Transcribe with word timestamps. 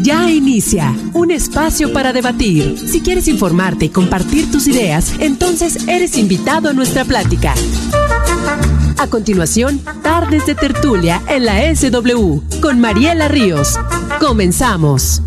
Ya 0.00 0.30
inicia 0.30 0.94
un 1.14 1.32
espacio 1.32 1.92
para 1.92 2.12
debatir. 2.12 2.78
Si 2.78 3.00
quieres 3.00 3.26
informarte 3.26 3.86
y 3.86 3.88
compartir 3.88 4.50
tus 4.50 4.68
ideas, 4.68 5.14
entonces 5.18 5.88
eres 5.88 6.16
invitado 6.16 6.68
a 6.68 6.72
nuestra 6.72 7.04
plática. 7.04 7.54
A 8.98 9.06
continuación, 9.08 9.80
Tardes 10.02 10.46
de 10.46 10.54
Tertulia 10.54 11.22
en 11.28 11.44
la 11.44 11.74
SW 11.74 12.60
con 12.60 12.80
Mariela 12.80 13.28
Ríos. 13.28 13.78
Comenzamos. 14.20 15.22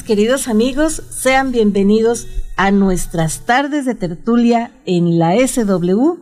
Queridos 0.00 0.48
amigos. 0.48 1.02
Sean 1.10 1.52
bienvenidos 1.52 2.26
a 2.56 2.70
nuestras 2.70 3.44
tardes 3.44 3.84
de 3.84 3.94
tertulia 3.94 4.72
en 4.86 5.18
la 5.18 5.36
SW 5.46 6.14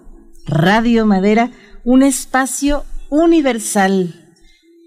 Radio 0.44 1.06
Madera, 1.06 1.52
un 1.84 2.02
espacio 2.02 2.82
universal. 3.10 4.34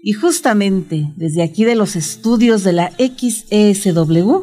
Y 0.02 0.12
justamente 0.12 1.14
desde 1.16 1.42
aquí 1.42 1.64
de 1.64 1.76
los 1.76 1.96
estudios 1.96 2.62
de 2.62 2.74
la 2.74 2.92
XESW, 2.98 4.42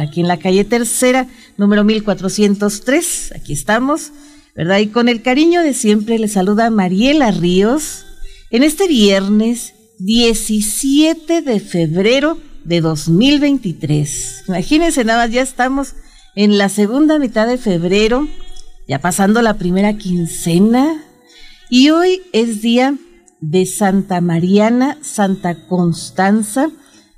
aquí 0.00 0.22
en 0.22 0.28
la 0.28 0.38
calle 0.38 0.64
Tercera, 0.64 1.28
número 1.58 1.84
1403, 1.84 3.34
aquí 3.36 3.52
estamos, 3.52 4.12
¿verdad? 4.56 4.78
Y 4.78 4.86
con 4.86 5.10
el 5.10 5.20
cariño 5.20 5.60
de 5.60 5.74
siempre 5.74 6.18
le 6.18 6.28
saluda 6.28 6.70
Mariela 6.70 7.30
Ríos 7.30 8.06
en 8.50 8.62
este 8.62 8.88
viernes 8.88 9.74
17 9.98 11.42
de 11.42 11.60
febrero 11.60 12.38
de 12.64 12.80
2023. 12.80 14.44
Imagínense 14.48 15.04
nada 15.04 15.24
más, 15.24 15.32
ya 15.32 15.42
estamos 15.42 15.94
en 16.34 16.58
la 16.58 16.68
segunda 16.68 17.18
mitad 17.18 17.46
de 17.46 17.58
febrero, 17.58 18.28
ya 18.88 19.00
pasando 19.00 19.42
la 19.42 19.54
primera 19.54 19.96
quincena, 19.96 21.02
y 21.70 21.90
hoy 21.90 22.22
es 22.32 22.62
día 22.62 22.96
de 23.40 23.66
Santa 23.66 24.20
Mariana, 24.20 24.98
Santa 25.02 25.66
Constanza, 25.66 26.70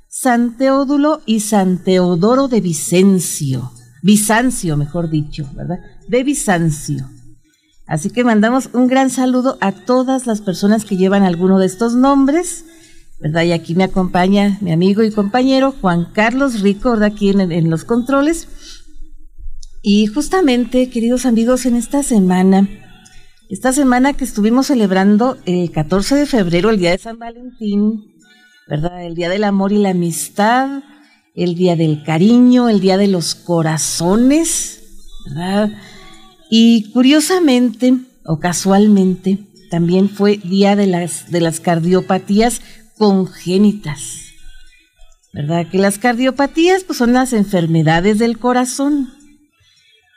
San 0.07 0.57
Teodulo 0.57 1.21
y 1.25 1.41
San 1.41 1.83
Teodoro 1.83 2.47
de 2.47 2.61
Vicencio, 2.61 3.71
Bizancio, 4.01 4.77
mejor 4.77 5.09
dicho, 5.09 5.49
¿verdad? 5.55 5.79
De 6.07 6.23
Bizancio. 6.23 7.09
Así 7.87 8.09
que 8.09 8.23
mandamos 8.23 8.69
un 8.73 8.87
gran 8.87 9.09
saludo 9.09 9.57
a 9.61 9.71
todas 9.71 10.25
las 10.25 10.41
personas 10.41 10.85
que 10.85 10.97
llevan 10.97 11.23
alguno 11.23 11.59
de 11.59 11.67
estos 11.67 11.95
nombres 11.95 12.65
¿verdad? 13.19 13.43
Y 13.43 13.51
aquí 13.51 13.75
me 13.75 13.83
acompaña 13.83 14.57
mi 14.61 14.71
amigo 14.71 15.03
y 15.03 15.11
compañero 15.11 15.73
Juan 15.81 16.05
Carlos 16.13 16.61
Rico, 16.61 16.91
¿verdad? 16.91 17.11
Aquí 17.13 17.29
en, 17.29 17.69
los 17.69 17.83
controles. 17.83 18.47
Y 19.81 20.07
justamente, 20.07 20.89
queridos 20.89 21.25
amigos, 21.25 21.65
en 21.65 21.75
esta 21.75 22.03
semana, 22.03 22.67
esta 23.49 23.71
semana 23.71 24.13
que 24.13 24.23
estuvimos 24.23 24.67
celebrando 24.67 25.37
el 25.45 25.71
14 25.71 26.15
de 26.15 26.25
febrero, 26.25 26.69
el 26.69 26.79
Día 26.79 26.91
de 26.91 26.97
San 26.97 27.19
Valentín, 27.19 28.15
¿verdad? 28.67 29.05
El 29.05 29.15
Día 29.15 29.29
del 29.29 29.43
Amor 29.43 29.71
y 29.71 29.77
la 29.77 29.91
Amistad, 29.91 30.83
el 31.35 31.55
Día 31.55 31.75
del 31.75 32.03
Cariño, 32.03 32.69
el 32.69 32.79
Día 32.79 32.97
de 32.97 33.07
los 33.07 33.35
Corazones, 33.35 34.81
¿verdad? 35.27 35.71
Y 36.49 36.91
curiosamente, 36.91 37.93
o 38.25 38.39
casualmente, 38.39 39.39
también 39.69 40.09
fue 40.09 40.37
Día 40.37 40.75
de 40.75 40.87
las, 40.87 41.31
de 41.31 41.41
las 41.41 41.59
Cardiopatías 41.59 42.61
congénitas. 42.97 44.21
¿Verdad? 45.33 45.67
Que 45.69 45.77
las 45.77 45.99
cardiopatías 45.99 46.83
pues, 46.83 46.97
son 46.97 47.13
las 47.13 47.33
enfermedades 47.33 48.19
del 48.19 48.39
corazón. 48.39 49.09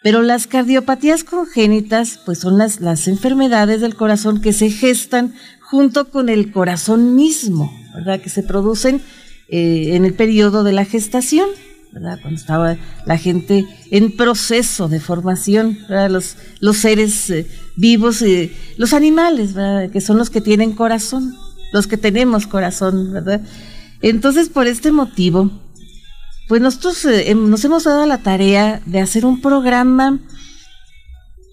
Pero 0.03 0.23
las 0.23 0.47
cardiopatías 0.47 1.25
congénitas 1.25 2.21
pues 2.25 2.39
son 2.39 2.57
las, 2.57 2.81
las 2.81 3.09
enfermedades 3.09 3.81
del 3.81 3.97
corazón 3.97 4.41
que 4.41 4.53
se 4.53 4.71
gestan 4.71 5.35
junto 5.61 6.11
con 6.11 6.29
el 6.29 6.53
corazón 6.53 7.17
mismo, 7.17 7.73
¿verdad? 7.95 8.21
Que 8.21 8.31
se 8.31 8.45
producen 8.45 9.03
eh, 9.49 9.97
en 9.97 10.05
el 10.05 10.15
periodo 10.15 10.63
de 10.63 10.73
la 10.73 10.85
gestación, 10.85 11.49
¿verdad? 11.91 12.21
Cuando 12.23 12.41
estaba 12.41 12.77
la 13.07 13.19
gente 13.19 13.67
en 13.91 14.17
proceso 14.17 14.87
de 14.87 15.01
formación, 15.01 15.79
Los, 15.89 16.37
los 16.61 16.77
seres 16.77 17.29
eh, 17.31 17.47
vivos, 17.77 18.23
y 18.23 18.53
los 18.77 18.93
animales, 18.93 19.53
¿verdad? 19.53 19.91
Que 19.91 20.01
son 20.01 20.17
los 20.17 20.31
que 20.31 20.41
tienen 20.41 20.73
corazón 20.73 21.37
los 21.73 21.87
que 21.87 21.97
tenemos 21.97 22.47
corazón, 22.47 23.13
¿verdad? 23.13 23.43
Entonces, 24.01 24.49
por 24.49 24.67
este 24.67 24.93
motivo, 24.93 25.51
pues 26.49 26.63
nosotros 26.63 27.05
eh, 27.05 27.35
nos 27.35 27.65
hemos 27.65 27.85
dado 27.85 28.07
la 28.07 28.19
tarea 28.19 28.81
de 28.87 29.01
hacer 29.01 29.27
un 29.27 29.41
programa 29.41 30.19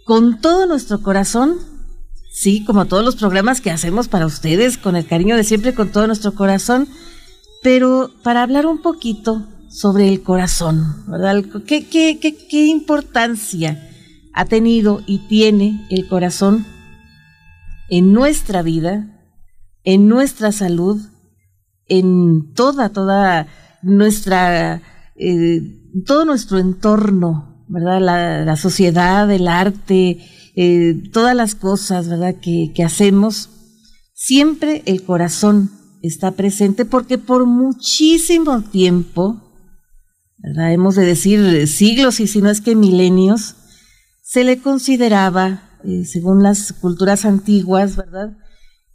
con 0.05 0.39
todo 0.39 0.67
nuestro 0.67 1.01
corazón, 1.01 1.57
sí, 2.31 2.63
como 2.63 2.85
todos 2.85 3.03
los 3.03 3.15
programas 3.15 3.59
que 3.59 3.71
hacemos 3.71 4.07
para 4.07 4.25
ustedes, 4.25 4.77
con 4.77 4.95
el 4.95 5.07
cariño 5.07 5.35
de 5.35 5.43
siempre, 5.43 5.73
con 5.73 5.89
todo 5.89 6.07
nuestro 6.07 6.33
corazón, 6.35 6.87
pero 7.63 8.11
para 8.23 8.43
hablar 8.43 8.67
un 8.67 8.81
poquito 8.81 9.47
sobre 9.69 10.07
el 10.07 10.21
corazón, 10.21 11.03
¿verdad? 11.07 11.43
¿Qué, 11.65 11.87
qué, 11.87 12.19
qué, 12.21 12.37
qué 12.47 12.65
importancia 12.67 13.89
ha 14.33 14.45
tenido 14.45 15.01
y 15.07 15.27
tiene 15.27 15.85
el 15.89 16.07
corazón 16.07 16.65
en 17.89 18.13
nuestra 18.13 18.61
vida, 18.61 19.14
en 19.85 20.07
nuestra 20.07 20.51
salud, 20.51 20.99
en 21.87 22.53
toda, 22.53 22.89
toda 22.89 23.47
nuestra, 23.83 24.81
eh, 25.15 25.61
todo 26.05 26.25
nuestro 26.25 26.57
entorno, 26.57 27.63
¿verdad? 27.69 28.01
La, 28.45 28.55
sociedad, 28.57 29.29
el 29.31 29.47
arte, 29.47 30.19
eh, 30.55 31.03
todas 31.13 31.35
las 31.35 31.55
cosas, 31.55 32.09
¿verdad? 32.09 32.35
Que, 32.41 32.73
hacemos, 32.83 33.49
siempre 34.13 34.81
el 34.87 35.03
corazón 35.03 35.71
está 36.01 36.31
presente 36.31 36.85
porque 36.85 37.17
por 37.17 37.45
muchísimo 37.45 38.61
tiempo, 38.61 39.41
¿verdad? 40.39 40.73
Hemos 40.73 40.95
de 40.95 41.05
decir 41.05 41.67
siglos 41.67 42.19
y 42.19 42.27
si 42.27 42.41
no 42.41 42.49
es 42.49 42.59
que 42.59 42.75
milenios, 42.75 43.55
se 44.23 44.43
le 44.43 44.59
consideraba, 44.59 45.61
eh, 45.83 46.05
según 46.05 46.41
las 46.41 46.73
culturas 46.73 47.25
antiguas, 47.25 47.95
¿verdad? 47.95 48.35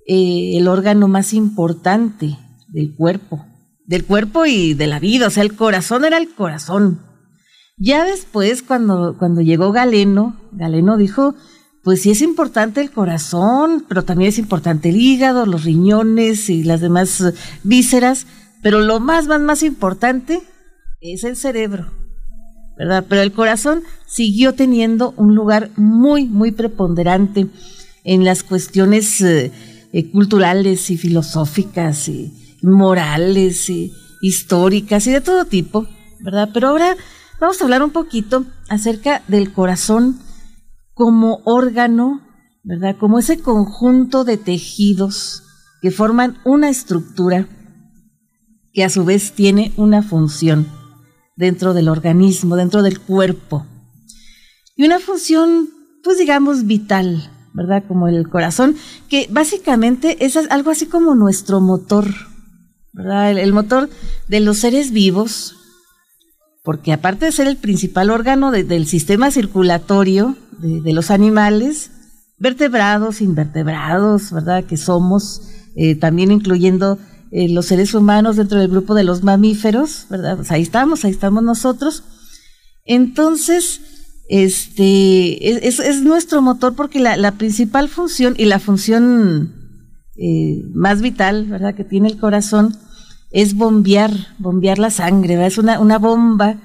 Eh, 0.07 0.57
el 0.57 0.69
órgano 0.69 1.09
más 1.09 1.33
importante 1.33 2.39
del 2.69 2.95
cuerpo, 2.95 3.45
del 3.87 4.05
cuerpo 4.05 4.47
y 4.47 4.75
de 4.75 4.87
la 4.87 4.99
vida, 4.99 5.27
o 5.27 5.31
sea, 5.31 5.43
el 5.43 5.55
corazón 5.55 6.05
era 6.05 6.19
el 6.19 6.35
corazón. 6.35 7.01
Ya 7.77 8.05
después, 8.05 8.63
cuando, 8.63 9.17
cuando 9.19 9.41
llegó 9.41 9.73
Galeno, 9.73 10.37
Galeno 10.53 10.97
dijo, 10.97 11.35
pues 11.83 12.03
sí 12.03 12.11
es 12.11 12.21
importante 12.21 12.81
el 12.81 12.91
corazón, 12.91 13.85
pero 13.89 14.05
también 14.05 14.29
es 14.29 14.39
importante 14.39 14.91
el 14.91 14.97
hígado, 14.97 15.47
los 15.47 15.65
riñones 15.65 16.51
y 16.51 16.63
las 16.63 16.81
demás 16.81 17.25
vísceras, 17.63 18.27
pero 18.63 18.81
lo 18.81 19.01
más, 19.01 19.27
más, 19.27 19.41
más 19.41 19.63
importante 19.63 20.43
es 21.01 21.25
el 21.25 21.37
cerebro, 21.37 21.91
¿verdad? 22.77 23.07
Pero 23.09 23.23
el 23.23 23.33
corazón 23.33 23.83
siguió 24.07 24.55
teniendo 24.55 25.15
un 25.17 25.35
lugar 25.35 25.71
muy, 25.77 26.27
muy 26.27 26.53
preponderante 26.53 27.47
en 28.05 28.25
las 28.25 28.43
cuestiones 28.43 29.21
eh, 29.23 29.51
eh, 29.93 30.11
culturales 30.11 30.91
y 30.91 30.97
filosóficas 30.97 32.09
y 32.09 32.33
morales 32.63 33.69
y 33.71 33.93
históricas 34.21 35.07
y 35.07 35.13
de 35.13 35.21
todo 35.21 35.45
tipo, 35.45 35.87
¿verdad? 36.21 36.51
Pero 36.53 36.69
ahora 36.69 36.97
vamos 37.41 37.61
a 37.61 37.65
hablar 37.65 37.83
un 37.83 37.91
poquito 37.91 38.45
acerca 38.69 39.23
del 39.29 39.53
corazón 39.53 40.21
como 40.95 41.41
órgano, 41.45 42.21
¿verdad? 42.63 42.97
Como 42.99 43.19
ese 43.19 43.41
conjunto 43.41 44.25
de 44.25 44.37
tejidos 44.37 45.43
que 45.81 45.91
forman 45.91 46.39
una 46.45 46.69
estructura 46.69 47.49
que 48.73 48.85
a 48.85 48.91
su 48.91 49.05
vez 49.05 49.33
tiene 49.33 49.73
una 49.77 50.03
función 50.03 50.69
dentro 51.37 51.75
del 51.75 51.89
organismo, 51.89 52.57
dentro 52.57 52.83
del 52.83 53.01
cuerpo. 53.01 53.67
Y 54.77 54.85
una 54.85 55.01
función, 55.01 55.71
pues 56.05 56.19
digamos, 56.19 56.67
vital, 56.67 57.31
¿verdad? 57.53 57.85
Como 57.87 58.09
el 58.09 58.29
corazón, 58.29 58.77
que 59.09 59.29
básicamente 59.31 60.25
es 60.25 60.37
algo 60.37 60.71
así 60.71 60.87
como 60.87 61.15
nuestro 61.15 61.61
motor, 61.61 62.07
¿verdad? 62.93 63.31
El, 63.31 63.53
motor 63.53 63.89
de 64.29 64.41
los 64.41 64.59
seres 64.59 64.93
vivos, 64.93 65.57
porque 66.63 66.93
aparte 66.93 67.27
de 67.27 67.33
ser 67.33 67.49
el 67.49 67.57
principal 67.57 68.11
órgano 68.11 68.51
del 68.51 68.87
sistema 68.87 69.31
circulatorio 69.31 70.37
de, 70.59 70.93
los 70.93 71.11
animales, 71.11 71.91
vertebrados, 72.39 73.21
invertebrados, 73.21 74.31
¿verdad? 74.33 74.65
Que 74.65 74.77
somos, 74.77 75.43
eh, 75.75 75.95
también 75.95 76.31
incluyendo 76.31 76.99
eh, 77.33 77.49
los 77.49 77.67
seres 77.67 77.95
humanos 77.95 78.37
dentro 78.37 78.59
del 78.59 78.71
grupo 78.71 78.95
de 78.95 79.05
los 79.05 79.23
mamíferos, 79.23 80.07
¿verdad? 80.11 80.37
Pues 80.37 80.51
ahí 80.51 80.63
estamos, 80.63 81.05
ahí 81.05 81.13
estamos 81.13 81.43
nosotros. 81.43 82.05
Entonces, 82.85 84.00
este, 84.31 85.67
es, 85.67 86.03
nuestro 86.03 86.41
motor 86.41 86.77
porque 86.77 87.01
la, 87.01 87.33
principal 87.33 87.89
función 87.89 88.37
y 88.39 88.45
la 88.45 88.61
función 88.61 89.53
eh, 90.15 90.63
más 90.73 91.03
vital, 91.03 91.47
¿verdad?, 91.47 91.75
que 91.75 91.83
tiene 91.83 92.07
el 92.07 92.17
corazón 92.17 92.77
es 93.33 93.55
bombear, 93.55 94.13
bombear 94.39 94.79
la 94.79 94.91
sangre, 94.91 95.35
¿verdad? 95.35 95.49
Es 95.49 95.59
una, 95.59 95.81
una 95.81 95.99
bomba 95.99 96.61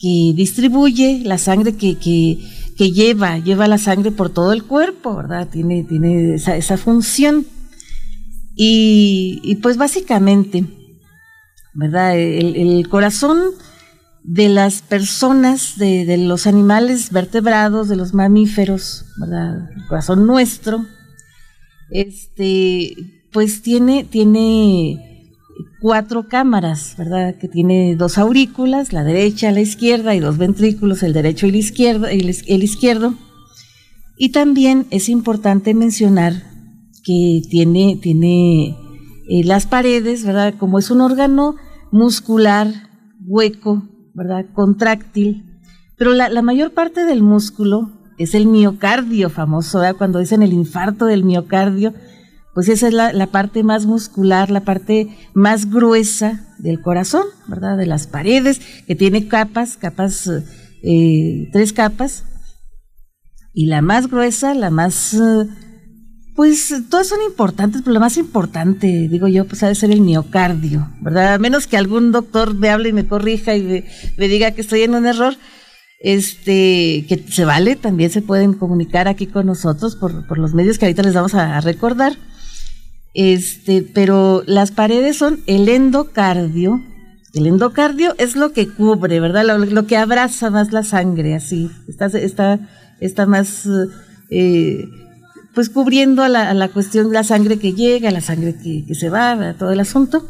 que 0.00 0.32
distribuye 0.34 1.22
la 1.24 1.38
sangre 1.38 1.76
que, 1.76 1.96
que, 1.98 2.90
lleva, 2.90 3.38
lleva 3.38 3.68
la 3.68 3.78
sangre 3.78 4.10
por 4.10 4.30
todo 4.30 4.52
el 4.52 4.64
cuerpo, 4.64 5.14
¿verdad? 5.14 5.48
Tiene, 5.48 5.84
tiene 5.84 6.34
esa, 6.34 6.56
esa 6.56 6.76
función. 6.76 7.46
Y, 8.56 9.56
pues 9.62 9.76
básicamente, 9.76 10.64
¿verdad? 11.74 12.18
El 12.18 12.88
corazón 12.88 13.38
de 14.24 14.48
las 14.48 14.80
personas, 14.80 15.76
de, 15.76 16.16
los 16.16 16.46
animales 16.46 17.10
vertebrados, 17.10 17.88
de 17.88 17.96
los 17.96 18.14
mamíferos, 18.14 19.04
¿verdad? 19.20 19.70
El 19.76 19.86
corazón 19.86 20.26
nuestro, 20.26 20.86
este, 21.90 23.26
pues 23.32 23.60
tiene, 23.60 24.04
tiene 24.04 25.30
cuatro 25.82 26.26
cámaras, 26.26 26.94
¿verdad? 26.96 27.36
Que 27.36 27.48
tiene 27.48 27.96
dos 27.96 28.16
aurículas, 28.16 28.94
la 28.94 29.04
derecha, 29.04 29.52
la 29.52 29.60
izquierda, 29.60 30.14
y 30.14 30.20
dos 30.20 30.38
ventrículos, 30.38 31.02
el 31.02 31.12
derecho 31.12 31.44
y 31.44 31.50
el 31.50 31.56
izquierdo. 31.56 32.06
El, 32.06 32.62
izquierdo. 32.62 33.14
Y 34.16 34.30
también 34.30 34.86
es 34.90 35.10
importante 35.10 35.74
mencionar 35.74 36.32
que 37.04 37.42
tiene, 37.50 37.98
tiene 38.00 38.70
eh, 39.28 39.44
las 39.44 39.66
paredes, 39.66 40.24
¿verdad? 40.24 40.54
Como 40.58 40.78
es 40.78 40.90
un 40.90 41.02
órgano 41.02 41.56
muscular 41.92 42.72
hueco, 43.26 43.82
¿verdad? 44.14 44.46
Contráctil. 44.54 45.44
Pero 45.96 46.12
la, 46.12 46.42
mayor 46.42 46.72
parte 46.72 47.04
del 47.04 47.22
músculo 47.22 47.90
es 48.18 48.34
el 48.34 48.46
miocardio 48.46 49.30
famoso, 49.30 49.80
¿verdad? 49.80 49.96
Cuando 49.96 50.18
dicen 50.18 50.42
el 50.42 50.52
infarto 50.52 51.06
del 51.06 51.24
miocardio, 51.24 51.94
pues 52.54 52.68
esa 52.68 52.88
es 52.88 52.94
la, 52.94 53.26
parte 53.26 53.64
más 53.64 53.86
muscular, 53.86 54.50
la 54.50 54.60
parte 54.60 55.08
más 55.34 55.70
gruesa 55.70 56.46
del 56.58 56.80
corazón, 56.80 57.24
¿verdad? 57.48 57.76
De 57.76 57.86
las 57.86 58.06
paredes, 58.06 58.60
que 58.86 58.94
tiene 58.94 59.26
capas, 59.26 59.76
capas, 59.76 60.30
eh, 60.82 61.48
tres 61.52 61.72
capas. 61.72 62.24
Y 63.52 63.66
la 63.66 63.82
más 63.82 64.08
gruesa, 64.08 64.54
la 64.54 64.70
más 64.70 65.14
eh, 65.14 65.48
pues 66.34 66.74
todas 66.90 67.06
son 67.06 67.22
importantes, 67.22 67.82
pero 67.82 67.94
lo 67.94 68.00
más 68.00 68.16
importante, 68.16 69.08
digo 69.08 69.28
yo, 69.28 69.46
pues 69.46 69.62
ha 69.62 69.68
de 69.68 69.76
ser 69.76 69.92
el 69.92 70.00
miocardio, 70.00 70.90
¿verdad? 71.00 71.34
A 71.34 71.38
menos 71.38 71.68
que 71.68 71.76
algún 71.76 72.10
doctor 72.10 72.54
me 72.54 72.70
hable 72.70 72.88
y 72.88 72.92
me 72.92 73.06
corrija 73.06 73.54
y 73.54 73.84
me, 74.16 74.28
diga 74.28 74.50
que 74.50 74.62
estoy 74.62 74.82
en 74.82 74.96
un 74.96 75.06
error, 75.06 75.36
este, 76.00 77.06
que 77.08 77.24
se 77.28 77.44
vale, 77.44 77.76
también 77.76 78.10
se 78.10 78.20
pueden 78.20 78.54
comunicar 78.54 79.06
aquí 79.06 79.28
con 79.28 79.46
nosotros 79.46 79.94
por, 79.94 80.26
por 80.26 80.38
los 80.38 80.54
medios 80.54 80.76
que 80.78 80.86
ahorita 80.86 81.04
les 81.04 81.14
vamos 81.14 81.34
a, 81.34 81.60
recordar. 81.60 82.14
Este, 83.14 83.82
pero 83.82 84.42
las 84.46 84.72
paredes 84.72 85.16
son 85.16 85.40
el 85.46 85.68
endocardio. 85.68 86.82
El 87.32 87.46
endocardio 87.46 88.14
es 88.18 88.34
lo 88.34 88.52
que 88.52 88.68
cubre, 88.68 89.20
¿verdad? 89.20 89.56
Lo, 89.56 89.86
que 89.86 89.96
abraza 89.96 90.50
más 90.50 90.72
la 90.72 90.82
sangre, 90.82 91.36
así. 91.36 91.70
Está, 91.86 92.06
está, 92.06 92.58
está 93.00 93.26
más 93.26 93.68
eh, 94.30 94.88
pues 95.54 95.70
cubriendo 95.70 96.22
a 96.22 96.28
la, 96.28 96.52
la 96.52 96.68
cuestión 96.68 97.08
de 97.08 97.14
la 97.14 97.24
sangre 97.24 97.58
que 97.58 97.72
llega, 97.72 98.10
la 98.10 98.20
sangre 98.20 98.56
que, 98.56 98.94
se 98.94 99.08
va, 99.08 99.54
todo 99.58 99.70
el 99.70 99.80
asunto. 99.80 100.26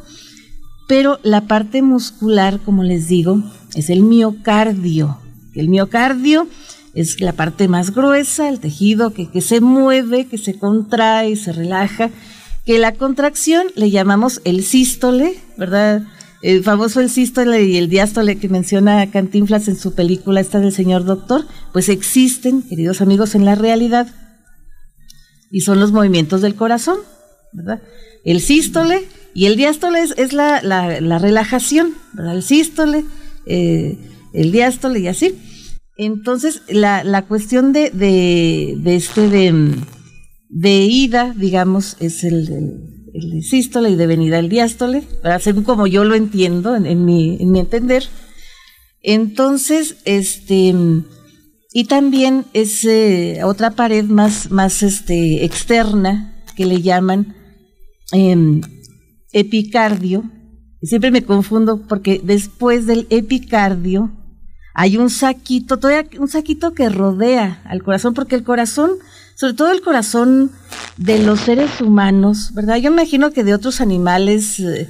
Pero 0.86 1.18
la 1.22 1.42
parte 1.42 1.80
muscular, 1.80 2.60
como 2.60 2.82
les 2.82 3.08
digo, 3.08 3.42
es 3.74 3.88
el 3.88 4.02
miocardio. 4.02 5.18
El 5.54 5.68
miocardio 5.68 6.46
es 6.94 7.20
la 7.20 7.32
parte 7.32 7.68
más 7.68 7.94
gruesa, 7.94 8.48
el 8.48 8.60
tejido 8.60 9.14
que, 9.14 9.30
que 9.30 9.40
se 9.40 9.60
mueve, 9.60 10.26
que 10.26 10.36
se 10.36 10.58
contrae, 10.58 11.36
se 11.36 11.52
relaja, 11.52 12.10
que 12.66 12.78
la 12.78 12.92
contracción 12.92 13.66
le 13.74 13.90
llamamos 13.90 14.42
el 14.44 14.62
sístole, 14.62 15.38
¿verdad? 15.56 16.02
El 16.42 16.62
famoso 16.62 17.00
el 17.00 17.08
sístole 17.08 17.64
y 17.64 17.78
el 17.78 17.88
diástole 17.88 18.36
que 18.36 18.50
menciona 18.50 19.10
Cantinflas 19.10 19.66
en 19.68 19.76
su 19.76 19.94
película 19.94 20.40
esta 20.40 20.60
del 20.60 20.72
señor 20.72 21.04
doctor, 21.04 21.46
pues 21.72 21.88
existen, 21.88 22.60
queridos 22.60 23.00
amigos, 23.00 23.34
en 23.34 23.46
la 23.46 23.54
realidad 23.54 24.08
y 25.54 25.60
son 25.60 25.78
los 25.78 25.92
movimientos 25.92 26.42
del 26.42 26.56
corazón, 26.56 26.98
¿verdad? 27.52 27.80
El 28.24 28.40
sístole 28.40 29.06
y 29.34 29.46
el 29.46 29.54
diástole 29.54 30.00
es, 30.00 30.32
la, 30.32 30.58
relajación, 31.20 31.94
¿verdad? 32.12 32.34
El 32.34 32.42
sístole, 32.42 33.04
eh, 33.46 33.96
el 34.32 34.50
diástole 34.50 34.98
y 34.98 35.06
así. 35.06 35.38
Entonces, 35.96 36.62
la, 36.66 37.24
cuestión 37.28 37.72
de, 37.72 37.90
de, 37.90 38.96
este 38.96 39.28
de, 39.28 40.84
ida, 40.86 41.32
digamos, 41.36 41.98
es 42.00 42.24
el, 42.24 42.48
el, 43.14 43.44
sístole 43.44 43.90
y 43.90 43.94
de 43.94 44.08
venida 44.08 44.40
el 44.40 44.48
diástole, 44.48 45.04
según 45.38 45.62
como 45.62 45.86
yo 45.86 46.02
lo 46.02 46.16
entiendo 46.16 46.74
en, 46.74 47.04
mi, 47.04 47.36
en 47.40 47.52
mi 47.52 47.60
entender. 47.60 48.02
Entonces, 49.02 49.98
este 50.04 50.74
y 51.76 51.86
también 51.86 52.46
es 52.52 52.84
eh, 52.84 53.40
otra 53.42 53.72
pared 53.72 54.04
más, 54.04 54.52
más 54.52 54.84
este, 54.84 55.44
externa 55.44 56.40
que 56.54 56.66
le 56.66 56.80
llaman 56.82 57.34
em, 58.12 58.60
epicardio. 59.32 60.22
Siempre 60.82 61.10
me 61.10 61.24
confundo 61.24 61.82
porque 61.88 62.20
después 62.22 62.86
del 62.86 63.08
epicardio 63.10 64.12
hay 64.72 64.98
un 64.98 65.10
saquito, 65.10 65.80
todavía 65.80 66.08
un 66.20 66.28
saquito 66.28 66.74
que 66.74 66.88
rodea 66.88 67.60
al 67.64 67.82
corazón, 67.82 68.14
porque 68.14 68.36
el 68.36 68.44
corazón, 68.44 68.92
sobre 69.34 69.54
todo 69.54 69.72
el 69.72 69.82
corazón 69.82 70.52
de 70.96 71.18
los 71.18 71.40
seres 71.40 71.80
humanos, 71.80 72.52
¿verdad? 72.54 72.76
Yo 72.76 72.92
imagino 72.92 73.32
que 73.32 73.42
de 73.42 73.52
otros 73.52 73.80
animales 73.80 74.60
eh, 74.60 74.88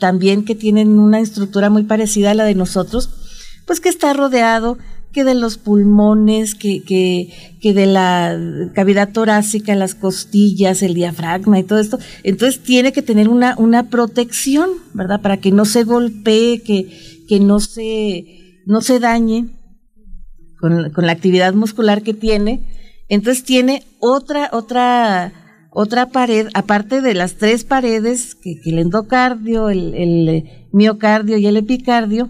también 0.00 0.44
que 0.44 0.56
tienen 0.56 0.98
una 0.98 1.20
estructura 1.20 1.70
muy 1.70 1.84
parecida 1.84 2.32
a 2.32 2.34
la 2.34 2.44
de 2.44 2.56
nosotros, 2.56 3.08
pues 3.68 3.78
que 3.78 3.88
está 3.88 4.12
rodeado 4.14 4.78
que 5.14 5.24
de 5.24 5.34
los 5.34 5.56
pulmones, 5.56 6.54
que, 6.54 6.82
que, 6.82 7.32
que 7.62 7.72
de 7.72 7.86
la 7.86 8.38
cavidad 8.74 9.12
torácica, 9.12 9.74
las 9.74 9.94
costillas, 9.94 10.82
el 10.82 10.92
diafragma 10.92 11.58
y 11.58 11.62
todo 11.62 11.78
esto. 11.78 11.98
Entonces 12.24 12.62
tiene 12.62 12.92
que 12.92 13.00
tener 13.00 13.30
una, 13.30 13.54
una 13.56 13.88
protección, 13.88 14.68
¿verdad? 14.92 15.22
Para 15.22 15.38
que 15.38 15.52
no 15.52 15.64
se 15.64 15.84
golpee, 15.84 16.62
que, 16.62 17.24
que 17.26 17.40
no 17.40 17.60
se, 17.60 18.60
no 18.66 18.82
se 18.82 18.98
dañe 19.00 19.46
con, 20.60 20.90
con 20.90 21.06
la 21.06 21.12
actividad 21.12 21.54
muscular 21.54 22.02
que 22.02 22.12
tiene. 22.12 22.68
Entonces 23.08 23.44
tiene 23.44 23.84
otra, 24.00 24.50
otra, 24.52 25.32
otra 25.70 26.10
pared, 26.10 26.48
aparte 26.52 27.00
de 27.00 27.14
las 27.14 27.36
tres 27.36 27.64
paredes, 27.64 28.34
que, 28.34 28.60
el 28.64 28.78
endocardio, 28.78 29.70
el 29.70 30.44
miocardio 30.72 31.38
y 31.38 31.46
el 31.46 31.56
epicardio, 31.56 32.28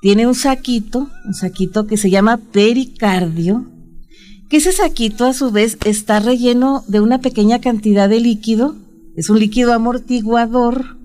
tiene 0.00 0.26
un 0.26 0.34
saquito, 0.34 1.10
un 1.24 1.34
saquito 1.34 1.86
que 1.86 1.96
se 1.96 2.10
llama 2.10 2.38
pericardio, 2.38 3.70
que 4.48 4.56
ese 4.56 4.72
saquito 4.72 5.26
a 5.26 5.34
su 5.34 5.50
vez 5.50 5.78
está 5.84 6.18
relleno 6.20 6.82
de 6.88 7.00
una 7.00 7.20
pequeña 7.20 7.60
cantidad 7.60 8.08
de 8.08 8.20
líquido, 8.20 8.76
es 9.16 9.30
un 9.30 9.38
líquido 9.38 9.72
amortiguador, 9.72 10.96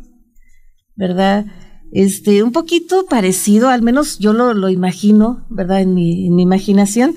¿verdad? 0.96 1.46
Este, 1.92 2.42
un 2.42 2.52
poquito 2.52 3.06
parecido, 3.06 3.70
al 3.70 3.82
menos 3.82 4.18
yo 4.20 4.34
lo, 4.34 4.70
imagino, 4.70 5.46
¿verdad? 5.50 5.82
En 5.82 5.94
mi, 5.94 6.28
en 6.28 6.36
mi, 6.36 6.44
imaginación, 6.44 7.16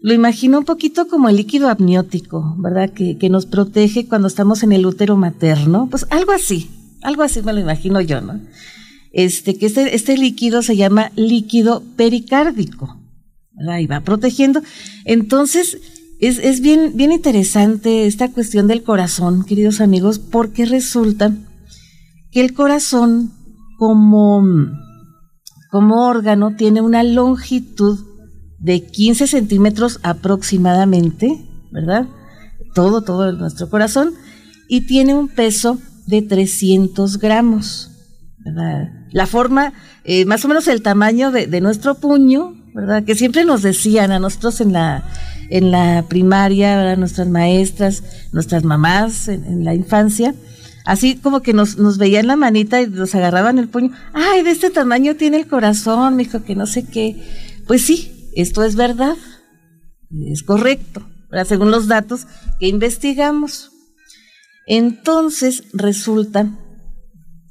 lo 0.00 0.14
imagino 0.14 0.58
un 0.58 0.64
poquito 0.64 1.08
como 1.08 1.28
el 1.28 1.36
líquido 1.36 1.68
amniótico, 1.68 2.54
¿verdad? 2.58 2.90
Que, 2.90 3.18
que 3.18 3.28
nos 3.28 3.46
protege 3.46 4.06
cuando 4.06 4.28
estamos 4.28 4.62
en 4.62 4.72
el 4.72 4.86
útero 4.86 5.16
materno, 5.16 5.88
pues 5.90 6.06
algo 6.10 6.32
así, 6.32 6.70
algo 7.02 7.22
así 7.22 7.42
me 7.42 7.52
lo 7.52 7.60
imagino 7.60 8.00
yo, 8.00 8.20
¿no? 8.20 8.40
Este, 9.16 9.56
que 9.56 9.64
este, 9.64 9.94
este 9.94 10.18
líquido 10.18 10.60
se 10.60 10.76
llama 10.76 11.10
líquido 11.16 11.82
pericárdico, 11.96 13.00
¿verdad? 13.52 13.78
Y 13.78 13.86
va 13.86 14.00
protegiendo. 14.02 14.60
Entonces, 15.06 15.78
es, 16.20 16.38
es 16.38 16.60
bien, 16.60 16.92
bien 16.96 17.12
interesante 17.12 18.06
esta 18.06 18.30
cuestión 18.30 18.66
del 18.66 18.82
corazón, 18.82 19.44
queridos 19.44 19.80
amigos, 19.80 20.18
porque 20.18 20.66
resulta 20.66 21.34
que 22.30 22.42
el 22.42 22.52
corazón 22.52 23.32
como, 23.78 24.44
como 25.70 26.06
órgano 26.06 26.54
tiene 26.54 26.82
una 26.82 27.02
longitud 27.02 27.98
de 28.58 28.86
15 28.86 29.26
centímetros 29.26 29.98
aproximadamente, 30.02 31.42
¿verdad? 31.72 32.06
todo, 32.74 33.00
todo 33.00 33.32
nuestro 33.32 33.70
corazón, 33.70 34.12
y 34.68 34.82
tiene 34.82 35.14
un 35.14 35.28
peso 35.28 35.78
de 36.06 36.20
300 36.20 37.16
gramos. 37.16 37.90
La 39.16 39.26
forma, 39.26 39.72
eh, 40.04 40.26
más 40.26 40.44
o 40.44 40.48
menos 40.48 40.68
el 40.68 40.82
tamaño 40.82 41.30
de, 41.30 41.60
nuestro 41.62 41.94
puño, 41.94 42.54
¿verdad? 42.74 43.02
Que 43.02 43.14
siempre 43.14 43.46
nos 43.46 43.62
decían 43.62 44.12
a 44.12 44.18
nosotros 44.18 44.60
en 44.60 44.74
la, 44.74 45.04
en 45.48 45.70
la 45.70 46.04
primaria, 46.06 46.94
nuestras 46.96 47.26
maestras, 47.26 48.02
nuestras 48.32 48.62
mamás 48.64 49.28
en, 49.28 49.64
la 49.64 49.74
infancia, 49.74 50.34
así 50.84 51.16
como 51.16 51.40
que 51.40 51.54
nos, 51.54 51.96
veían 51.96 52.26
la 52.26 52.36
manita 52.36 52.82
y 52.82 52.88
nos 52.88 53.14
agarraban 53.14 53.58
el 53.58 53.70
puño. 53.70 53.90
Ay, 54.12 54.42
de 54.42 54.50
este 54.50 54.68
tamaño 54.68 55.16
tiene 55.16 55.38
el 55.38 55.46
corazón, 55.46 56.14
me 56.14 56.24
dijo 56.24 56.44
que 56.44 56.54
no 56.54 56.66
sé 56.66 56.84
qué. 56.84 57.16
Pues 57.66 57.80
sí, 57.80 58.30
esto 58.36 58.64
es 58.64 58.76
verdad, 58.76 59.16
es 60.26 60.42
correcto, 60.42 61.08
según 61.46 61.70
los 61.70 61.86
datos 61.86 62.26
que 62.60 62.68
investigamos. 62.68 63.70
Entonces 64.66 65.62
resulta 65.72 66.50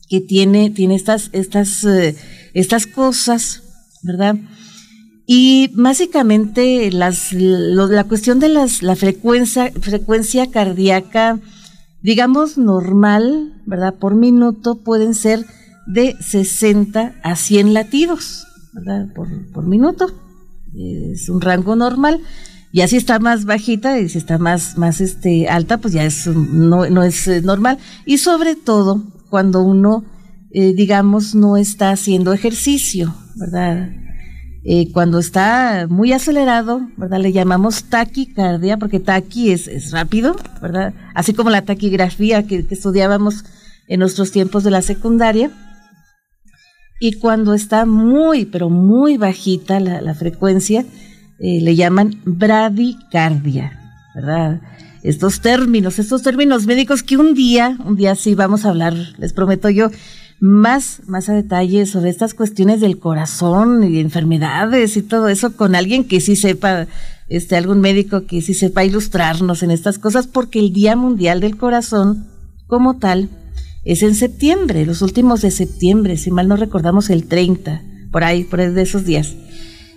que 0.09 0.21
tiene, 0.21 0.69
tiene 0.69 0.95
estas, 0.95 1.29
estas, 1.33 1.83
eh, 1.83 2.15
estas 2.53 2.87
cosas, 2.87 3.63
¿verdad? 4.03 4.35
Y 5.27 5.71
básicamente 5.73 6.91
las, 6.91 7.33
la 7.33 8.03
cuestión 8.03 8.39
de 8.39 8.49
las, 8.49 8.83
la 8.83 8.95
frecuencia, 8.95 9.71
frecuencia 9.71 10.51
cardíaca, 10.51 11.39
digamos 12.03 12.57
normal, 12.57 13.53
¿verdad? 13.65 13.95
Por 13.95 14.15
minuto 14.15 14.83
pueden 14.83 15.15
ser 15.15 15.45
de 15.87 16.15
60 16.19 17.15
a 17.23 17.35
100 17.35 17.73
latidos, 17.73 18.45
¿verdad? 18.73 19.07
Por, 19.15 19.27
por 19.51 19.65
minuto. 19.65 20.11
Es 20.75 21.29
un 21.29 21.41
rango 21.41 21.75
normal. 21.75 22.21
Y 22.71 22.85
si 22.87 22.97
está 22.97 23.19
más 23.19 23.45
bajita 23.45 23.99
y 23.99 24.09
si 24.09 24.17
está 24.17 24.37
más, 24.37 24.77
más 24.77 24.99
este, 24.99 25.47
alta, 25.47 25.77
pues 25.77 25.93
ya 25.93 26.03
es, 26.03 26.27
no, 26.27 26.89
no 26.89 27.03
es 27.03 27.27
eh, 27.27 27.41
normal. 27.41 27.77
Y 28.05 28.17
sobre 28.17 28.55
todo 28.55 29.01
cuando 29.35 29.63
uno, 29.63 30.05
eh, 30.51 30.73
digamos, 30.73 31.35
no 31.35 31.57
está 31.57 31.89
haciendo 31.89 32.31
ejercicio, 32.31 33.13
¿verdad? 33.35 33.89
Eh, 34.63 34.93
cuando 34.93 35.19
está 35.19 35.87
muy 35.89 36.13
acelerado, 36.13 36.87
¿verdad? 36.95 37.19
Le 37.19 37.33
llamamos 37.33 37.83
taquicardia, 37.83 38.77
porque 38.77 39.01
taqui 39.01 39.51
es, 39.51 39.67
es 39.67 39.91
rápido, 39.91 40.37
¿verdad? 40.61 40.93
Así 41.13 41.33
como 41.33 41.49
la 41.49 41.63
taquigrafía 41.63 42.47
que, 42.47 42.65
estudiábamos 42.69 43.43
en 43.89 43.99
nuestros 43.99 44.31
tiempos 44.31 44.63
de 44.63 44.71
la 44.71 44.81
secundaria. 44.81 45.51
Y 47.01 47.19
cuando 47.19 47.53
está 47.53 47.85
muy, 47.85 48.45
pero 48.45 48.69
muy 48.69 49.17
bajita 49.17 49.81
la, 49.81 50.13
frecuencia, 50.13 50.85
eh, 51.39 51.59
le 51.61 51.75
llaman 51.75 52.21
bradicardia, 52.23 53.81
¿verdad? 54.15 54.61
Estos 55.05 55.39
términos, 55.39 55.99
estos 55.99 56.23
términos 56.23 56.65
médicos 56.65 57.03
que 57.03 57.15
un 57.15 57.35
día, 57.35 57.77
un 57.85 57.95
día 57.95 58.15
sí 58.15 58.33
vamos 58.33 58.65
a 58.65 58.69
hablar, 58.69 58.95
les 59.19 59.33
prometo 59.33 59.69
yo, 59.69 59.91
más, 60.39 61.01
más 61.05 61.29
a 61.29 61.33
detalle 61.33 61.85
sobre 61.85 62.09
estas 62.09 62.33
cuestiones 62.33 62.81
del 62.81 62.97
corazón 62.97 63.83
y 63.83 63.99
enfermedades 63.99 64.97
y 64.97 65.03
todo 65.03 65.27
eso 65.27 65.55
con 65.55 65.75
alguien 65.75 66.05
que 66.05 66.19
sí 66.21 66.35
sepa, 66.35 66.87
este, 67.29 67.55
algún 67.55 67.81
médico 67.81 68.25
que 68.25 68.41
sí 68.41 68.55
sepa 68.55 68.83
ilustrarnos 68.83 69.61
en 69.61 69.69
estas 69.69 69.99
cosas, 69.99 70.25
porque 70.25 70.57
el 70.57 70.73
Día 70.73 70.95
Mundial 70.95 71.39
del 71.39 71.55
Corazón, 71.55 72.25
como 72.65 72.97
tal, 72.97 73.29
es 73.83 74.01
en 74.01 74.15
septiembre, 74.15 74.87
los 74.87 75.03
últimos 75.03 75.43
de 75.43 75.51
septiembre, 75.51 76.17
si 76.17 76.31
mal 76.31 76.47
no 76.47 76.55
recordamos 76.55 77.11
el 77.11 77.27
30, 77.27 77.83
por 78.11 78.23
ahí, 78.23 78.43
por 78.43 78.59
ahí 78.59 78.71
de 78.71 78.81
esos 78.81 79.05
días 79.05 79.35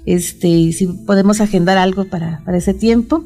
este, 0.08 0.72
si 0.72 0.86
podemos 0.86 1.42
agendar 1.42 1.76
algo 1.76 2.06
para, 2.06 2.42
para 2.46 2.56
ese 2.56 2.72
tiempo. 2.72 3.24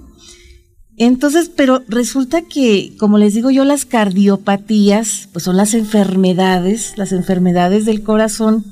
Entonces, 0.97 1.51
pero 1.55 1.83
resulta 1.89 2.43
que, 2.43 2.95
como 2.99 3.19
les 3.19 3.35
digo 3.35 3.51
yo, 3.51 3.65
las 3.65 3.85
cardiopatías, 3.85 5.29
pues 5.33 5.45
son 5.45 5.57
las 5.57 5.75
enfermedades, 5.75 6.97
las 6.97 7.13
enfermedades 7.13 7.87
del 7.87 8.03
corazón, 8.03 8.65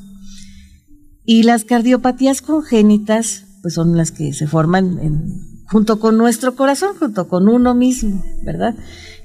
y 1.25 1.45
las 1.45 1.65
cardiopatías 1.65 2.43
congénitas, 2.43 3.45
pues 3.63 3.75
son 3.75 3.97
las 3.97 4.11
que 4.11 4.33
se 4.33 4.47
forman 4.47 4.99
junto 5.67 6.01
con 6.01 6.19
nuestro 6.19 6.57
corazón, 6.57 6.97
junto 6.99 7.29
con 7.29 7.49
uno 7.49 7.75
mismo, 7.75 8.25
¿verdad? 8.45 8.75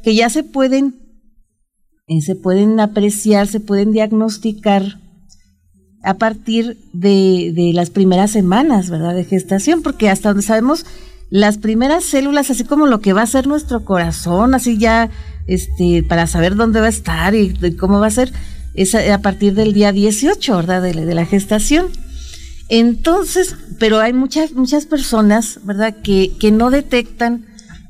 Que 0.03 0.13
ya 0.13 0.29
se 0.29 0.43
pueden, 0.43 0.95
eh, 2.07 2.21
se 2.21 2.35
pueden 2.35 2.79
apreciar, 2.79 3.47
se 3.47 3.59
pueden 3.59 3.91
diagnosticar 3.91 5.01
a 6.03 6.13
partir 6.15 6.77
de, 6.93 7.71
las 7.73 7.89
primeras 7.89 8.29
semanas, 8.29 8.91
¿verdad? 8.91 9.15
De 9.15 9.23
gestación, 9.23 9.81
porque 9.81 10.07
hasta 10.07 10.29
donde 10.29 10.43
sabemos, 10.43 10.85
las 11.35 11.57
primeras 11.57 12.05
células, 12.05 12.49
así 12.49 12.63
como 12.63 12.87
lo 12.87 13.01
que 13.01 13.11
va 13.11 13.21
a 13.21 13.27
ser 13.27 13.45
nuestro 13.45 13.83
corazón, 13.83 14.55
así 14.55 14.77
ya, 14.77 15.09
este, 15.47 16.01
para 16.01 16.27
saber 16.27 16.55
dónde 16.55 16.79
va 16.79 16.85
a 16.85 16.89
estar 16.89 17.35
y, 17.35 17.53
cómo 17.75 17.99
va 17.99 18.07
a 18.07 18.11
ser, 18.11 18.31
es 18.73 18.95
a, 18.95 19.21
partir 19.21 19.53
del 19.53 19.73
día 19.73 19.91
18, 19.91 20.55
¿verdad? 20.55 20.81
De, 20.81 20.93
la 20.93 21.25
gestación. 21.25 21.87
Entonces, 22.69 23.57
pero 23.79 23.99
hay 23.99 24.13
muchas, 24.13 24.53
muchas 24.53 24.85
personas, 24.85 25.59
¿verdad? 25.65 25.97
Que, 26.01 26.31
que 26.39 26.51
no 26.51 26.69
detectan 26.69 27.45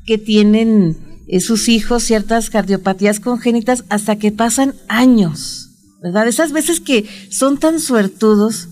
que 0.07 0.17
tienen 0.17 0.97
eh, 1.27 1.39
sus 1.39 1.69
hijos 1.69 2.01
ciertas 2.01 2.49
cardiopatías 2.49 3.19
congénitas 3.19 3.83
hasta 3.89 4.15
que 4.15 4.31
pasan 4.31 4.73
años. 4.87 5.69
¿verdad? 6.01 6.27
Esas 6.27 6.51
veces 6.51 6.79
que 6.81 7.07
son 7.29 7.59
tan 7.59 7.79
suertudos 7.79 8.69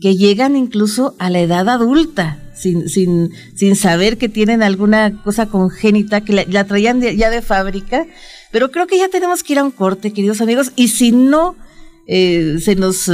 que 0.00 0.16
llegan 0.16 0.56
incluso 0.56 1.14
a 1.18 1.28
la 1.28 1.40
edad 1.40 1.68
adulta, 1.68 2.43
sin, 2.54 2.88
sin, 2.88 3.30
sin 3.54 3.76
saber 3.76 4.18
que 4.18 4.28
tienen 4.28 4.62
alguna 4.62 5.22
cosa 5.22 5.46
congénita, 5.46 6.22
que 6.22 6.46
la, 6.48 6.64
traían 6.64 7.00
ya 7.00 7.30
de 7.30 7.42
fábrica. 7.42 8.06
Pero 8.50 8.70
creo 8.70 8.86
que 8.86 8.98
ya 8.98 9.08
tenemos 9.08 9.42
que 9.42 9.54
ir 9.54 9.58
a 9.58 9.64
un 9.64 9.70
corte, 9.70 10.12
queridos 10.12 10.40
amigos, 10.40 10.72
y 10.76 10.88
si 10.88 11.12
no, 11.12 11.56
eh, 12.06 12.58
se 12.60 12.76
nos, 12.76 13.10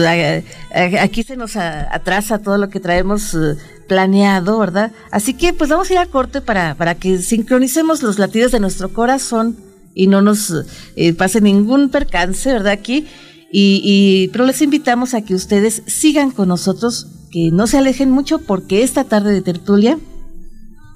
aquí 1.01 1.23
se 1.23 1.37
nos 1.37 1.57
atrasa 1.57 2.39
todo 2.39 2.59
lo 2.59 2.69
que 2.69 2.81
traemos 2.81 3.35
eh, 3.35 3.57
planeado, 3.89 4.59
¿verdad? 4.59 4.93
Así 5.11 5.35
que 5.35 5.53
pues 5.53 5.71
vamos 5.71 5.91
a 5.91 5.93
ir 5.93 5.99
a 5.99 6.07
corte 6.07 6.41
para, 6.41 6.75
para 6.75 6.95
que 6.95 7.19
sincronicemos 7.19 8.03
los 8.03 8.19
latidos 8.19 8.53
de 8.53 8.61
nuestro 8.61 8.93
corazón 8.93 9.57
y 9.95 10.07
no 10.07 10.23
nos 10.23 10.55
eh, 10.97 11.13
pase 11.13 11.41
ningún 11.41 11.91
percance, 11.91 12.53
¿verdad? 12.53 12.73
Aquí. 12.73 13.07
Y, 13.53 14.29
pero 14.29 14.47
les 14.47 14.63
invitamos 14.63 15.13
a 15.15 15.23
que 15.23 15.35
ustedes 15.35 15.83
sigan 15.87 16.31
con 16.31 16.49
nosotros, 16.49 17.09
que 17.31 17.51
no 17.53 17.67
se 17.67 17.79
alejen 17.79 18.11
mucho 18.11 18.39
porque 18.41 18.83
esta 18.83 19.05
tarde 19.05 19.33
de 19.33 19.43
tertulia 19.43 19.99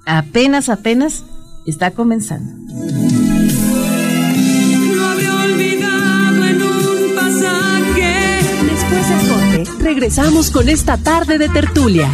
apenas, 0.07 0.69
apenas 0.69 1.25
está 1.67 1.93
comenzando. 1.93 2.53
Después 8.71 9.09
del 9.09 9.29
corte, 9.29 9.65
regresamos 9.83 10.51
con 10.51 10.69
esta 10.69 10.97
tarde 10.99 11.39
de 11.39 11.49
tertulia. 11.49 12.11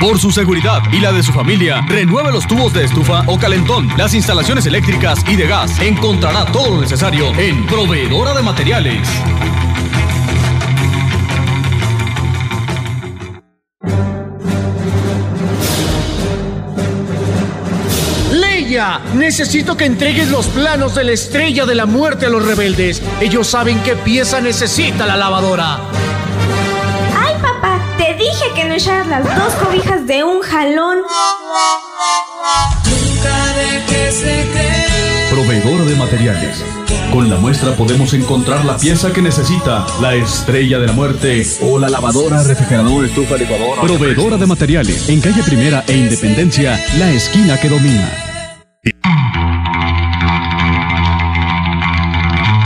Por 0.00 0.18
su 0.18 0.30
seguridad 0.30 0.82
y 0.92 1.00
la 1.00 1.12
de 1.12 1.22
su 1.22 1.32
familia, 1.32 1.84
renueve 1.88 2.30
los 2.30 2.46
tubos 2.46 2.72
de 2.72 2.84
estufa 2.84 3.24
o 3.26 3.38
calentón, 3.38 3.88
las 3.96 4.14
instalaciones 4.14 4.64
eléctricas 4.66 5.24
y 5.28 5.36
de 5.36 5.46
gas. 5.46 5.78
Encontrará 5.80 6.44
todo 6.46 6.76
lo 6.76 6.80
necesario 6.80 7.34
en 7.36 7.66
Proveedora 7.66 8.32
de 8.34 8.42
Materiales. 8.42 9.08
Necesito 19.14 19.76
que 19.76 19.86
entregues 19.86 20.28
los 20.28 20.46
planos 20.46 20.94
de 20.94 21.02
la 21.02 21.12
estrella 21.12 21.66
de 21.66 21.74
la 21.74 21.86
muerte 21.86 22.26
a 22.26 22.28
los 22.28 22.44
rebeldes. 22.44 23.02
Ellos 23.20 23.48
saben 23.48 23.82
qué 23.82 23.96
pieza 23.96 24.40
necesita 24.40 25.04
la 25.04 25.16
lavadora 25.16 25.80
dije 28.38 28.54
que 28.54 28.68
no 28.68 28.74
echaras 28.74 29.06
las 29.06 29.24
dos 29.24 29.54
cobijas 29.54 30.06
de 30.06 30.24
un 30.24 30.40
jalón. 30.40 30.98
Proveedor 35.30 35.84
de 35.84 35.96
materiales. 35.96 36.64
Con 37.12 37.30
la 37.30 37.36
muestra 37.36 37.72
podemos 37.72 38.12
encontrar 38.12 38.64
la 38.64 38.76
pieza 38.76 39.12
que 39.12 39.22
necesita 39.22 39.86
la 40.00 40.14
estrella 40.14 40.78
de 40.78 40.86
la 40.86 40.92
muerte 40.92 41.46
o 41.62 41.78
la 41.78 41.88
lavadora, 41.88 42.42
refrigerador, 42.42 43.04
estufa, 43.04 43.36
licuadora. 43.36 43.80
Proveedora 43.82 44.36
de 44.36 44.46
materiales. 44.46 45.08
En 45.08 45.20
calle 45.20 45.42
Primera 45.42 45.84
e 45.86 45.96
Independencia, 45.96 46.78
la 46.98 47.10
esquina 47.10 47.58
que 47.58 47.68
domina. 47.68 48.08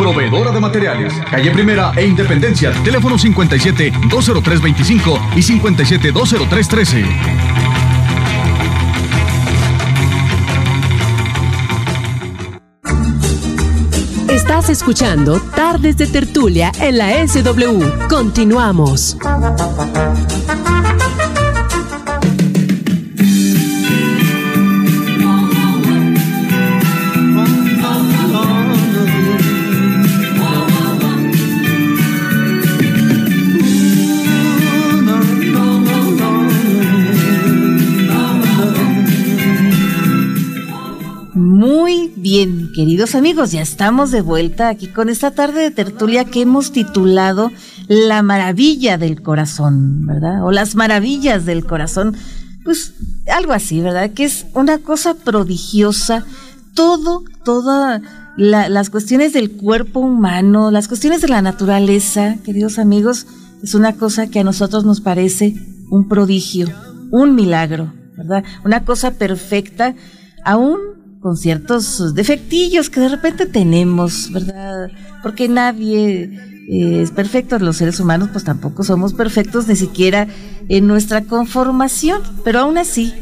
Proveedora 0.02 0.50
de 0.50 0.58
materiales. 0.58 1.12
Calle 1.30 1.52
Primera 1.52 1.92
e 1.94 2.04
Independencia. 2.04 2.72
Teléfono 2.82 3.16
57 3.16 3.92
203 4.08 4.60
25 4.60 5.20
y 5.36 5.42
57 5.42 6.10
203 6.10 6.68
13. 6.68 7.04
Estás 14.28 14.70
escuchando 14.70 15.40
Tardes 15.54 15.96
de 15.96 16.08
Tertulia 16.08 16.72
en 16.80 16.98
la 16.98 17.24
SW. 17.24 18.08
Continuamos. 18.08 19.16
Queridos 42.82 43.14
amigos, 43.14 43.52
ya 43.52 43.62
estamos 43.62 44.10
de 44.10 44.22
vuelta 44.22 44.68
aquí 44.68 44.88
con 44.88 45.08
esta 45.08 45.30
tarde 45.30 45.60
de 45.60 45.70
tertulia 45.70 46.24
que 46.24 46.40
hemos 46.40 46.72
titulado 46.72 47.52
La 47.86 48.24
maravilla 48.24 48.98
del 48.98 49.22
corazón, 49.22 50.04
¿verdad? 50.04 50.44
O 50.44 50.50
las 50.50 50.74
maravillas 50.74 51.46
del 51.46 51.64
corazón. 51.64 52.16
Pues 52.64 52.94
algo 53.32 53.52
así, 53.52 53.80
¿verdad? 53.80 54.10
Que 54.10 54.24
es 54.24 54.46
una 54.54 54.78
cosa 54.78 55.14
prodigiosa. 55.14 56.26
Todo, 56.74 57.22
todas 57.44 58.02
las 58.36 58.90
cuestiones 58.90 59.32
del 59.32 59.52
cuerpo 59.52 60.00
humano, 60.00 60.72
las 60.72 60.88
cuestiones 60.88 61.22
de 61.22 61.28
la 61.28 61.40
naturaleza, 61.40 62.38
queridos 62.44 62.80
amigos, 62.80 63.28
es 63.62 63.76
una 63.76 63.92
cosa 63.92 64.26
que 64.26 64.40
a 64.40 64.44
nosotros 64.44 64.84
nos 64.84 65.00
parece 65.00 65.54
un 65.88 66.08
prodigio, 66.08 66.66
un 67.12 67.36
milagro, 67.36 67.94
¿verdad? 68.16 68.42
Una 68.64 68.84
cosa 68.84 69.12
perfecta, 69.12 69.94
aún 70.44 71.01
con 71.22 71.36
ciertos 71.36 72.14
defectillos 72.14 72.90
que 72.90 73.00
de 73.00 73.08
repente 73.08 73.46
tenemos, 73.46 74.30
¿verdad? 74.32 74.90
Porque 75.22 75.48
nadie 75.48 76.30
eh, 76.68 77.00
es 77.00 77.12
perfecto, 77.12 77.58
los 77.60 77.76
seres 77.76 78.00
humanos 78.00 78.30
pues 78.32 78.44
tampoco 78.44 78.82
somos 78.82 79.14
perfectos 79.14 79.68
ni 79.68 79.76
siquiera 79.76 80.26
en 80.68 80.88
nuestra 80.88 81.22
conformación, 81.22 82.20
pero 82.44 82.58
aún 82.58 82.76
así, 82.76 83.14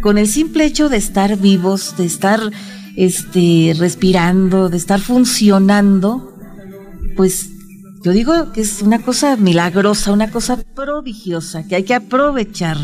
con 0.00 0.16
el 0.16 0.28
simple 0.28 0.64
hecho 0.64 0.88
de 0.88 0.96
estar 0.96 1.36
vivos, 1.36 1.96
de 1.98 2.06
estar 2.06 2.40
este 2.96 3.74
respirando, 3.76 4.68
de 4.68 4.76
estar 4.76 5.00
funcionando, 5.00 6.36
pues 7.16 7.50
yo 8.04 8.12
digo 8.12 8.52
que 8.52 8.60
es 8.60 8.80
una 8.80 9.00
cosa 9.00 9.36
milagrosa, 9.36 10.12
una 10.12 10.30
cosa 10.30 10.56
prodigiosa 10.76 11.66
que 11.66 11.74
hay 11.74 11.82
que 11.82 11.94
aprovechar 11.94 12.76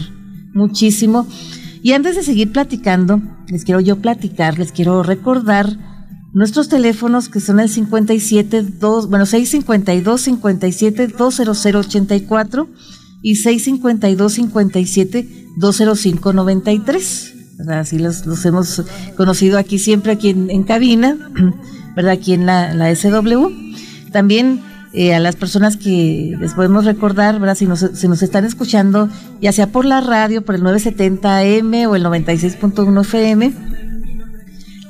muchísimo 0.54 1.28
y 1.84 1.92
antes 1.92 2.16
de 2.16 2.22
seguir 2.22 2.50
platicando, 2.50 3.20
les 3.46 3.62
quiero 3.62 3.78
yo 3.78 3.96
platicar, 3.96 4.58
les 4.58 4.72
quiero 4.72 5.02
recordar 5.02 5.68
nuestros 6.32 6.70
teléfonos 6.70 7.28
que 7.28 7.40
son 7.40 7.60
el 7.60 7.68
57 7.68 8.62
2, 8.62 9.10
bueno, 9.10 9.26
652 9.26 10.18
57 10.18 11.08
20084 11.08 12.68
y 13.20 13.34
652 13.34 14.32
57 14.32 15.28
205 15.58 16.32
93. 16.32 17.34
Así 17.68 17.98
los, 17.98 18.24
los, 18.24 18.46
hemos 18.46 18.82
conocido 19.14 19.58
aquí 19.58 19.78
siempre, 19.78 20.12
aquí 20.12 20.30
en, 20.30 20.62
cabina, 20.62 21.18
¿verdad? 21.94 22.12
Aquí 22.12 22.32
en 22.32 22.46
la, 22.46 22.72
la 22.72 22.96
SW. 22.96 23.50
También 24.10 24.62
eh, 24.96 25.12
a 25.12 25.18
las 25.18 25.34
personas 25.34 25.76
que 25.76 26.36
les 26.38 26.54
podemos 26.54 26.84
recordar, 26.84 27.40
¿verdad? 27.40 27.56
Si 27.56 27.66
nos, 27.66 27.82
están 28.22 28.44
escuchando, 28.44 29.08
ya 29.40 29.50
sea 29.50 29.66
por 29.66 29.84
la 29.84 30.00
radio, 30.00 30.44
por 30.44 30.54
el 30.54 30.62
970 30.62 31.38
AM 31.38 31.90
o 31.90 31.96
el 31.96 32.04
96.1 32.04 33.00
FM, 33.00 33.52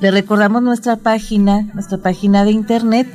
le 0.02 0.10
recordamos 0.10 0.62
nuestra 0.62 0.96
página, 0.96 1.62
nuestra 1.72 1.96
página 1.96 2.44
de 2.44 2.50
internet, 2.50 3.08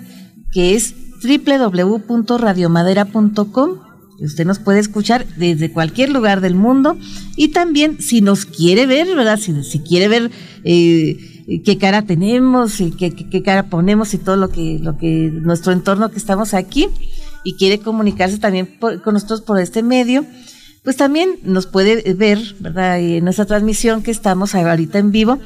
que 0.52 0.74
es 0.74 0.96
www.radiomadera.com. 1.24 3.70
Usted 4.20 4.48
nos 4.48 4.58
puede 4.58 4.80
escuchar 4.80 5.28
desde 5.38 5.72
cualquier 5.72 6.10
lugar 6.10 6.42
del 6.42 6.56
mundo 6.56 6.98
y 7.36 7.50
también 7.50 8.02
si 8.02 8.22
nos 8.22 8.48
quiere 8.48 8.88
ver, 8.88 9.16
¿verdad? 9.16 9.38
Si, 9.38 9.64
si 9.64 9.82
quiere 9.82 10.08
ver 10.08 10.32
eh, 10.64 11.39
qué 11.66 11.78
cara 11.78 12.04
tenemos 12.04 12.80
y 12.82 12.92
qué, 12.92 13.14
qué, 13.14 13.44
cara 13.44 13.64
ponemos 13.70 14.14
y 14.14 14.18
todo 14.18 14.36
lo 14.36 14.50
que, 14.50 14.80
lo 14.82 14.98
que, 14.98 15.32
nuestro 15.32 15.72
entorno 15.72 16.12
que 16.12 16.18
estamos 16.18 16.54
aquí 16.54 16.88
y 17.44 17.56
quiere 17.56 17.80
comunicarse 17.80 18.38
también 18.38 18.78
con 18.80 19.14
nosotros 19.14 19.42
por 19.42 19.60
este 19.60 19.82
medio, 19.82 20.26
pues 20.84 20.98
también 20.98 21.40
nos 21.44 21.66
puede 21.68 22.14
ver, 22.14 22.40
¿verdad? 22.60 23.00
Y 23.00 23.18
en 23.18 23.24
nuestra 23.24 23.46
transmisión 23.46 24.04
que 24.04 24.12
estamos 24.12 24.56
ahorita 24.56 25.00
en 25.00 25.12
vivo 25.12 25.40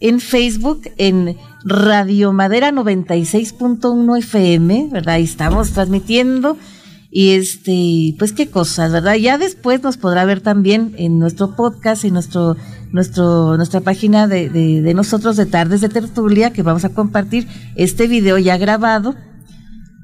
en 0.00 0.20
Facebook, 0.20 0.82
en 0.98 1.36
Radio 1.64 2.32
Madera 2.32 2.70
96.1 2.70 4.18
FM, 4.18 4.88
¿verdad? 4.92 5.14
Ahí 5.14 5.24
estamos 5.24 5.72
transmitiendo 5.72 6.56
y 7.10 7.30
este, 7.30 8.14
pues 8.18 8.32
qué 8.32 8.48
cosas, 8.48 8.92
¿verdad? 8.92 9.14
Ya 9.14 9.38
después 9.38 9.82
nos 9.82 9.96
podrá 9.96 10.24
ver 10.24 10.40
también 10.40 10.94
en 10.98 11.18
nuestro 11.18 11.56
podcast 11.56 12.04
y 12.04 12.10
nuestro, 12.10 12.56
nuestro, 12.92 13.56
nuestra 13.56 13.80
página 13.80 14.26
de, 14.28 14.48
de, 14.48 14.94
nosotros 14.94 15.36
de 15.36 15.46
Tardes 15.46 15.80
de 15.80 15.88
Tertulia, 15.88 16.52
que 16.52 16.62
vamos 16.62 16.84
a 16.84 16.90
compartir 16.90 17.48
este 17.76 18.06
video 18.06 18.38
ya 18.38 18.56
grabado 18.56 19.14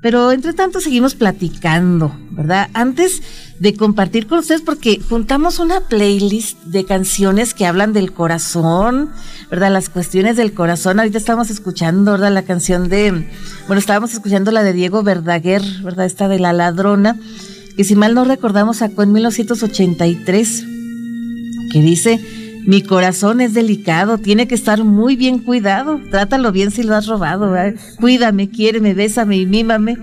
pero 0.03 0.33
entre 0.33 0.53
tanto 0.53 0.81
seguimos 0.81 1.15
platicando, 1.15 2.13
¿verdad? 2.33 2.69
Antes 2.75 3.23
de 3.61 3.75
compartir 3.75 4.27
con 4.27 4.41
ustedes, 4.41 4.61
porque 4.61 5.01
juntamos 5.01 5.61
una 5.61 5.83
playlist 5.83 6.59
de 6.65 6.85
canciones 6.85 7.55
que 7.55 7.67
hablan 7.67 7.93
del 7.93 8.13
corazón, 8.13 9.11
¿verdad? 9.49 9.71
Las 9.71 9.89
cuestiones 9.89 10.37
del 10.37 10.55
corazón. 10.55 10.99
Ahorita 10.99 11.19
estamos 11.19 11.51
escuchando, 11.51 12.11
¿verdad? 12.13 12.33
La 12.33 12.43
canción 12.43 12.89
de, 12.89 13.31
bueno, 13.69 13.79
estábamos 13.79 14.13
escuchando 14.13 14.51
la 14.51 14.65
de 14.65 14.73
Diego 14.73 15.05
Verdaguer, 15.05 15.63
¿verdad? 15.85 16.07
Esta 16.07 16.27
de 16.27 16.41
La 16.41 16.53
Ladrona, 16.53 17.17
que 17.77 17.85
si 17.85 17.95
mal 17.95 18.13
no 18.15 18.25
recordamos 18.25 18.79
sacó 18.79 19.05
en 19.05 19.13
1983, 19.13 20.65
que 21.71 21.81
dice 21.81 22.42
mi 22.67 22.83
corazón 22.83 23.41
es 23.41 23.55
delicado, 23.55 24.19
tiene 24.19 24.47
que 24.47 24.55
estar 24.55 24.85
muy 24.85 25.17
bien 25.17 25.39
cuidado. 25.39 26.01
Trátalo 26.11 26.53
bien 26.53 26.71
si 26.71 26.83
lo 26.83 26.95
has 26.95 27.07
robado. 27.07 27.55
Cuídame, 27.99 28.51
quiéreme, 28.51 28.95
bésame 28.95 29.39
y 29.39 29.47
mímame. 29.47 29.97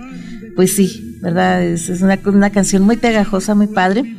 Pues 0.56 0.74
sí, 0.74 1.18
¿verdad? 1.22 1.64
Es, 1.64 1.90
una, 2.02 2.20
una 2.26 2.50
canción 2.50 2.84
muy 2.84 2.98
pegajosa, 2.98 3.56
muy 3.56 3.68
padre. 3.68 4.16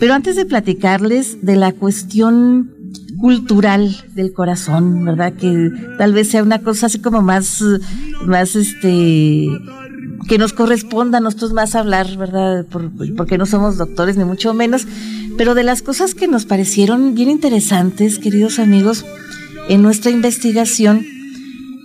Pero 0.00 0.14
antes 0.14 0.34
de 0.36 0.46
platicarles 0.46 1.44
de 1.44 1.56
la 1.56 1.72
cuestión 1.72 2.72
cultural 3.20 3.96
del 4.14 4.32
corazón, 4.32 5.04
¿verdad? 5.04 5.34
Que 5.34 5.70
tal 5.98 6.12
vez 6.12 6.28
sea 6.28 6.42
una 6.42 6.60
cosa 6.60 6.86
así 6.86 7.00
como 7.00 7.22
más, 7.22 7.62
más 8.24 8.56
este, 8.56 9.46
que 10.28 10.38
nos 10.38 10.52
corresponda 10.52 11.18
a 11.18 11.20
nosotros 11.20 11.52
más 11.52 11.74
hablar, 11.74 12.16
¿verdad? 12.16 12.66
porque 13.16 13.38
no 13.38 13.46
somos 13.46 13.76
doctores 13.76 14.16
ni 14.16 14.24
mucho 14.24 14.54
menos, 14.54 14.86
pero 15.36 15.54
de 15.54 15.62
las 15.62 15.82
cosas 15.82 16.14
que 16.14 16.28
nos 16.28 16.46
parecieron 16.46 17.14
bien 17.14 17.30
interesantes, 17.30 18.18
queridos 18.18 18.58
amigos, 18.58 19.04
en 19.68 19.82
nuestra 19.82 20.10
investigación, 20.10 21.06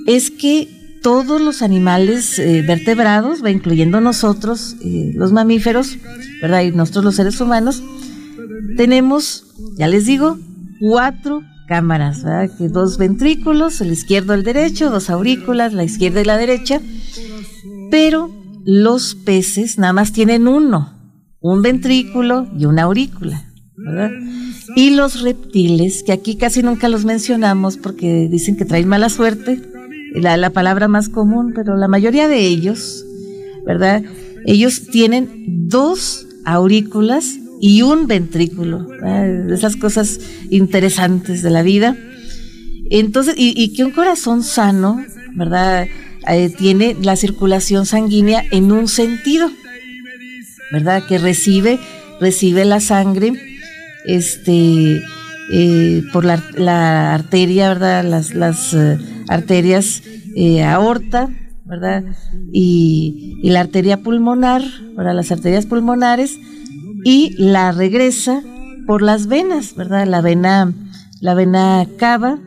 es 0.08 0.32
que 0.32 1.00
todos 1.02 1.40
los 1.40 1.62
animales 1.62 2.40
eh, 2.40 2.64
vertebrados, 2.66 3.40
incluyendo 3.48 4.02
nosotros, 4.02 4.76
eh, 4.82 5.12
los 5.14 5.32
mamíferos, 5.32 5.98
¿verdad? 6.42 6.64
Y 6.64 6.72
nosotros 6.72 7.06
los 7.06 7.16
seres 7.16 7.40
humanos, 7.40 7.84
tenemos, 8.76 9.46
ya 9.78 9.88
les 9.88 10.06
digo, 10.06 10.40
cuatro 10.80 11.44
cámaras, 11.68 12.24
¿verdad? 12.24 12.50
Que 12.58 12.70
dos 12.70 12.98
ventrículos, 12.98 13.82
el 13.82 13.92
izquierdo 13.92 14.34
y 14.34 14.38
el 14.38 14.44
derecho, 14.44 14.90
dos 14.90 15.10
aurículas, 15.10 15.74
la 15.74 15.84
izquierda 15.84 16.22
y 16.22 16.26
la 16.26 16.38
derecha, 16.38 16.82
pero 17.92 18.32
los 18.66 19.14
peces 19.14 19.78
nada 19.78 19.94
más 19.94 20.12
tienen 20.12 20.48
uno, 20.48 20.95
un 21.52 21.62
ventrículo 21.62 22.48
y 22.58 22.66
una 22.66 22.84
aurícula. 22.84 23.44
¿verdad? 23.78 24.10
Y 24.76 24.92
los 24.92 25.22
reptiles, 25.22 26.04
que 26.04 26.14
aquí 26.14 26.38
casi 26.38 26.64
nunca 26.64 26.90
los 26.90 27.06
mencionamos 27.06 27.78
porque 27.78 28.28
dicen 28.32 28.56
que 28.56 28.66
traen 28.66 28.88
mala 28.88 29.10
suerte, 29.10 29.62
la, 30.16 30.38
la 30.38 30.50
palabra 30.52 30.88
más 30.88 31.10
común, 31.10 31.52
pero 31.54 31.76
la 31.76 31.88
mayoría 31.88 32.28
de 32.28 32.40
ellos, 32.40 33.06
¿verdad? 33.66 34.02
Ellos 34.46 34.88
tienen 34.92 35.68
dos 35.68 36.26
aurículas 36.46 37.36
y 37.60 37.82
un 37.82 38.08
ventrículo, 38.08 38.88
esas 39.52 39.76
cosas 39.76 40.20
interesantes 40.50 41.42
de 41.42 41.50
la 41.50 41.64
vida. 41.64 41.98
Entonces, 42.90 43.36
y, 43.38 43.74
que 43.74 43.84
un 43.84 43.92
corazón 43.92 44.44
sano, 44.44 45.04
¿verdad? 45.36 45.88
Eh, 46.28 46.50
tiene 46.50 46.96
la 47.02 47.16
circulación 47.16 47.86
sanguínea 47.86 48.44
en 48.52 48.72
un 48.72 48.88
sentido, 48.88 49.50
¿verdad? 50.72 51.04
Que 51.08 51.18
recibe, 51.18 51.80
recibe 52.20 52.66
la 52.66 52.80
sangre, 52.80 53.34
este, 54.06 55.02
eh, 55.52 56.04
por 56.12 56.26
la, 56.26 57.14
arteria, 57.14 57.70
¿verdad? 57.70 58.04
Las, 58.04 58.34
las 58.34 58.74
eh, 58.74 58.98
arterias 59.28 60.04
aorta, 60.66 61.30
¿verdad? 61.66 62.04
Y, 62.52 63.40
y, 63.42 63.50
la 63.50 63.62
arteria 63.62 63.98
pulmonar, 63.98 64.62
¿verdad? 64.96 65.16
Las 65.16 65.32
arterias 65.32 65.66
pulmonares, 65.66 66.38
y 67.06 67.36
la 67.38 67.72
regresa 67.72 68.42
por 68.86 69.02
las 69.02 69.28
venas, 69.28 69.76
¿verdad? 69.76 70.08
La 70.08 70.22
vena, 70.22 70.74
la 71.22 71.34
vena 71.36 71.88
cava, 71.98 72.40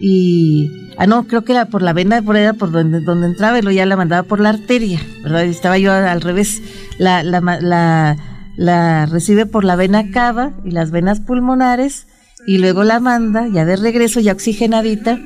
y 0.00 0.70
ah 0.98 1.06
no 1.06 1.26
creo 1.26 1.44
que 1.44 1.52
era 1.52 1.66
por 1.66 1.82
la 1.82 1.92
vena 1.92 2.22
por 2.22 2.36
era 2.36 2.52
por 2.52 2.70
donde 2.70 3.00
donde 3.00 3.28
entraba 3.28 3.58
y 3.58 3.62
luego 3.62 3.76
ya 3.76 3.86
la 3.86 3.96
mandaba 3.96 4.22
por 4.22 4.40
la 4.40 4.50
arteria 4.50 5.00
verdad 5.22 5.44
y 5.44 5.50
estaba 5.50 5.78
yo 5.78 5.92
al 5.92 6.20
revés 6.20 6.62
la 6.98 7.22
la, 7.22 7.40
la 7.40 8.16
la 8.56 9.06
recibe 9.06 9.46
por 9.46 9.64
la 9.64 9.76
vena 9.76 10.10
cava 10.10 10.52
y 10.64 10.70
las 10.70 10.90
venas 10.90 11.20
pulmonares 11.20 12.06
y 12.46 12.58
luego 12.58 12.84
la 12.84 13.00
manda 13.00 13.48
ya 13.48 13.64
de 13.64 13.76
regreso 13.76 14.20
ya 14.20 14.32
oxigenadita 14.32 15.18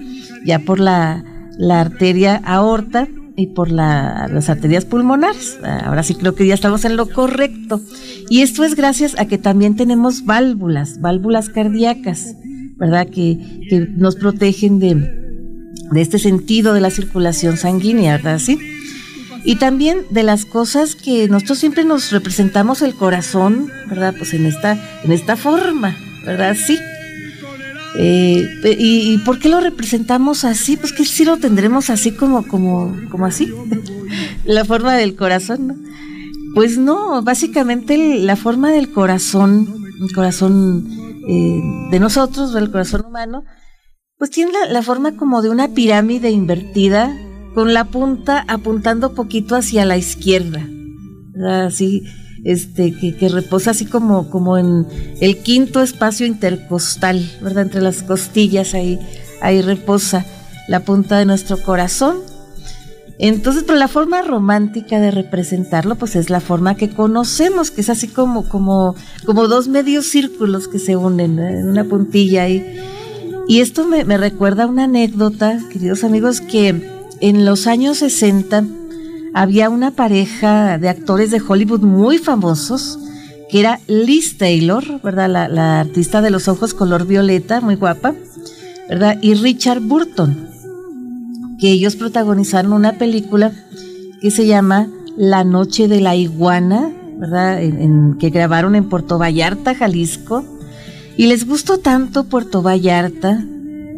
ya 0.45 0.61
por 0.61 0.81
la 0.81 1.25
la 1.59 1.81
arteria 1.81 2.41
aorta 2.45 3.09
y 3.37 3.49
por 3.49 3.71
la, 3.71 4.29
las 4.31 4.51
arterias 4.51 4.85
pulmonares. 4.85 5.59
Ahora 5.63 6.03
sí 6.03 6.15
creo 6.15 6.35
que 6.35 6.47
ya 6.47 6.55
estamos 6.55 6.85
en 6.85 6.97
lo 6.97 7.09
correcto. 7.09 7.81
Y 8.29 8.43
esto 8.43 8.65
es 8.65 8.75
gracias 8.75 9.19
a 9.19 9.27
que 9.27 9.39
también 9.39 9.77
tenemos 9.77 10.25
válvulas, 10.25 11.01
válvulas 11.01 11.49
cardíacas. 11.49 12.35
¿Verdad? 12.81 13.07
Que, 13.09 13.39
que 13.69 13.87
nos 13.97 14.17
protegen 14.17 14.81
de, 14.81 14.95
de 15.93 16.01
este 16.01 16.19
sentido 16.19 16.73
de 16.73 16.81
la 16.81 16.91
circulación 16.91 17.57
sanguínea, 17.57 18.17
¿verdad? 18.17 18.39
¿Sí? 18.39 18.59
Y 19.45 19.57
también 19.57 19.99
de 20.11 20.23
las 20.23 20.45
cosas 20.45 20.95
que 20.95 21.29
nosotros 21.29 21.59
siempre 21.59 21.85
nos 21.85 22.11
representamos 22.11 22.83
el 22.83 22.95
corazón, 22.95 23.71
¿verdad? 23.89 24.15
Pues 24.17 24.35
en 24.35 24.47
esta, 24.47 24.79
en 25.03 25.13
esta 25.13 25.37
forma, 25.37 25.97
¿verdad? 26.25 26.57
Sí. 26.57 26.79
Eh, 27.97 28.47
y, 28.79 29.19
por 29.19 29.39
qué 29.39 29.49
lo 29.49 29.61
representamos 29.61 30.45
así? 30.45 30.77
Pues 30.77 30.93
que 30.93 31.05
sí 31.05 31.25
lo 31.25 31.39
tendremos 31.39 31.91
así 31.91 32.13
como, 32.13 32.47
como, 32.47 32.95
como 33.11 33.27
así, 33.27 33.53
la 34.45 34.65
forma 34.65 34.95
del 34.95 35.17
corazón, 35.17 35.67
¿no? 35.67 35.75
Pues 36.55 36.79
no, 36.79 37.23
básicamente 37.23 38.19
la 38.19 38.37
forma 38.37 38.71
del 38.73 38.91
corazón, 38.91 39.69
el 40.01 40.13
corazón 40.13 41.00
eh, 41.27 41.61
de 41.91 42.01
nosotros, 42.01 42.55
el 42.55 42.71
corazón 42.71 43.07
humano, 43.07 43.45
pues 44.19 44.31
tiene 44.31 44.53
la, 44.71 44.83
forma 44.83 45.17
como 45.17 45.43
de 45.43 45.51
una 45.51 45.69
pirámide 45.69 46.31
invertida, 46.31 47.17
con 47.55 47.75
la 47.75 47.85
punta 47.85 48.45
apuntando 48.47 49.15
poquito 49.15 49.57
hacia 49.57 49.85
la 49.85 49.97
izquierda, 49.97 50.67
así, 51.67 52.03
este, 52.45 52.95
que, 52.95 53.17
que, 53.17 53.29
reposa 53.29 53.73
así 53.73 53.87
como, 53.87 54.31
como 54.31 54.57
en 54.57 54.87
el 55.21 55.39
quinto 55.39 55.83
espacio 55.83 56.27
intercostal, 56.27 57.29
¿verdad? 57.43 57.65
Entre 57.65 57.81
las 57.81 58.03
costillas 58.03 58.75
ahí, 58.75 58.99
ahí 59.41 59.63
reposa 59.63 60.25
la 60.69 60.81
punta 60.81 61.19
de 61.19 61.27
nuestro 61.27 61.61
corazón 61.63 62.19
entonces, 63.29 63.65
pero 63.67 63.79
la 63.79 63.89
forma 63.89 64.23
romántica 64.23 64.99
de 64.99 65.11
representarlo, 65.11 65.97
pues 65.97 66.17
es 66.17 66.31
la 66.31 66.41
forma 66.41 66.75
que 66.75 66.89
conocemos, 66.89 67.71
que 67.71 67.83
es 67.83 67.91
así 67.91 68.09
como, 68.09 68.49
como, 68.49 68.95
como 69.27 69.47
dos 69.47 69.69
medios 69.69 70.07
círculos 70.07 70.69
que 70.69 70.79
se 70.79 70.97
unen 70.97 71.39
en 71.39 71.69
una 71.69 71.85
puntilla 71.85 72.45
ahí. 72.45 72.79
Y 73.47 73.61
esto 73.61 73.87
me, 73.87 74.07
me 74.07 74.17
recuerda 74.17 74.67
una 74.67 74.85
anécdota, 74.85 75.61
queridos 75.71 76.03
amigos, 76.03 76.41
que 76.41 76.89
en 77.21 77.45
los 77.45 77.67
años 77.67 77.99
60 77.99 78.65
había 79.35 79.69
una 79.69 79.91
pareja 79.91 80.79
de 80.79 80.89
actores 80.89 81.31
de 81.31 81.43
Hollywood 81.47 81.81
muy 81.83 82.17
famosos, 82.17 82.99
que 83.51 83.61
era 83.61 83.81
Liz 83.87 84.39
Taylor, 84.39 85.03
¿verdad? 85.03 85.29
La, 85.29 85.49
la 85.49 85.81
artista 85.81 86.23
de 86.23 86.31
los 86.31 86.49
ojos 86.49 86.73
color 86.73 87.07
violeta, 87.07 87.61
muy 87.61 87.75
guapa, 87.75 88.15
¿verdad? 88.89 89.19
Y 89.21 89.35
Richard 89.35 89.81
Burton 89.81 90.50
que 91.61 91.71
ellos 91.71 91.97
protagonizaron 91.97 92.73
una 92.73 92.95
película 92.95 93.53
que 94.21 94.31
se 94.31 94.47
llama 94.47 94.89
La 95.17 95.45
Noche 95.45 95.89
de 95.89 96.01
la 96.01 96.17
Iguana, 96.17 96.91
¿verdad? 97.19 97.61
Que 98.19 98.31
grabaron 98.31 98.75
en 98.75 98.89
Puerto 98.89 99.19
Vallarta, 99.19 99.75
Jalisco. 99.75 100.45
Y 101.17 101.27
les 101.27 101.47
gustó 101.47 101.79
tanto 101.79 102.25
Puerto 102.25 102.63
Vallarta 102.63 103.45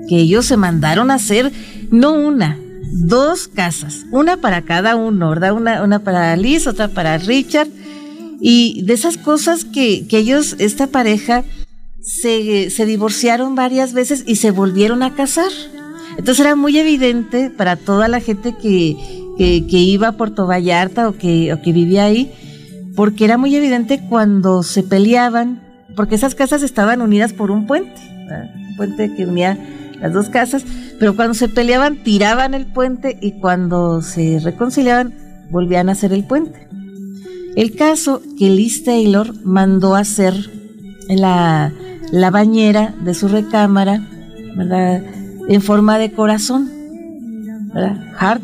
que 0.09 0.17
ellos 0.19 0.47
se 0.47 0.57
mandaron 0.57 1.11
a 1.11 1.15
hacer 1.15 1.53
no 1.91 2.13
una, 2.13 2.59
dos 2.91 3.47
casas, 3.49 4.07
una 4.11 4.39
para 4.39 4.63
cada 4.63 4.97
uno, 4.97 5.31
¿verdad? 5.31 5.53
Una, 5.53 5.83
una 5.83 6.01
para 6.01 6.37
Liz, 6.37 6.67
otra 6.67 6.89
para 6.89 7.19
Richard. 7.19 7.69
Y 8.41 8.83
de 8.83 8.95
esas 8.95 9.19
cosas 9.19 9.65
que, 9.65 10.07
que 10.09 10.19
ellos, 10.19 10.57
esta 10.59 10.89
pareja, 10.89 11.45
se, 12.01 12.71
se 12.71 12.87
divorciaron 12.87 13.55
varias 13.55 13.93
veces 13.93 14.25
y 14.27 14.37
se 14.37 14.51
volvieron 14.51 15.05
a 15.05 15.15
casar. 15.15 15.53
Entonces 16.19 16.41
era 16.41 16.57
muy 16.57 16.79
evidente 16.79 17.51
para 17.51 17.77
toda 17.77 18.09
la 18.09 18.21
gente 18.21 18.55
que, 18.61 18.97
que, 19.39 19.79
iba 19.79 20.09
a 20.09 20.13
Puerto 20.13 20.47
Vallarta 20.47 21.09
o 21.09 21.17
que, 21.17 21.53
o 21.53 21.61
que 21.61 21.73
vivía 21.73 22.05
ahí, 22.05 22.33
porque 22.95 23.25
era 23.25 23.39
muy 23.39 23.55
evidente 23.57 24.01
cuando 24.09 24.63
se 24.63 24.83
peleaban, 24.83 25.63
porque 25.97 26.15
esas 26.15 26.35
casas 26.35 26.63
estaban 26.63 27.01
unidas 27.01 27.33
por 27.33 27.51
un 27.51 27.67
puente, 27.67 28.01
un 28.55 28.77
puente 28.77 29.15
que 29.15 29.27
unía 29.27 29.59
las 30.01 30.13
dos 30.13 30.29
casas, 30.29 30.65
pero 30.99 31.17
cuando 31.17 31.35
se 31.35 31.49
peleaban 31.49 32.03
tiraban 32.03 32.55
el 32.55 32.67
puente 32.67 33.19
y 33.21 33.33
cuando 33.33 34.03
se 34.03 34.41
reconciliaban 34.41 35.15
volvían 35.51 35.89
a 35.89 35.93
hacer 35.93 36.13
el 36.13 36.25
puente. 36.25 36.69
El 37.55 37.77
caso 37.77 38.23
que 38.39 38.49
Liz 38.49 38.85
Taylor 38.85 39.35
mandó 39.45 39.95
hacer 39.95 40.35
la, 41.09 41.73
la 42.11 42.31
bañera 42.31 42.95
de 43.05 43.15
su 43.15 43.29
recámara, 43.29 44.09
¿verdad? 44.57 45.03
En 45.49 45.63
forma 45.63 45.99
de 45.99 46.13
corazón, 46.13 46.71
¿verdad? 47.75 48.13
Heart, 48.19 48.43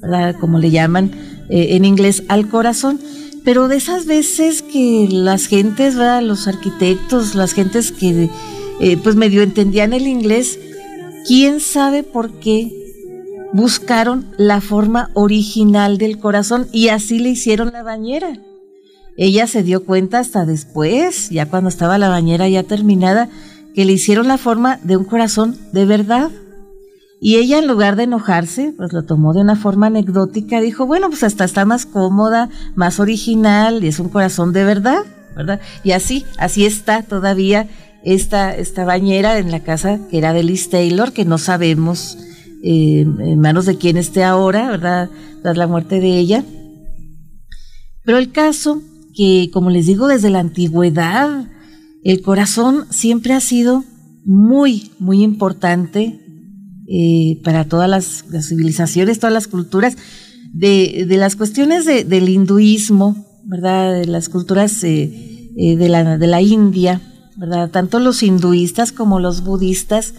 ¿verdad? 0.00 0.36
como 0.40 0.58
le 0.58 0.70
llaman 0.70 1.10
eh, 1.48 1.76
en 1.76 1.84
inglés 1.84 2.24
al 2.28 2.48
corazón. 2.48 3.00
Pero 3.44 3.68
de 3.68 3.76
esas 3.76 4.06
veces 4.06 4.62
que 4.62 5.08
las 5.10 5.46
gentes, 5.46 5.96
¿verdad? 5.96 6.22
los 6.22 6.46
arquitectos, 6.46 7.34
las 7.34 7.52
gentes 7.52 7.90
que 7.90 8.28
eh, 8.80 8.96
pues 8.98 9.16
medio 9.16 9.42
entendían 9.42 9.92
el 9.92 10.06
inglés, 10.06 10.58
quién 11.26 11.60
sabe 11.60 12.02
por 12.02 12.38
qué 12.40 12.70
buscaron 13.52 14.26
la 14.36 14.60
forma 14.60 15.10
original 15.14 15.98
del 15.98 16.18
corazón 16.18 16.68
y 16.72 16.88
así 16.88 17.18
le 17.18 17.30
hicieron 17.30 17.72
la 17.72 17.82
bañera. 17.82 18.38
Ella 19.16 19.46
se 19.46 19.62
dio 19.62 19.84
cuenta 19.84 20.18
hasta 20.18 20.46
después, 20.46 21.30
ya 21.30 21.46
cuando 21.46 21.68
estaba 21.68 21.98
la 21.98 22.08
bañera 22.08 22.48
ya 22.48 22.62
terminada, 22.62 23.28
que 23.74 23.84
le 23.84 23.92
hicieron 23.92 24.28
la 24.28 24.38
forma 24.38 24.78
de 24.82 24.96
un 24.96 25.04
corazón 25.04 25.56
de 25.72 25.86
verdad. 25.86 26.30
Y 27.20 27.36
ella 27.36 27.58
en 27.58 27.66
lugar 27.66 27.96
de 27.96 28.04
enojarse, 28.04 28.72
pues 28.76 28.92
lo 28.92 29.02
tomó 29.02 29.34
de 29.34 29.42
una 29.42 29.56
forma 29.56 29.88
anecdótica, 29.88 30.60
dijo, 30.60 30.86
bueno, 30.86 31.10
pues 31.10 31.22
hasta 31.22 31.44
está 31.44 31.64
más 31.64 31.84
cómoda, 31.84 32.48
más 32.74 32.98
original 32.98 33.84
y 33.84 33.88
es 33.88 34.00
un 34.00 34.08
corazón 34.08 34.52
de 34.52 34.64
verdad, 34.64 35.04
¿verdad? 35.36 35.60
Y 35.84 35.92
así, 35.92 36.24
así 36.38 36.64
está 36.64 37.02
todavía 37.02 37.68
esta, 38.04 38.56
esta 38.56 38.84
bañera 38.84 39.38
en 39.38 39.50
la 39.50 39.60
casa 39.60 40.00
que 40.10 40.18
era 40.18 40.32
de 40.32 40.42
Liz 40.42 40.70
Taylor, 40.70 41.12
que 41.12 41.26
no 41.26 41.36
sabemos 41.36 42.16
eh, 42.62 43.02
en 43.02 43.38
manos 43.38 43.66
de 43.66 43.76
quién 43.76 43.96
esté 43.96 44.24
ahora, 44.24 44.70
¿verdad? 44.70 45.10
Tras 45.42 45.56
la 45.56 45.66
muerte 45.66 46.00
de 46.00 46.18
ella. 46.18 46.44
Pero 48.04 48.18
el 48.18 48.32
caso 48.32 48.82
que, 49.14 49.50
como 49.52 49.70
les 49.70 49.86
digo, 49.86 50.08
desde 50.08 50.30
la 50.30 50.40
antigüedad, 50.40 51.46
el 52.02 52.22
corazón 52.22 52.86
siempre 52.90 53.34
ha 53.34 53.40
sido 53.40 53.84
muy, 54.24 54.92
muy 54.98 55.22
importante 55.22 56.20
eh, 56.88 57.40
para 57.44 57.64
todas 57.66 57.88
las, 57.88 58.24
civilizaciones, 58.46 59.18
todas 59.18 59.34
las 59.34 59.48
culturas, 59.48 59.96
de, 60.52 61.06
las 61.08 61.36
cuestiones 61.36 61.84
del 61.86 62.28
hinduismo, 62.28 63.26
¿verdad? 63.44 64.00
De 64.00 64.06
las 64.06 64.28
culturas 64.28 64.82
eh, 64.82 65.50
eh, 65.56 65.76
de, 65.76 65.88
la, 65.88 66.18
de 66.18 66.26
la 66.26 66.42
India, 66.42 67.00
¿verdad? 67.36 67.70
Tanto 67.70 68.00
los 68.00 68.22
hinduistas 68.22 68.92
como 68.92 69.20
los 69.20 69.44
budistas 69.44 70.14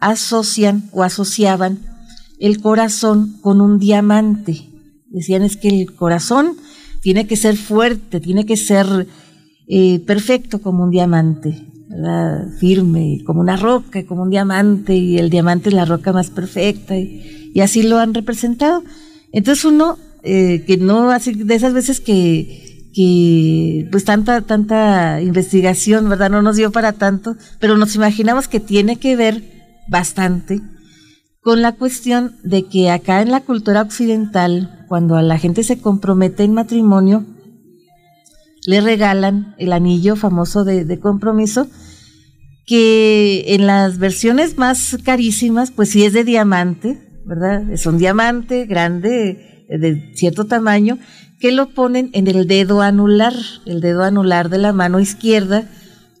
asocian 0.00 0.88
o 0.92 1.02
asociaban 1.02 1.80
el 2.38 2.60
corazón 2.60 3.38
con 3.40 3.60
un 3.60 3.78
diamante. 3.78 4.68
Decían 5.08 5.42
es 5.42 5.56
que 5.56 5.68
el 5.68 5.94
corazón 5.94 6.56
tiene 7.00 7.26
que 7.26 7.36
ser 7.36 7.56
fuerte, 7.56 8.20
tiene 8.20 8.46
que 8.46 8.56
ser 8.56 9.06
eh, 9.68 10.00
perfecto 10.06 10.60
como 10.60 10.84
un 10.84 10.90
diamante, 10.90 11.66
firme, 12.58 13.20
como 13.24 13.40
una 13.40 13.56
roca, 13.56 14.04
como 14.04 14.22
un 14.22 14.30
diamante, 14.30 14.94
y 14.96 15.18
el 15.18 15.30
diamante 15.30 15.70
es 15.70 15.74
la 15.74 15.84
roca 15.84 16.12
más 16.12 16.30
perfecta, 16.30 16.96
y, 16.96 17.60
así 17.60 17.82
lo 17.82 17.98
han 17.98 18.12
representado. 18.12 18.82
Entonces 19.32 19.64
uno, 19.64 19.98
eh, 20.22 20.64
que 20.66 20.76
no, 20.76 21.10
así 21.10 21.32
de 21.32 21.54
esas 21.54 21.72
veces 21.72 22.00
que, 22.00 23.88
pues 23.90 24.04
tanta, 24.04 24.42
tanta 24.42 25.20
investigación, 25.20 26.08
¿verdad? 26.08 26.30
No 26.30 26.42
nos 26.42 26.56
dio 26.56 26.70
para 26.70 26.92
tanto, 26.92 27.36
pero 27.58 27.76
nos 27.76 27.94
imaginamos 27.94 28.48
que 28.48 28.60
tiene 28.60 28.96
que 28.96 29.16
ver 29.16 29.42
bastante 29.88 30.60
con 31.46 31.62
la 31.62 31.72
cuestión 31.72 32.34
de 32.42 32.64
que 32.64 32.90
acá 32.90 33.22
en 33.22 33.30
la 33.30 33.40
cultura 33.40 33.80
occidental, 33.80 34.84
cuando 34.88 35.20
la 35.22 35.38
gente 35.38 35.62
se 35.62 35.80
compromete 35.80 36.42
en 36.42 36.52
matrimonio, 36.52 37.24
le 38.66 38.80
regalan 38.80 39.54
el 39.58 39.72
anillo 39.72 40.16
famoso 40.16 40.64
de, 40.64 40.98
compromiso, 40.98 41.68
que 42.66 43.54
en 43.54 43.66
las 43.66 43.98
versiones 43.98 44.58
más 44.58 44.98
carísimas, 45.04 45.70
pues 45.70 45.90
sí 45.90 46.04
es 46.04 46.12
de 46.12 46.24
diamante, 46.24 47.00
¿verdad? 47.24 47.70
Es 47.70 47.86
un 47.86 47.96
diamante 47.96 48.66
grande, 48.66 49.64
de 49.68 50.12
cierto 50.14 50.46
tamaño, 50.46 50.98
que 51.38 51.52
lo 51.52 51.70
ponen 51.74 52.10
en 52.12 52.26
el 52.26 52.48
dedo 52.48 52.82
anular, 52.82 53.34
el 53.66 53.80
dedo 53.80 54.02
anular 54.02 54.48
de 54.48 54.58
la 54.58 54.72
mano 54.72 54.98
izquierda, 54.98 55.68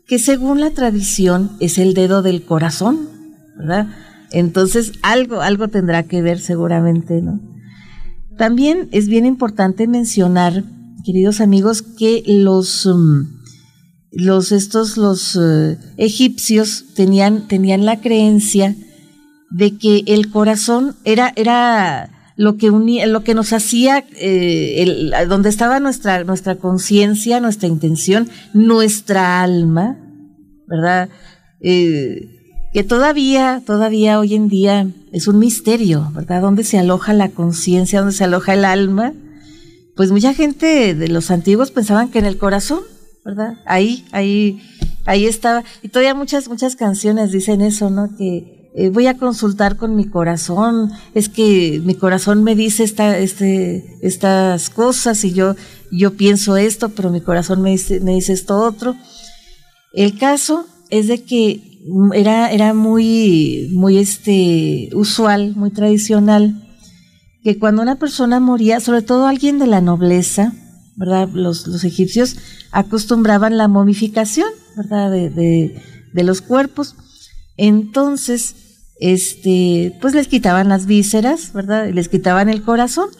que 0.06 0.20
según 0.20 0.60
la 0.60 0.70
tradición 0.70 1.50
es 1.58 1.78
el 1.78 1.94
dedo 1.94 2.22
del 2.22 2.44
corazón, 2.44 3.08
¿verdad? 3.56 3.88
Entonces 4.30 4.92
algo, 5.02 5.40
algo 5.40 5.66
tendrá 5.66 6.04
que 6.04 6.22
ver 6.22 6.38
seguramente, 6.38 7.22
¿no? 7.22 7.40
También 8.36 8.88
es 8.92 9.08
bien 9.08 9.26
importante 9.26 9.88
mencionar 9.88 10.62
queridos 11.06 11.40
amigos, 11.40 11.82
que 11.82 12.24
los, 12.26 12.84
um, 12.84 13.26
los 14.10 14.50
estos, 14.50 14.96
los 14.96 15.36
uh, 15.36 15.76
egipcios 15.96 16.86
tenían, 16.94 17.46
tenían 17.46 17.86
la 17.86 18.00
creencia 18.00 18.74
de 19.50 19.78
que 19.78 20.02
el 20.08 20.30
corazón 20.30 20.96
era, 21.04 21.32
era 21.36 22.32
lo 22.36 22.56
que 22.56 22.70
unía, 22.70 23.06
lo 23.06 23.22
que 23.22 23.34
nos 23.34 23.52
hacía, 23.52 24.04
eh, 24.16 25.12
donde 25.28 25.48
estaba 25.48 25.78
nuestra, 25.78 26.24
nuestra 26.24 26.56
conciencia, 26.56 27.38
nuestra 27.38 27.68
intención, 27.68 28.28
nuestra 28.52 29.44
alma, 29.44 29.96
¿verdad? 30.66 31.08
Eh, 31.60 32.32
que 32.72 32.82
todavía, 32.82 33.62
todavía 33.64 34.18
hoy 34.18 34.34
en 34.34 34.48
día 34.48 34.88
es 35.12 35.28
un 35.28 35.38
misterio, 35.38 36.10
¿verdad? 36.12 36.42
¿Dónde 36.42 36.64
se 36.64 36.78
aloja 36.78 37.14
la 37.14 37.28
conciencia? 37.28 38.00
¿Dónde 38.00 38.14
se 38.14 38.24
aloja 38.24 38.54
el 38.54 38.64
alma? 38.64 39.14
Pues 39.96 40.12
mucha 40.12 40.34
gente 40.34 40.94
de 40.94 41.08
los 41.08 41.30
antiguos 41.30 41.70
pensaban 41.70 42.10
que 42.10 42.18
en 42.18 42.26
el 42.26 42.36
corazón, 42.36 42.80
¿verdad? 43.24 43.54
Ahí, 43.64 44.04
ahí, 44.12 44.60
ahí 45.06 45.24
estaba. 45.24 45.64
Y 45.82 45.88
todavía 45.88 46.14
muchas, 46.14 46.48
muchas 46.48 46.76
canciones 46.76 47.32
dicen 47.32 47.62
eso, 47.62 47.88
¿no? 47.88 48.14
Que 48.14 48.70
eh, 48.78 48.90
voy 48.90 49.06
a 49.06 49.16
consultar 49.16 49.78
con 49.78 49.96
mi 49.96 50.04
corazón, 50.04 50.92
es 51.14 51.30
que 51.30 51.80
mi 51.82 51.94
corazón 51.94 52.44
me 52.44 52.54
dice 52.54 52.84
este, 52.84 53.96
estas 54.02 54.68
cosas 54.68 55.24
y 55.24 55.32
yo, 55.32 55.56
yo 55.90 56.14
pienso 56.14 56.58
esto, 56.58 56.90
pero 56.90 57.08
mi 57.08 57.22
corazón 57.22 57.62
me 57.62 57.70
dice, 57.70 58.00
me 58.00 58.12
dice 58.12 58.34
esto 58.34 58.58
otro. 58.58 58.94
El 59.94 60.18
caso 60.18 60.66
es 60.90 61.08
de 61.08 61.24
que 61.24 61.80
era, 62.12 62.52
era 62.52 62.74
muy, 62.74 63.70
muy 63.72 63.96
este, 63.96 64.90
usual, 64.92 65.54
muy 65.56 65.70
tradicional, 65.70 66.65
que 67.46 67.60
cuando 67.60 67.80
una 67.80 67.94
persona 67.94 68.40
moría, 68.40 68.80
sobre 68.80 69.02
todo 69.02 69.28
alguien 69.28 69.60
de 69.60 69.68
la 69.68 69.80
nobleza, 69.80 70.52
¿verdad? 70.96 71.28
Los, 71.32 71.84
egipcios 71.84 72.38
acostumbraban 72.72 73.56
la 73.56 73.68
momificación, 73.68 74.48
¿verdad? 74.76 75.12
De, 75.12 75.80
los 76.12 76.42
cuerpos. 76.42 76.96
Entonces, 77.56 78.56
este, 78.98 79.96
pues 80.00 80.12
les 80.12 80.26
quitaban 80.26 80.68
las 80.68 80.86
vísceras, 80.86 81.52
¿verdad? 81.52 81.88
Les 81.90 82.08
quitaban 82.08 82.48
el 82.48 82.64
corazón. 82.64 83.10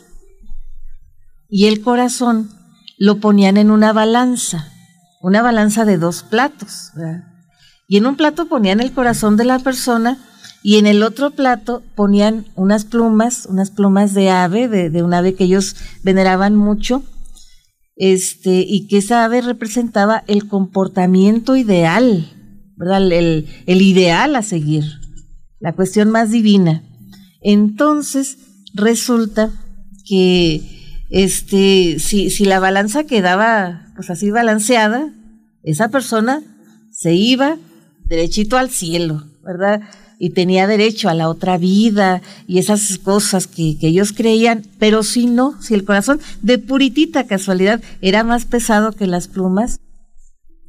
Y 1.49 1.67
el 1.67 1.81
corazón 1.81 2.51
lo 2.99 3.21
ponían 3.21 3.57
en 3.57 3.71
una 3.71 3.93
balanza, 3.93 4.73
una 5.23 5.41
balanza 5.41 5.85
de 5.85 5.99
dos 5.99 6.25
platos, 6.25 6.91
¿verdad? 6.97 7.23
Y 7.87 7.99
en 7.99 8.07
un 8.07 8.17
plato 8.17 8.47
ponían 8.47 8.81
el 8.81 8.91
corazón 8.91 9.37
de 9.37 9.45
la 9.45 9.61
persona 9.61 10.19
y 10.66 10.79
en 10.79 10.88
el 10.88 11.05
otro 11.05 11.31
plato 11.31 11.85
ponían 11.94 12.46
unas 12.57 12.85
plumas, 12.85 13.46
unas 13.48 13.70
plumas 13.70 14.14
de 14.14 14.31
ave, 14.31 14.66
de, 14.66 14.90
de 14.90 15.05
un 15.05 15.14
ave 15.14 15.37
que 15.37 15.44
ellos 15.44 15.76
veneraban 16.02 16.57
mucho, 16.57 17.05
este, 17.94 18.64
y 18.66 18.88
que 18.88 18.98
esa 18.98 19.24
ave 19.24 19.42
representaba 19.42 20.24
el 20.26 20.48
comportamiento 20.48 21.55
ideal, 21.55 22.33
¿verdad? 22.74 23.12
El, 23.12 23.46
el 23.66 23.81
ideal 23.81 24.35
a 24.35 24.42
seguir, 24.42 24.83
la 25.61 25.72
cuestión 25.72 26.11
más 26.11 26.33
divina. 26.33 26.83
Entonces, 27.42 28.37
resulta 28.74 29.52
que 30.05 31.05
este, 31.11 32.00
si, 32.00 32.29
si 32.29 32.44
la 32.44 32.59
balanza 32.59 33.05
quedaba 33.05 33.92
pues 33.94 34.11
así 34.11 34.33
balanceada, 34.33 35.14
esa 35.62 35.90
persona 35.90 36.42
se 36.90 37.14
iba 37.14 37.57
derechito 38.09 38.59
al 38.59 38.70
cielo, 38.70 39.22
¿verdad? 39.44 39.83
Y 40.18 40.31
tenía 40.31 40.66
derecho 40.66 41.09
a 41.09 41.14
la 41.14 41.29
otra 41.29 41.59
vida 41.59 42.22
y 42.46 42.59
esas 42.59 42.98
cosas 42.98 43.46
que, 43.46 43.76
ellos 43.81 44.12
creían, 44.12 44.62
pero 44.79 45.02
si 45.02 45.26
no, 45.26 45.61
si 45.61 45.74
el 45.74 45.85
corazón 45.85 46.20
de 46.42 46.59
puritita 46.59 47.26
casualidad 47.26 47.83
era 48.00 48.24
más 48.24 48.44
pesado 48.44 48.92
que 48.92 49.07
las 49.07 49.29
plumas, 49.29 49.81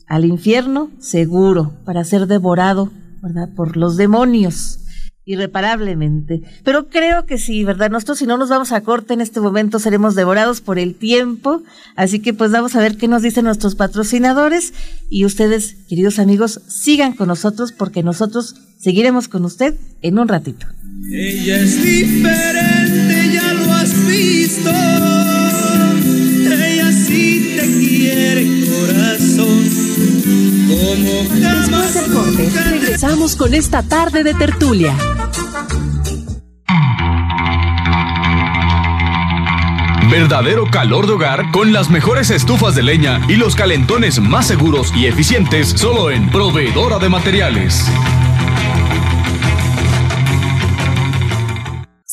al 0.08 0.26
infierno 0.26 0.90
seguro 1.00 1.74
para 1.86 2.04
ser 2.04 2.28
devorado, 2.28 2.92
¿verdad? 3.22 3.50
Por 3.56 3.78
los 3.78 3.98
demonios 3.98 4.80
irreparablemente. 5.28 6.42
Pero 6.64 6.88
creo 6.88 7.26
que 7.26 7.38
sí, 7.38 7.66
¿verdad? 7.66 7.92
Nosotros 7.92 8.18
si 8.18 8.26
no 8.26 8.38
nos 8.38 8.50
vamos 8.50 8.72
a 8.72 8.82
corte 8.82 9.14
en 9.14 9.22
este 9.22 9.42
momento 9.42 9.78
seremos 9.78 10.16
devorados 10.16 10.62
por 10.62 10.80
el 10.80 10.96
tiempo. 10.96 11.64
Así 11.96 12.20
que 12.20 12.34
pues 12.34 12.50
vamos 12.52 12.76
a 12.76 12.80
ver 12.80 12.98
qué 12.98 13.10
nos 13.10 13.22
dicen 13.22 13.44
nuestros 13.44 13.76
patrocinadores. 13.76 14.74
Y 15.10 15.26
ustedes, 15.26 15.76
queridos 15.90 16.18
amigos, 16.18 16.62
sigan 16.68 17.14
con 17.14 17.28
nosotros 17.28 17.74
porque 17.74 18.04
nosotros 18.04 18.56
seguiremos 18.80 19.28
con 19.28 19.44
usted 19.44 19.76
en 20.02 20.18
un 20.18 20.30
ratito. 20.30 20.66
Ella 21.12 21.60
es 21.60 21.84
diferente, 21.84 23.34
ya 23.34 23.54
lo 23.54 23.74
has 23.74 24.08
visto. 24.08 24.70
Ella 26.50 26.92
sí 26.94 27.58
te 27.60 27.68
quiere. 27.80 28.57
Después 30.96 31.94
del 31.94 32.14
corte, 32.14 32.50
regresamos 32.70 33.36
con 33.36 33.54
esta 33.54 33.84
tarde 33.84 34.24
de 34.24 34.34
tertulia. 34.34 34.96
Verdadero 40.10 40.72
calor 40.72 41.06
de 41.06 41.14
hogar 41.14 41.52
con 41.52 41.74
las 41.74 41.90
mejores 41.90 42.30
estufas 42.30 42.74
de 42.74 42.84
leña 42.84 43.20
y 43.28 43.36
los 43.36 43.58
calentones 43.58 44.22
más 44.22 44.48
seguros 44.48 44.94
y 44.96 45.08
eficientes 45.08 45.68
solo 45.68 46.10
en 46.10 46.30
Proveedora 46.30 47.00
de 47.00 47.10
Materiales. 47.10 47.84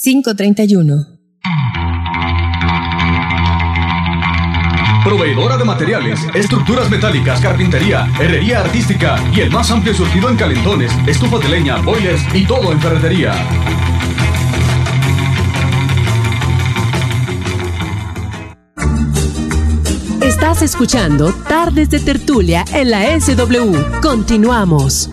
531 0.03 1.14
Proveedora 5.05 5.59
de 5.59 5.65
materiales, 5.65 6.19
estructuras 6.35 6.89
metálicas, 6.89 7.39
carpintería, 7.39 8.07
herrería 8.19 8.61
artística 8.61 9.17
y 9.35 9.41
el 9.41 9.51
más 9.51 9.71
amplio 9.71 9.93
surtido 9.93 10.31
en 10.31 10.37
calentones, 10.37 10.91
estufas 11.07 11.41
de 11.43 11.51
leña, 11.51 11.77
boilers 11.77 12.23
y 12.35 12.47
todo 12.47 12.73
en 12.73 12.81
ferretería. 12.81 13.35
Estás 20.23 20.63
escuchando 20.63 21.35
Tardes 21.35 21.91
de 21.91 22.01
Tertulia 22.01 22.65
en 22.73 22.91
la 22.91 23.21
SW. 23.21 24.01
Continuamos. 24.01 25.11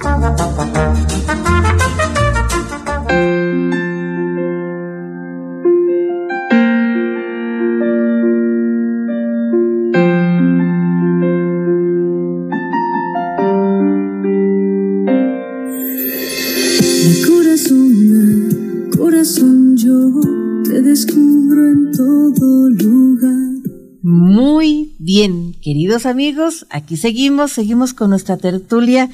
Bien, 24.04 25.54
queridos 25.62 26.08
amigos, 26.08 26.66
aquí 26.72 26.98
seguimos, 26.98 27.52
seguimos 27.52 27.94
con 27.94 28.10
nuestra 28.10 28.38
tertulia 28.38 29.10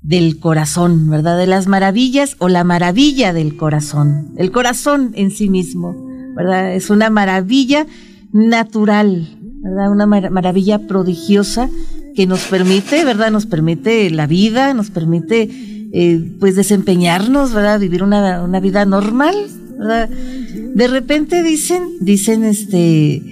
del 0.00 0.40
corazón, 0.40 1.08
¿verdad? 1.08 1.38
De 1.38 1.46
las 1.46 1.68
maravillas 1.68 2.34
o 2.40 2.48
la 2.48 2.64
maravilla 2.64 3.32
del 3.32 3.56
corazón. 3.56 4.32
El 4.36 4.50
corazón 4.50 5.12
en 5.14 5.30
sí 5.30 5.48
mismo, 5.48 5.94
¿verdad? 6.34 6.74
Es 6.74 6.90
una 6.90 7.10
maravilla 7.10 7.86
natural, 8.32 9.38
¿verdad? 9.62 9.92
Una 9.92 10.06
mar 10.06 10.30
maravilla 10.30 10.80
prodigiosa 10.80 11.70
que 12.16 12.26
nos 12.26 12.44
permite, 12.46 13.04
¿verdad? 13.04 13.30
Nos 13.30 13.46
permite 13.46 14.10
la 14.10 14.26
vida, 14.26 14.74
nos 14.74 14.90
permite, 14.90 15.48
eh, 15.92 16.36
pues, 16.40 16.56
desempeñarnos, 16.56 17.52
¿verdad? 17.52 17.78
Vivir 17.78 18.02
una, 18.02 18.42
una 18.42 18.58
vida 18.58 18.84
normal, 18.84 19.34
De 19.76 20.88
repente 20.88 21.42
dicen, 21.42 21.82
dicen, 22.00 22.44
este, 22.44 23.22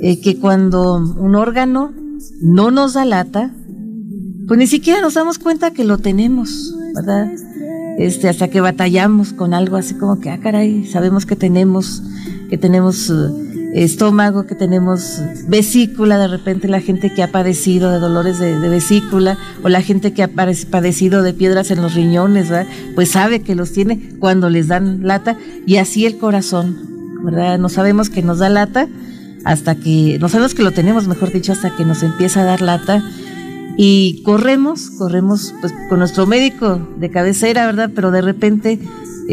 eh, 0.00 0.20
que 0.20 0.38
cuando 0.38 0.96
un 0.96 1.34
órgano 1.34 1.92
no 2.40 2.70
nos 2.70 2.94
da 2.94 3.04
lata, 3.04 3.54
pues 4.48 4.58
ni 4.58 4.66
siquiera 4.66 5.00
nos 5.00 5.14
damos 5.14 5.38
cuenta 5.38 5.72
que 5.72 5.84
lo 5.84 5.98
tenemos, 5.98 6.74
¿verdad? 6.94 7.32
Este, 7.98 8.28
hasta 8.28 8.48
que 8.48 8.60
batallamos 8.60 9.32
con 9.32 9.54
algo 9.54 9.76
así 9.76 9.94
como 9.94 10.20
que, 10.20 10.30
ah, 10.30 10.40
caray, 10.40 10.86
sabemos 10.86 11.26
que 11.26 11.36
tenemos, 11.36 12.02
que 12.50 12.58
tenemos 12.58 13.10
uh, 13.10 13.51
estómago, 13.74 14.44
que 14.46 14.54
tenemos 14.54 15.20
vesícula, 15.48 16.18
de 16.18 16.28
repente 16.28 16.68
la 16.68 16.80
gente 16.80 17.12
que 17.14 17.22
ha 17.22 17.32
padecido 17.32 17.90
de 17.90 17.98
dolores 17.98 18.38
de, 18.38 18.58
de, 18.58 18.68
vesícula, 18.68 19.38
o 19.62 19.68
la 19.68 19.80
gente 19.80 20.12
que 20.12 20.22
ha 20.22 20.28
padecido 20.28 21.22
de 21.22 21.32
piedras 21.32 21.70
en 21.70 21.80
los 21.80 21.94
riñones, 21.94 22.50
¿verdad? 22.50 22.70
Pues 22.94 23.10
sabe 23.10 23.40
que 23.40 23.54
los 23.54 23.72
tiene 23.72 24.10
cuando 24.18 24.50
les 24.50 24.68
dan 24.68 25.06
lata, 25.06 25.36
y 25.66 25.76
así 25.76 26.06
el 26.06 26.18
corazón, 26.18 26.76
¿verdad? 27.24 27.58
No 27.58 27.68
sabemos 27.68 28.10
que 28.10 28.22
nos 28.22 28.38
da 28.38 28.48
lata, 28.48 28.88
hasta 29.44 29.74
que, 29.74 30.18
no 30.20 30.28
sabemos 30.28 30.54
que 30.54 30.62
lo 30.62 30.72
tenemos, 30.72 31.08
mejor 31.08 31.32
dicho, 31.32 31.52
hasta 31.52 31.74
que 31.76 31.84
nos 31.84 32.02
empieza 32.02 32.42
a 32.42 32.44
dar 32.44 32.60
lata 32.60 33.02
y 33.76 34.22
corremos, 34.22 34.90
corremos 34.90 35.54
pues 35.60 35.72
con 35.88 35.98
nuestro 35.98 36.26
médico 36.26 36.88
de 36.98 37.10
cabecera, 37.10 37.66
¿verdad? 37.66 37.90
Pero 37.94 38.10
de 38.10 38.20
repente 38.20 38.78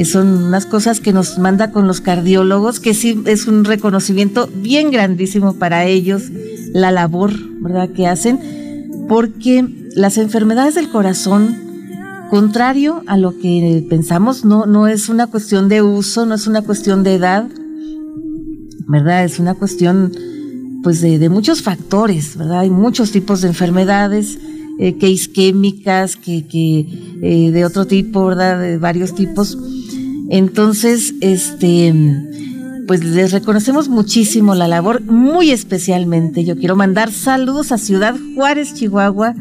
son 0.06 0.44
unas 0.44 0.66
cosas 0.66 1.00
que 1.00 1.14
nos 1.14 1.38
manda 1.38 1.72
con 1.72 1.88
los 1.88 2.02
cardiólogos, 2.02 2.80
que 2.80 2.94
sí 2.94 3.22
es 3.26 3.48
un 3.48 3.66
reconocimiento 3.66 4.50
bien 4.54 4.92
grandísimo 4.92 5.54
para 5.54 5.86
ellos, 5.86 6.24
la 6.74 6.92
labor, 6.92 7.34
¿verdad? 7.62 7.90
Que 7.90 8.08
hacen, 8.08 8.40
porque 9.08 9.68
las 9.96 10.18
enfermedades 10.18 10.76
del 10.76 10.90
corazón, 10.90 11.58
contrario 12.30 13.04
a 13.08 13.18
lo 13.18 13.38
que 13.40 13.86
pensamos, 13.90 14.46
no, 14.46 14.66
no 14.66 14.88
es 14.88 15.10
una 15.10 15.28
cuestión 15.28 15.68
de 15.68 15.82
uso, 15.82 16.26
no 16.26 16.36
es 16.36 16.48
una 16.48 16.62
cuestión 16.62 17.04
de 17.04 17.16
edad, 17.16 17.48
¿verdad? 18.88 19.26
Es 19.26 19.40
una 19.40 19.56
cuestión 19.56 20.12
pues 20.84 21.02
de, 21.02 21.20
de 21.20 21.30
muchos 21.30 21.62
factores, 21.62 22.38
¿verdad? 22.38 22.60
Hay 22.60 22.70
muchos 22.70 23.12
tipos 23.12 23.42
de 23.42 23.50
enfermedades, 23.50 24.38
eh, 24.82 24.98
que 24.98 25.10
isquémicas, 25.10 26.16
que, 26.16 26.48
que 26.48 26.88
eh, 27.22 27.52
de 27.52 27.66
otro 27.66 27.86
tipo, 27.86 28.26
¿verdad? 28.28 28.62
De 28.62 28.78
varios 28.78 29.14
tipos. 29.14 29.58
Entonces, 30.30 31.16
este, 31.22 31.94
pues 32.88 33.04
les 33.04 33.32
reconocemos 33.32 33.90
muchísimo 33.90 34.56
la 34.56 34.68
labor, 34.68 35.02
muy 35.02 35.52
especialmente. 35.52 36.46
Yo 36.46 36.56
quiero 36.56 36.76
mandar 36.76 37.12
saludos 37.12 37.72
a 37.72 37.78
Ciudad 37.78 38.16
Juárez, 38.36 38.74
Chihuahua, 38.74 39.36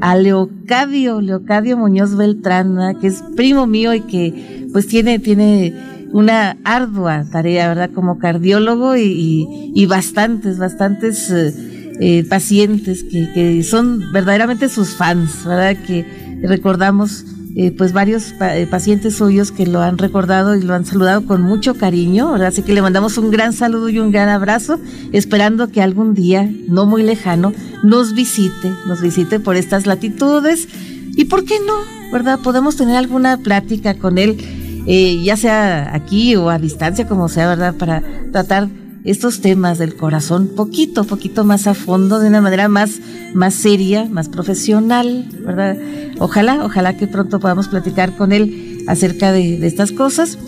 a 0.00 0.16
Leocadio, 0.16 1.20
Leocadio 1.20 1.76
Muñoz 1.76 2.16
Beltrán, 2.16 2.98
que 3.00 3.08
es 3.08 3.22
primo 3.36 3.66
mío 3.66 3.92
y 3.92 4.00
que 4.00 4.68
pues 4.72 4.86
tiene, 4.86 5.18
tiene 5.18 5.74
una 6.12 6.56
ardua 6.64 7.24
tarea, 7.30 7.68
¿verdad? 7.68 7.90
Como 7.94 8.18
cardiólogo 8.18 8.96
y, 8.96 9.86
bastantes, 9.88 10.58
bastantes 10.58 11.30
eh, 11.30 11.54
eh, 12.00 12.24
pacientes 12.28 13.04
que, 13.04 13.30
que, 13.32 13.62
son 13.62 14.12
verdaderamente 14.12 14.68
sus 14.68 14.94
fans, 14.94 15.44
¿verdad? 15.44 15.76
Que 15.86 16.06
recordamos 16.42 17.24
eh, 17.56 17.72
pues 17.76 17.92
varios 17.92 18.34
pacientes 18.70 19.16
suyos 19.16 19.52
que 19.52 19.66
lo 19.66 19.82
han 19.82 19.98
recordado 19.98 20.54
y 20.54 20.62
lo 20.62 20.74
han 20.74 20.84
saludado 20.84 21.24
con 21.26 21.42
mucho 21.42 21.74
cariño, 21.74 22.32
¿verdad? 22.32 22.48
Así 22.48 22.62
que 22.62 22.72
le 22.72 22.82
mandamos 22.82 23.18
un 23.18 23.30
gran 23.30 23.52
saludo 23.52 23.88
y 23.88 23.98
un 23.98 24.10
gran 24.10 24.28
abrazo, 24.28 24.78
esperando 25.12 25.68
que 25.68 25.82
algún 25.82 26.14
día, 26.14 26.50
no 26.68 26.86
muy 26.86 27.02
lejano, 27.02 27.52
nos 27.82 28.14
visite, 28.14 28.72
nos 28.86 29.00
visite 29.00 29.40
por 29.40 29.56
estas 29.56 29.86
latitudes. 29.86 30.68
¿Y 31.16 31.24
por 31.24 31.44
qué 31.44 31.54
no? 31.66 31.74
¿Verdad? 32.12 32.38
Podemos 32.42 32.76
tener 32.76 32.96
alguna 32.96 33.38
plática 33.38 33.94
con 33.94 34.18
él 34.18 34.38
eh, 34.86 35.22
ya 35.22 35.36
sea 35.36 35.94
aquí 35.94 36.36
o 36.36 36.50
a 36.50 36.58
distancia, 36.58 37.06
como 37.06 37.28
sea, 37.28 37.48
¿verdad? 37.48 37.74
Para 37.74 38.02
tratar 38.32 38.68
estos 39.04 39.40
temas 39.40 39.78
del 39.78 39.96
corazón 39.96 40.48
poquito, 40.54 41.04
poquito 41.04 41.44
más 41.44 41.66
a 41.66 41.74
fondo, 41.74 42.18
de 42.18 42.28
una 42.28 42.40
manera 42.40 42.68
más, 42.68 43.00
más 43.34 43.54
seria, 43.54 44.06
más 44.06 44.28
profesional, 44.28 45.26
¿verdad? 45.44 45.76
Ojalá, 46.18 46.64
ojalá 46.64 46.96
que 46.96 47.06
pronto 47.06 47.40
podamos 47.40 47.68
platicar 47.68 48.16
con 48.16 48.32
él 48.32 48.84
acerca 48.86 49.32
de, 49.32 49.66
estas 49.66 49.92
cosas. 49.92 50.38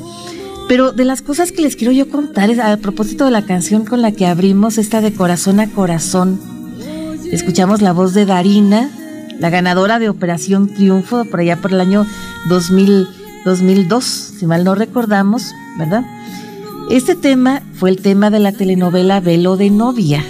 Pero 0.69 0.93
de 0.93 1.05
las 1.05 1.23
cosas 1.23 1.53
que 1.53 1.63
les 1.63 1.77
quiero 1.77 1.93
yo 1.93 2.09
contar 2.09 2.51
es 2.51 2.59
a 2.59 2.77
propósito 2.77 3.25
de 3.25 3.31
la 3.31 3.45
canción 3.45 3.85
con 3.85 4.01
la 4.01 4.13
que 4.13 4.27
abrimos 4.27 4.79
esta 4.79 5.01
de 5.01 5.13
corazón 5.13 5.61
a 5.61 5.69
corazón. 5.69 6.41
Escuchamos 7.31 7.83
la 7.83 7.93
voz 7.93 8.15
de 8.15 8.27
Darina, 8.27 8.91
la 9.39 9.51
ganadora 9.51 9.99
de 9.99 10.09
Operación 10.09 10.69
Triunfo 10.69 11.25
por 11.25 11.41
allá 11.41 11.57
por 11.57 11.73
el 11.73 11.81
año 11.81 12.07
2000 12.49 13.23
2002, 13.45 14.05
si 14.05 14.47
mal 14.47 14.65
no 14.65 14.75
recordamos, 14.75 15.55
¿verdad? 15.77 16.05
Este 16.91 17.15
tema 17.15 17.63
fue 17.75 17.91
el 17.91 18.03
tema 18.03 18.31
de 18.31 18.39
la 18.39 18.53
telenovela 18.53 19.21
Velo 19.21 19.57
de 19.57 19.71
Novia, 19.71 20.25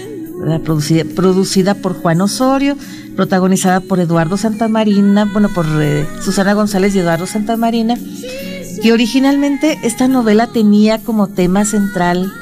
producida, 0.64 1.04
producida, 1.14 1.74
por 1.74 1.94
Juan 1.94 2.20
Osorio, 2.20 2.76
protagonizada 3.16 3.80
por 3.80 4.00
Eduardo 4.00 4.36
Santamarina, 4.36 5.24
bueno, 5.32 5.48
por 5.48 5.66
eh, 5.80 6.06
Susana 6.22 6.54
González 6.54 6.94
y 6.94 7.00
Eduardo 7.00 7.26
Santamarina, 7.26 7.96
que 8.82 8.92
originalmente 8.92 9.78
esta 9.82 10.08
novela 10.08 10.46
tenía 10.46 10.98
como 10.98 11.28
tema 11.28 11.64
central 11.64 12.32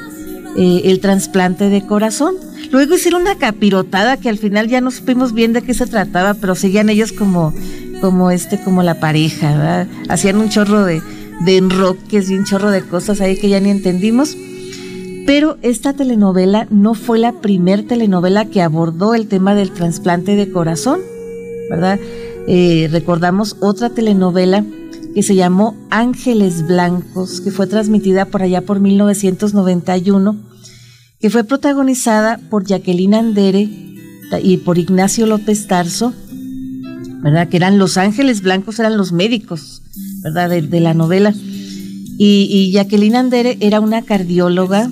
eh, 0.55 0.81
el 0.85 0.99
trasplante 0.99 1.69
de 1.69 1.85
corazón. 1.85 2.35
Luego 2.71 2.95
hicieron 2.95 3.23
una 3.23 3.35
capirotada 3.35 4.17
que 4.17 4.29
al 4.29 4.37
final 4.37 4.67
ya 4.67 4.81
no 4.81 4.91
supimos 4.91 5.33
bien 5.33 5.53
de 5.53 5.61
qué 5.61 5.73
se 5.73 5.87
trataba, 5.87 6.35
pero 6.35 6.55
seguían 6.55 6.89
ellos 6.89 7.11
como 7.11 7.53
como 8.01 8.31
este, 8.31 8.59
como 8.59 8.81
la 8.83 8.99
pareja, 8.99 9.51
¿verdad? 9.51 9.87
Hacían 10.09 10.37
un 10.37 10.49
chorro 10.49 10.83
de, 10.83 11.01
de 11.45 11.57
enroques 11.57 12.29
y 12.29 12.37
un 12.37 12.45
chorro 12.45 12.71
de 12.71 12.83
cosas 12.83 13.21
ahí 13.21 13.37
que 13.37 13.49
ya 13.49 13.59
ni 13.59 13.69
entendimos. 13.69 14.37
Pero 15.25 15.57
esta 15.61 15.93
telenovela 15.93 16.67
no 16.69 16.93
fue 16.93 17.19
la 17.19 17.33
primer 17.41 17.87
telenovela 17.87 18.45
que 18.45 18.61
abordó 18.61 19.13
el 19.13 19.27
tema 19.27 19.55
del 19.55 19.71
trasplante 19.71 20.35
de 20.35 20.51
corazón, 20.51 20.99
¿verdad? 21.69 21.99
Eh, 22.47 22.89
recordamos 22.91 23.55
otra 23.59 23.91
telenovela 23.91 24.65
que 25.13 25.23
se 25.23 25.35
llamó 25.35 25.75
Ángeles 25.89 26.65
Blancos, 26.65 27.41
que 27.41 27.51
fue 27.51 27.67
transmitida 27.67 28.25
por 28.25 28.41
allá 28.41 28.61
por 28.61 28.79
1991, 28.79 30.37
que 31.19 31.29
fue 31.29 31.43
protagonizada 31.43 32.39
por 32.49 32.65
Jacqueline 32.65 33.15
Andere 33.15 33.69
y 34.41 34.57
por 34.57 34.77
Ignacio 34.77 35.27
López 35.27 35.67
Tarso, 35.67 36.13
¿verdad? 37.21 37.49
Que 37.49 37.57
eran 37.57 37.77
los 37.77 37.97
ángeles 37.97 38.41
blancos, 38.41 38.79
eran 38.79 38.97
los 38.97 39.11
médicos, 39.11 39.80
¿verdad? 40.21 40.49
De, 40.49 40.79
la 40.79 40.93
novela. 40.93 41.33
Y, 42.17 42.71
Jacqueline 42.71 43.15
Andere 43.15 43.57
era 43.59 43.79
una 43.79 44.03
cardióloga 44.03 44.89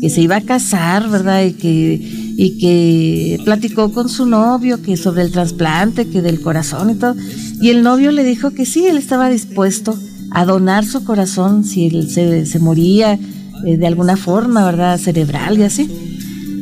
que 0.00 0.08
se 0.08 0.20
iba 0.20 0.36
a 0.36 0.40
casar, 0.40 1.08
¿verdad? 1.10 1.44
Y 1.44 1.52
que, 1.54 2.00
y 2.36 2.58
que 2.58 3.40
platicó 3.44 3.92
con 3.92 4.08
su 4.08 4.26
novio 4.26 4.80
que 4.80 4.96
sobre 4.96 5.22
el 5.22 5.32
trasplante, 5.32 6.08
que 6.08 6.22
del 6.22 6.40
corazón 6.40 6.90
y 6.90 6.94
todo. 6.94 7.16
Y 7.60 7.70
el 7.70 7.82
novio 7.82 8.12
le 8.12 8.24
dijo 8.24 8.52
que 8.52 8.66
sí, 8.66 8.86
él 8.86 8.96
estaba 8.96 9.28
dispuesto 9.28 9.98
a 10.30 10.44
donar 10.44 10.84
su 10.84 11.04
corazón 11.04 11.64
si 11.64 11.86
él 11.86 12.10
se, 12.10 12.46
se 12.46 12.58
moría 12.58 13.18
eh, 13.64 13.76
de 13.76 13.86
alguna 13.86 14.16
forma, 14.16 14.64
¿verdad? 14.64 14.98
Cerebral 14.98 15.58
y 15.58 15.62
así. 15.62 15.88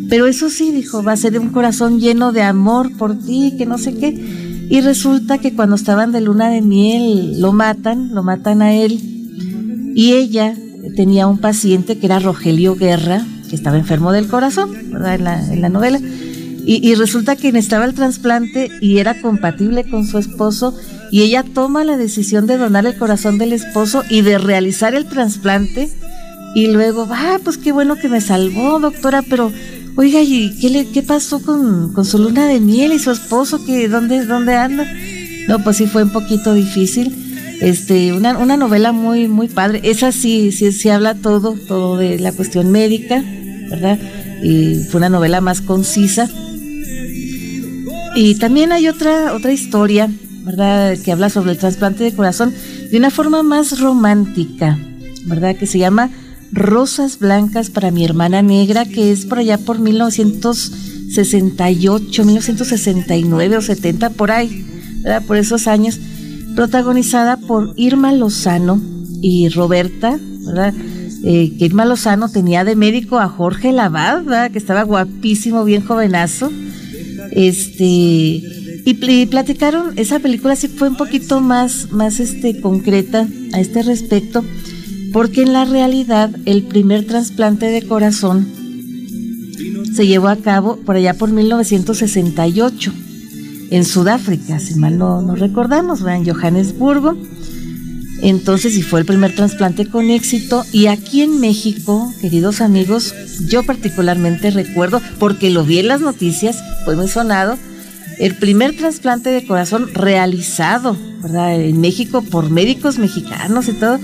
Pero 0.09 0.27
eso 0.27 0.51
sí, 0.51 0.73
dijo, 0.73 1.03
va 1.03 1.13
a 1.13 1.17
ser 1.17 1.39
un 1.39 1.49
corazón 1.49 1.99
lleno 1.99 2.33
de 2.33 2.43
amor 2.43 2.97
por 2.97 3.19
ti, 3.19 3.55
que 3.57 3.65
no 3.67 3.79
sé 3.79 3.95
qué. 3.95 4.42
Y 4.69 4.81
resulta 4.81 5.39
que 5.39 5.55
cuando 5.55 5.77
estaban 5.77 6.13
de 6.13 6.21
luna 6.21 6.49
de 6.49 6.63
miel 6.63 7.41
lo 7.41 7.53
matan, 7.53 8.15
lo 8.15 8.23
matan 8.23 8.63
a 8.63 8.75
él. 8.75 8.99
Y 9.95 10.15
ella 10.15 10.55
tenía 10.97 11.27
un 11.27 11.39
paciente 11.39 11.99
que 11.99 12.07
era 12.07 12.19
Rogelio 12.19 12.75
Guerra, 12.77 13.25
que 13.49 13.57
estaba 13.57 13.77
enfermo 13.77 14.13
del 14.13 14.29
corazón, 14.29 14.71
¿verdad? 14.91 15.53
En 15.53 15.61
la, 15.61 15.69
novela. 15.69 16.01
Y, 16.65 16.95
resulta 16.95 17.37
que 17.37 17.53
necesitaba 17.53 17.85
el 17.85 17.95
trasplante 17.95 18.71
y 18.81 18.99
era 18.99 19.21
compatible 19.21 19.85
con 19.85 20.07
su 20.07 20.19
esposo. 20.19 20.75
Y 21.11 21.23
ella 21.23 21.43
toma 21.43 21.85
la 21.85 21.97
decisión 21.97 22.47
de 22.47 22.57
donar 22.57 22.87
el 22.87 22.97
corazón 22.97 23.37
del 23.37 23.53
esposo 23.53 24.05
y 24.09 24.23
de 24.23 24.39
realizar 24.39 24.95
el 24.95 25.07
trasplante. 25.07 25.91
Y 26.55 26.69
luego, 26.69 27.09
ah, 27.11 27.39
pues 27.43 27.59
qué 27.59 27.73
bueno 27.73 27.97
que 27.97 28.09
me 28.09 28.21
salvó, 28.21 28.79
doctora, 28.79 29.23
pero 29.23 29.53
Oiga, 29.95 30.23
¿y 30.23 30.59
qué, 30.59 30.71
le, 30.71 30.87
qué 30.87 31.03
pasó 31.03 31.43
con, 31.43 31.93
con, 31.93 32.05
su 32.05 32.19
luna 32.19 32.47
de 32.47 32.61
miel 32.61 32.93
y 32.93 32.99
su 32.99 33.11
esposo? 33.11 33.65
Que, 33.65 33.89
¿dónde, 33.89 34.25
¿Dónde 34.25 34.55
anda? 34.55 34.87
No, 35.49 35.63
pues 35.63 35.77
sí 35.77 35.87
fue 35.87 36.05
un 36.05 36.11
poquito 36.11 36.55
difícil. 36.55 37.15
Este, 37.61 38.13
una, 38.13 38.39
una 38.39 38.57
novela 38.57 38.93
muy, 38.93 39.29
muy 39.29 39.49
padre. 39.49 39.83
Esa 39.85 40.11
sí, 40.11 40.51
sí, 40.51 40.73
sí 40.73 40.89
habla 40.89 41.15
todo, 41.15 41.57
todo 41.69 41.99
de 41.99 42.19
la 42.19 42.33
cuestión 42.33 42.73
médica, 42.73 43.23
¿verdad? 43.71 43.99
Y 44.43 44.77
fue 44.91 44.99
una 44.99 45.11
novela 45.11 45.41
más 45.43 45.61
concisa. 45.61 46.29
Y 48.15 48.35
también 48.37 48.73
hay 48.73 48.89
otra, 48.89 49.35
otra 49.35 49.53
historia, 49.53 50.11
¿verdad? 50.43 50.97
Que 51.05 51.13
habla 51.13 51.29
sobre 51.29 51.53
el 51.53 51.59
trasplante 51.59 52.03
de 52.03 52.15
corazón 52.15 52.53
de 52.91 52.97
una 52.97 53.11
forma 53.11 53.43
más 53.43 53.79
romántica, 53.79 54.79
¿verdad? 55.27 55.55
Que 55.55 55.67
se 55.67 55.79
llama 55.79 56.11
Rosas 56.53 57.19
Blancas 57.19 57.71
para 57.71 57.91
mi 57.91 58.05
hermana 58.05 58.43
negra, 58.43 58.85
que 58.85 59.11
es 59.11 59.25
por 59.25 59.39
allá 59.39 59.57
por 59.57 59.79
1968, 59.81 62.25
1969 62.25 63.57
o 63.57 63.63
70, 63.63 64.11
por 64.11 64.31
ahí, 64.31 64.67
¿verdad? 65.03 65.25
por 65.27 65.39
esos 65.39 65.67
años, 65.67 65.99
protagonizada 66.55 67.39
por 67.39 67.73
Irma 67.77 68.13
Lozano 68.13 68.79
y 69.23 69.49
Roberta, 69.49 70.21
¿verdad? 70.45 70.75
Eh, 71.25 71.55
que 71.59 71.65
Irma 71.65 71.87
Lozano 71.87 72.29
tenía 72.29 72.65
de 72.65 72.77
médico 72.77 73.19
a 73.19 73.29
Jorge 73.29 73.73
Labad, 73.73 74.25
¿verdad? 74.25 74.51
que 74.51 74.59
estaba 74.59 74.83
guapísimo, 74.83 75.65
bien 75.65 75.83
jovenazo. 75.85 76.53
Este, 77.31 78.43
y, 78.85 79.27
platicaron, 79.31 79.93
esa 79.97 80.19
película 80.19 80.57
sí 80.57 80.69
fue 80.69 80.89
un 80.89 80.97
poquito 80.97 81.41
más, 81.41 81.93
más 81.93 82.21
este, 82.21 82.61
concreta 82.61 83.27
a 83.53 83.61
este 83.61 83.83
respecto 83.83 84.45
porque 85.13 85.43
en 85.43 85.53
la 85.53 85.65
realidad 85.65 86.31
el 86.47 86.63
primer 86.63 87.07
trasplante 87.07 87.67
de 87.67 87.87
corazón 87.87 88.47
se 89.95 90.07
llevó 90.07 90.29
a 90.29 90.37
cabo 90.37 90.77
por 90.77 90.97
allá 90.97 91.15
por 91.15 91.31
1968 91.31 92.93
en 93.71 93.85
Sudáfrica, 93.87 94.59
si 94.59 94.75
mal 94.75 94.99
no, 94.99 95.35
recordamos, 95.35 96.03
en 96.03 96.27
Johannesburgo. 96.27 97.17
Entonces, 98.21 98.77
y 98.77 98.83
fue 98.83 99.01
el 99.01 99.07
primer 99.07 99.35
trasplante 99.35 99.87
con 99.87 100.11
éxito. 100.11 100.63
Y 100.73 100.87
aquí 100.89 101.23
en 101.23 101.41
México, 101.41 102.13
queridos 102.21 102.61
amigos, 102.61 103.15
yo 103.49 103.63
particularmente 103.63 104.51
recuerdo, 104.51 105.01
porque 105.19 105.49
lo 105.49 105.65
vi 105.65 105.79
en 105.79 105.89
las 105.89 106.03
noticias, 106.03 106.63
fue 106.85 106.97
muy 106.97 107.09
sonado, 107.09 107.59
el 108.19 108.37
primer 108.37 108.77
trasplante 108.77 109.31
de 109.31 109.47
corazón 109.47 109.89
realizado. 109.95 110.97
En 111.25 111.81
México 111.81 112.21
por 112.21 112.51
médicos 112.51 112.99
mexicanos 112.99 113.69
y 113.69 113.73
todo, 113.73 113.99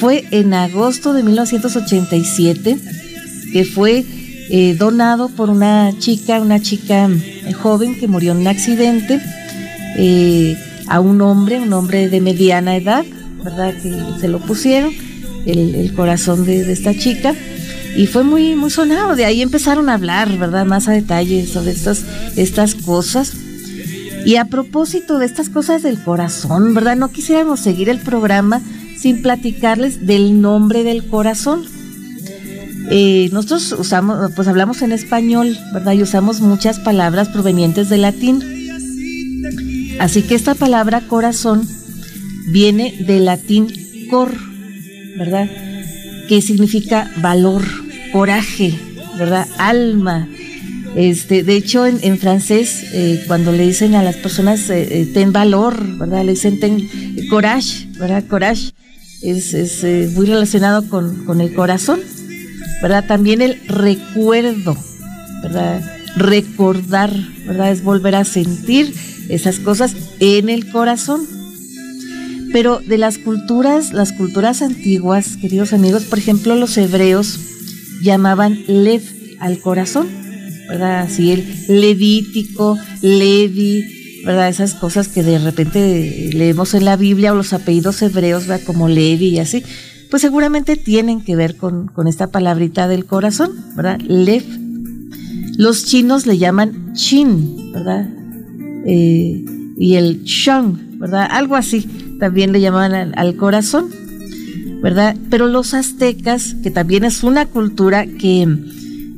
fue 0.00 0.24
en 0.30 0.54
agosto 0.54 1.12
de 1.12 1.22
1987 1.22 2.78
que 3.52 3.64
fue 3.66 4.04
eh, 4.48 4.74
donado 4.74 5.28
por 5.28 5.50
una 5.50 5.92
chica, 5.98 6.40
una 6.40 6.58
chica 6.58 7.08
eh, 7.08 7.52
joven 7.52 8.00
que 8.00 8.08
murió 8.08 8.32
en 8.32 8.38
un 8.38 8.46
accidente, 8.48 9.20
eh, 9.96 10.56
a 10.88 11.00
un 11.00 11.20
hombre, 11.20 11.60
un 11.60 11.72
hombre 11.74 12.08
de 12.08 12.20
mediana 12.20 12.76
edad, 12.76 13.04
¿verdad? 13.44 13.74
Que 13.74 13.94
se 14.18 14.28
lo 14.28 14.40
pusieron, 14.40 14.92
el, 15.44 15.92
corazón 15.94 16.46
de, 16.46 16.72
esta 16.72 16.94
chica, 16.94 17.34
y 17.94 18.06
fue 18.06 18.24
muy, 18.24 18.56
muy 18.56 18.70
sonado. 18.70 19.16
De 19.16 19.24
ahí 19.24 19.42
empezaron 19.42 19.88
a 19.88 19.94
hablar, 19.94 20.36
¿verdad? 20.38 20.64
Más 20.64 20.88
a 20.88 20.92
detalle 20.92 21.46
sobre 21.46 21.72
estas, 21.72 22.04
estas 22.36 22.74
cosas. 22.74 23.34
Y 24.24 24.36
a 24.36 24.46
propósito 24.46 25.18
de 25.18 25.26
estas 25.26 25.48
cosas 25.48 25.82
del 25.82 26.02
corazón, 26.02 26.74
¿verdad? 26.74 26.96
No 26.96 27.10
quisiéramos 27.10 27.60
seguir 27.60 27.88
el 27.88 27.98
programa 27.98 28.60
sin 29.00 29.22
platicarles 29.22 30.06
del 30.06 30.40
nombre 30.40 30.84
del 30.84 31.06
corazón. 31.06 31.64
Eh, 32.90 33.30
nosotros 33.32 33.74
usamos, 33.78 34.32
pues 34.36 34.46
hablamos 34.46 34.82
en 34.82 34.92
español, 34.92 35.56
¿verdad? 35.72 35.92
Y 35.92 36.02
usamos 36.02 36.40
muchas 36.40 36.78
palabras 36.80 37.28
provenientes 37.28 37.88
del 37.88 38.02
latín. 38.02 38.42
Así 39.98 40.22
que 40.22 40.34
esta 40.34 40.54
palabra 40.54 41.02
corazón 41.02 41.66
viene 42.52 42.94
del 43.06 43.26
latín 43.26 43.68
cor, 44.10 44.34
¿verdad? 45.16 45.48
Que 46.28 46.42
significa 46.42 47.10
valor, 47.18 47.62
coraje, 48.12 48.78
¿verdad? 49.18 49.46
Alma. 49.56 50.28
Este, 50.94 51.42
de 51.42 51.56
hecho, 51.56 51.86
en, 51.86 52.18
francés, 52.18 52.84
eh, 52.92 53.22
cuando 53.28 53.52
le 53.52 53.66
dicen 53.66 53.94
a 53.94 54.02
las 54.02 54.16
personas 54.16 54.68
eh, 54.68 55.08
ten 55.14 55.32
valor, 55.32 55.96
¿verdad? 55.96 56.24
Le 56.24 56.32
dicen 56.32 56.58
ten 56.58 56.88
courage, 57.30 57.86
¿verdad? 57.98 58.24
Courage 58.26 58.72
es, 59.22 59.54
es 59.54 60.12
muy 60.12 60.26
relacionado 60.26 60.88
con, 60.88 61.24
con 61.24 61.40
el 61.40 61.54
corazón. 61.54 62.00
¿verdad? 62.80 63.04
También 63.06 63.42
el 63.42 63.60
recuerdo, 63.66 64.76
¿verdad? 65.42 65.82
Recordar, 66.16 67.12
¿verdad? 67.46 67.72
Es 67.72 67.82
volver 67.82 68.14
a 68.14 68.24
sentir 68.24 68.94
esas 69.28 69.58
cosas 69.58 69.94
en 70.18 70.48
el 70.48 70.70
corazón. 70.70 71.26
Pero 72.52 72.80
de 72.80 72.98
las 72.98 73.18
culturas, 73.18 73.92
las 73.92 74.12
culturas 74.12 74.60
antiguas, 74.62 75.36
queridos 75.36 75.72
amigos, 75.72 76.04
por 76.04 76.18
ejemplo, 76.18 76.56
los 76.56 76.76
hebreos 76.78 77.38
llamaban 78.02 78.58
Lev 78.66 79.02
al 79.38 79.60
corazón, 79.60 80.08
¿verdad? 80.68 81.02
Así 81.02 81.30
el 81.30 81.46
levítico, 81.68 82.76
Levi, 83.02 83.99
¿verdad? 84.24 84.48
Esas 84.48 84.74
cosas 84.74 85.08
que 85.08 85.22
de 85.22 85.38
repente 85.38 86.30
leemos 86.32 86.74
en 86.74 86.84
la 86.84 86.96
Biblia 86.96 87.32
o 87.32 87.36
los 87.36 87.52
apellidos 87.52 88.02
hebreos, 88.02 88.46
¿verdad? 88.46 88.64
Como 88.66 88.88
Levi 88.88 89.28
y 89.28 89.38
así 89.38 89.62
pues 90.10 90.22
seguramente 90.22 90.76
tienen 90.76 91.22
que 91.22 91.36
ver 91.36 91.56
con, 91.56 91.90
esta 92.08 92.26
palabrita 92.26 92.88
del 92.88 93.06
corazón, 93.06 93.52
¿verdad? 93.76 94.00
Lev. 94.00 94.44
Los 95.56 95.84
chinos 95.84 96.26
le 96.26 96.36
llaman 96.36 96.92
chin, 96.94 97.72
¿verdad? 97.72 98.08
Eh, 98.86 99.44
y 99.78 99.94
el 99.94 100.24
shang, 100.24 100.98
¿verdad? 100.98 101.28
Algo 101.30 101.54
así 101.54 101.88
también 102.18 102.52
le 102.52 102.60
llamaban 102.60 103.12
al, 103.16 103.36
corazón, 103.36 103.88
¿verdad? 104.82 105.16
Pero 105.30 105.46
los 105.46 105.74
aztecas, 105.74 106.54
que 106.62 106.70
también 106.70 107.04
es 107.04 107.22
una 107.22 107.46
cultura 107.46 108.06
que 108.06 108.48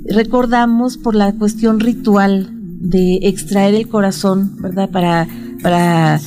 recordamos 0.05 0.99
por 0.99 1.15
la 1.15 1.33
cuestión 1.33 1.81
ritual 1.81 2.51
de 2.83 3.21
extraer 3.23 3.75
el 3.75 3.89
corazón, 3.89 4.57
¿verdad? 4.61 4.91
Para, 4.91 5.29
para 5.63 6.21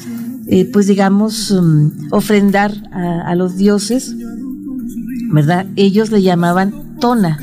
eh, 0.47 0.69
pues 0.71 0.87
digamos, 0.87 1.51
um, 1.51 1.91
ofrendar 2.11 2.71
a 2.91 3.35
los 3.35 3.57
dioses, 3.57 4.15
¿verdad? 5.31 5.65
Ellos 5.75 6.11
le 6.11 6.21
llamaban 6.21 6.97
tona 6.99 7.39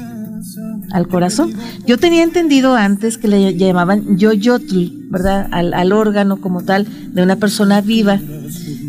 al 0.92 1.08
corazón. 1.08 1.52
Yo 1.86 1.98
tenía 1.98 2.22
entendido 2.22 2.74
antes 2.74 3.18
que 3.18 3.28
le 3.28 3.56
llamaban 3.56 4.18
yoyotl, 4.18 5.08
¿verdad? 5.10 5.48
Al, 5.50 5.92
órgano 5.92 6.40
como 6.40 6.62
tal 6.62 6.86
de 7.12 7.22
una 7.22 7.36
persona 7.36 7.80
viva, 7.80 8.20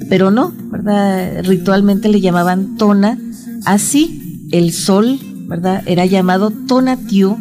pero 0.10 0.32
no, 0.32 0.54
¿verdad? 0.72 1.44
Ritualmente 1.44 2.10
le 2.10 2.22
llamaban 2.22 2.78
tona. 2.78 3.18
Así, 3.66 4.48
el 4.52 4.74
sol, 4.74 5.20
¿verdad? 5.48 5.84
Era 5.86 6.06
llamado 6.06 6.52
tonatiu 6.52 7.38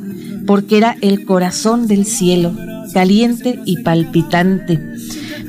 porque 0.46 0.78
era 0.78 0.96
el 1.00 1.24
corazón 1.24 1.86
del 1.86 2.06
cielo, 2.06 2.52
caliente 2.92 3.60
y 3.64 3.82
palpitante. 3.82 4.80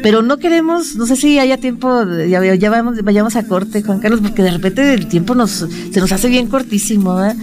Pero 0.01 0.21
no 0.21 0.37
queremos, 0.37 0.95
no 0.95 1.05
sé 1.05 1.15
si 1.15 1.39
haya 1.39 1.57
tiempo, 1.57 2.03
ya, 2.27 2.69
vamos, 2.69 3.01
vayamos 3.03 3.35
a 3.37 3.47
corte, 3.47 3.81
Juan 3.81 3.99
Carlos, 3.99 4.19
porque 4.21 4.43
de 4.43 4.51
repente 4.51 4.93
el 4.93 5.07
tiempo 5.07 5.33
nos, 5.33 5.65
se 5.91 5.99
nos 5.99 6.11
hace 6.11 6.27
bien 6.27 6.47
cortísimo, 6.47 7.15
¿verdad? 7.15 7.37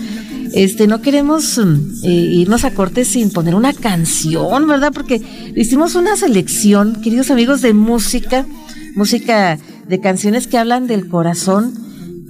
Este, 0.53 0.86
no 0.86 1.01
queremos 1.01 1.59
eh, 2.03 2.09
irnos 2.09 2.64
a 2.64 2.72
corte 2.72 3.05
sin 3.05 3.30
poner 3.30 3.55
una 3.55 3.72
canción, 3.72 4.66
¿verdad? 4.66 4.92
Porque 4.92 5.22
hicimos 5.57 5.94
una 5.94 6.16
selección, 6.16 7.01
queridos 7.01 7.30
amigos, 7.30 7.62
de 7.62 7.72
música, 7.72 8.46
música 8.94 9.59
de 9.86 10.01
canciones 10.01 10.46
que 10.46 10.59
hablan 10.59 10.86
del 10.86 11.09
corazón. 11.09 11.72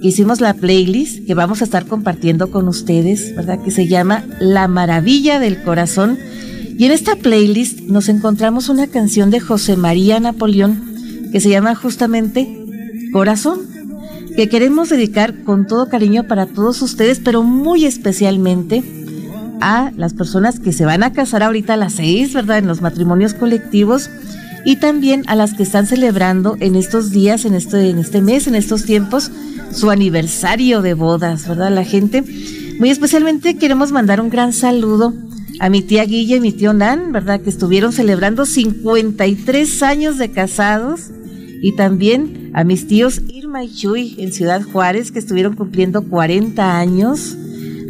Hicimos 0.01 0.39
la 0.39 0.53
playlist 0.53 1.25
que 1.25 1.33
vamos 1.33 1.61
a 1.61 1.65
estar 1.65 1.85
compartiendo 1.85 2.51
con 2.51 2.67
ustedes, 2.67 3.35
¿verdad? 3.35 3.61
Que 3.63 3.71
se 3.71 3.87
llama 3.87 4.23
La 4.39 4.67
Maravilla 4.67 5.39
del 5.39 5.61
Corazón 5.61 6.17
y 6.77 6.85
en 6.85 6.91
esta 6.91 7.15
playlist 7.15 7.81
nos 7.81 8.09
encontramos 8.09 8.69
una 8.69 8.87
canción 8.87 9.29
de 9.29 9.39
José 9.39 9.77
María 9.77 10.19
Napoleón 10.19 10.91
que 11.31 11.39
se 11.39 11.49
llama 11.49 11.75
justamente 11.75 12.65
Corazón, 13.11 13.59
que 14.35 14.49
queremos 14.49 14.89
dedicar 14.89 15.43
con 15.43 15.67
todo 15.67 15.89
cariño 15.89 16.27
para 16.27 16.45
todos 16.45 16.81
ustedes, 16.81 17.19
pero 17.19 17.43
muy 17.43 17.85
especialmente 17.85 18.83
a 19.61 19.91
las 19.95 20.13
personas 20.13 20.59
que 20.59 20.73
se 20.73 20.85
van 20.85 21.03
a 21.03 21.13
casar 21.13 21.43
ahorita 21.43 21.75
a 21.75 21.77
las 21.77 21.93
seis, 21.93 22.33
¿verdad? 22.33 22.57
En 22.57 22.67
los 22.67 22.81
matrimonios 22.81 23.33
colectivos 23.33 24.09
y 24.65 24.77
también 24.77 25.23
a 25.27 25.35
las 25.35 25.53
que 25.53 25.63
están 25.63 25.87
celebrando 25.87 26.57
en 26.59 26.75
estos 26.75 27.11
días, 27.11 27.45
en 27.45 27.53
este, 27.53 27.89
en 27.89 27.99
este 27.99 28.21
mes, 28.21 28.47
en 28.47 28.55
estos 28.55 28.85
tiempos, 28.85 29.31
su 29.71 29.89
aniversario 29.89 30.81
de 30.81 30.93
bodas, 30.93 31.47
¿verdad? 31.47 31.71
La 31.71 31.83
gente, 31.83 32.23
muy 32.79 32.89
especialmente 32.89 33.55
queremos 33.57 33.91
mandar 33.91 34.19
un 34.21 34.29
gran 34.29 34.53
saludo 34.53 35.13
a 35.61 35.69
mi 35.69 35.83
tía 35.83 36.05
Guille 36.05 36.37
y 36.37 36.39
mi 36.39 36.51
tío 36.51 36.73
Nan, 36.73 37.11
¿verdad? 37.11 37.39
Que 37.39 37.51
estuvieron 37.51 37.93
celebrando 37.93 38.47
53 38.47 39.83
años 39.83 40.17
de 40.17 40.31
casados. 40.31 41.11
Y 41.61 41.75
también 41.75 42.49
a 42.55 42.63
mis 42.63 42.87
tíos 42.87 43.21
Irma 43.27 43.63
y 43.63 43.71
Chuy 43.71 44.15
en 44.17 44.33
Ciudad 44.33 44.63
Juárez, 44.63 45.11
que 45.11 45.19
estuvieron 45.19 45.55
cumpliendo 45.55 46.01
40 46.01 46.79
años. 46.79 47.37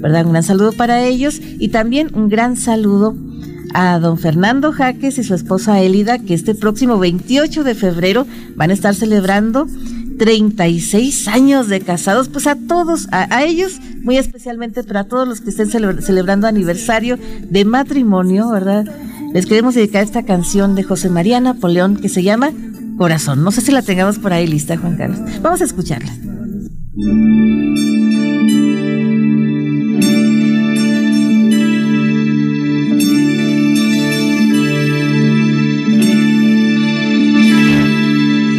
¿Verdad? 0.01 0.25
Un 0.25 0.33
gran 0.33 0.43
saludo 0.43 0.73
para 0.73 1.05
ellos. 1.05 1.39
Y 1.59 1.69
también 1.69 2.09
un 2.13 2.27
gran 2.27 2.57
saludo 2.57 3.15
a 3.73 3.99
don 3.99 4.17
Fernando 4.17 4.73
Jaques 4.73 5.17
y 5.17 5.23
su 5.23 5.33
esposa 5.33 5.79
Elida, 5.79 6.19
que 6.19 6.33
este 6.33 6.53
próximo 6.55 6.99
28 6.99 7.63
de 7.63 7.73
febrero 7.73 8.27
van 8.57 8.71
a 8.71 8.73
estar 8.73 8.95
celebrando 8.95 9.65
36 10.21 11.27
años 11.29 11.67
de 11.67 11.81
casados, 11.81 12.29
pues 12.29 12.45
a 12.45 12.55
todos, 12.55 13.07
a, 13.11 13.43
ellos 13.43 13.79
muy 14.03 14.17
especialmente, 14.17 14.83
pero 14.83 14.99
a 14.99 15.03
todos 15.05 15.27
los 15.27 15.41
que 15.41 15.49
estén 15.49 15.67
celebrando 15.67 16.45
aniversario 16.45 17.17
de 17.49 17.65
matrimonio, 17.65 18.47
¿verdad? 18.51 18.85
Les 19.33 19.47
queremos 19.47 19.73
dedicar 19.73 20.03
esta 20.03 20.21
canción 20.21 20.75
de 20.75 20.83
José 20.83 21.09
María 21.09 21.39
Napoleón 21.39 21.97
que 21.97 22.07
se 22.07 22.21
llama 22.21 22.51
Corazón. 22.99 23.43
No 23.43 23.49
sé 23.49 23.61
si 23.61 23.71
la 23.71 23.81
tengamos 23.81 24.19
por 24.19 24.31
ahí 24.31 24.45
lista, 24.45 24.77
Juan 24.77 24.95
Carlos. 24.95 25.19
Vamos 25.41 25.59
a 25.59 25.63
escucharla. 25.63 26.13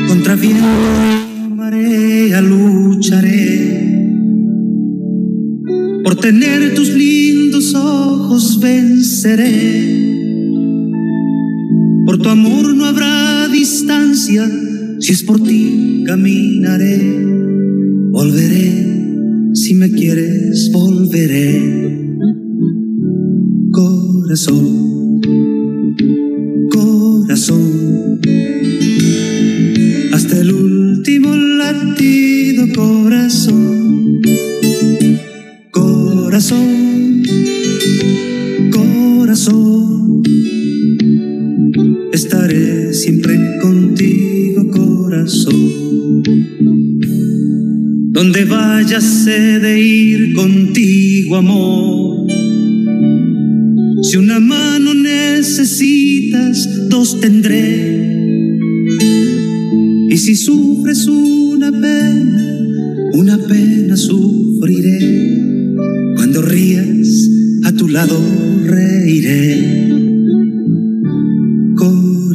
Contra 0.09 0.35
lucharé 0.35 1.12
tener 6.23 6.73
tus 6.75 6.89
lindos 6.91 7.75
ojos 7.75 8.61
venceré. 8.61 10.21
Por 12.07 12.19
tu 12.19 12.29
amor 12.29 12.75
no 12.77 12.85
habrá 12.85 13.49
distancia 13.49 14.49
si 15.01 15.13
es 15.13 15.25
por 15.25 15.43
ti 15.43 16.05
caminaré. 16.07 17.01
Volveré 18.13 19.51
si 19.53 19.75
me 19.75 19.91
quieres 19.91 20.71
volveré. 20.73 22.09
Corazón 23.73 24.72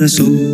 Corazón, 0.07 0.25
corazón 0.25 0.46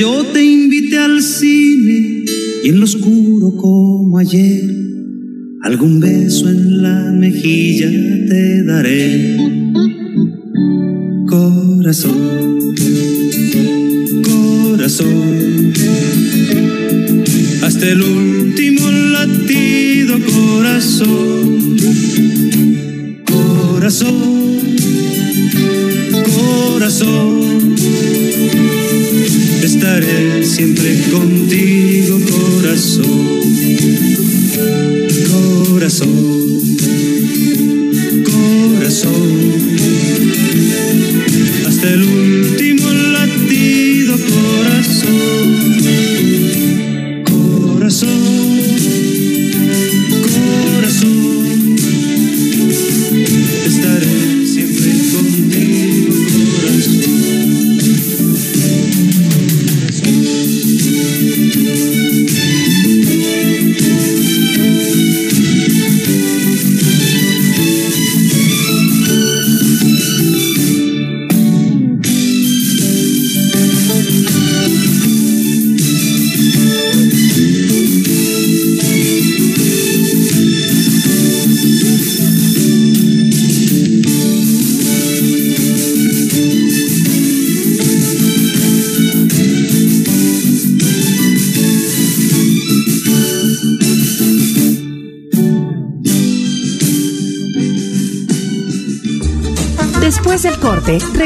yo 0.00 0.24
te 0.32 0.42
invite 0.42 0.96
al 0.96 1.22
cine 1.22 2.24
y 2.64 2.68
en 2.70 2.78
lo 2.80 2.84
oscuro 2.86 3.54
como 3.54 4.16
ayer, 4.16 4.64
algún 5.60 6.00
beso 6.00 6.48
en 6.48 6.82
la 6.82 7.12
mejilla 7.12 7.90
te 8.26 8.64
daré. 8.64 9.36
Corazón, 11.28 12.16
corazón, 14.24 15.74
hasta 17.62 17.86
el 17.90 18.00
último 18.00 18.90
latido, 18.90 20.18
corazón, 20.24 21.76
corazón 23.26 24.39
siempre 30.42 30.96
contigo, 31.10 32.18
corazón, 32.30 33.40
corazón, 35.66 36.60
corazón, 38.24 39.50
hasta 41.66 41.88
el 41.90 42.02
último 42.04 42.69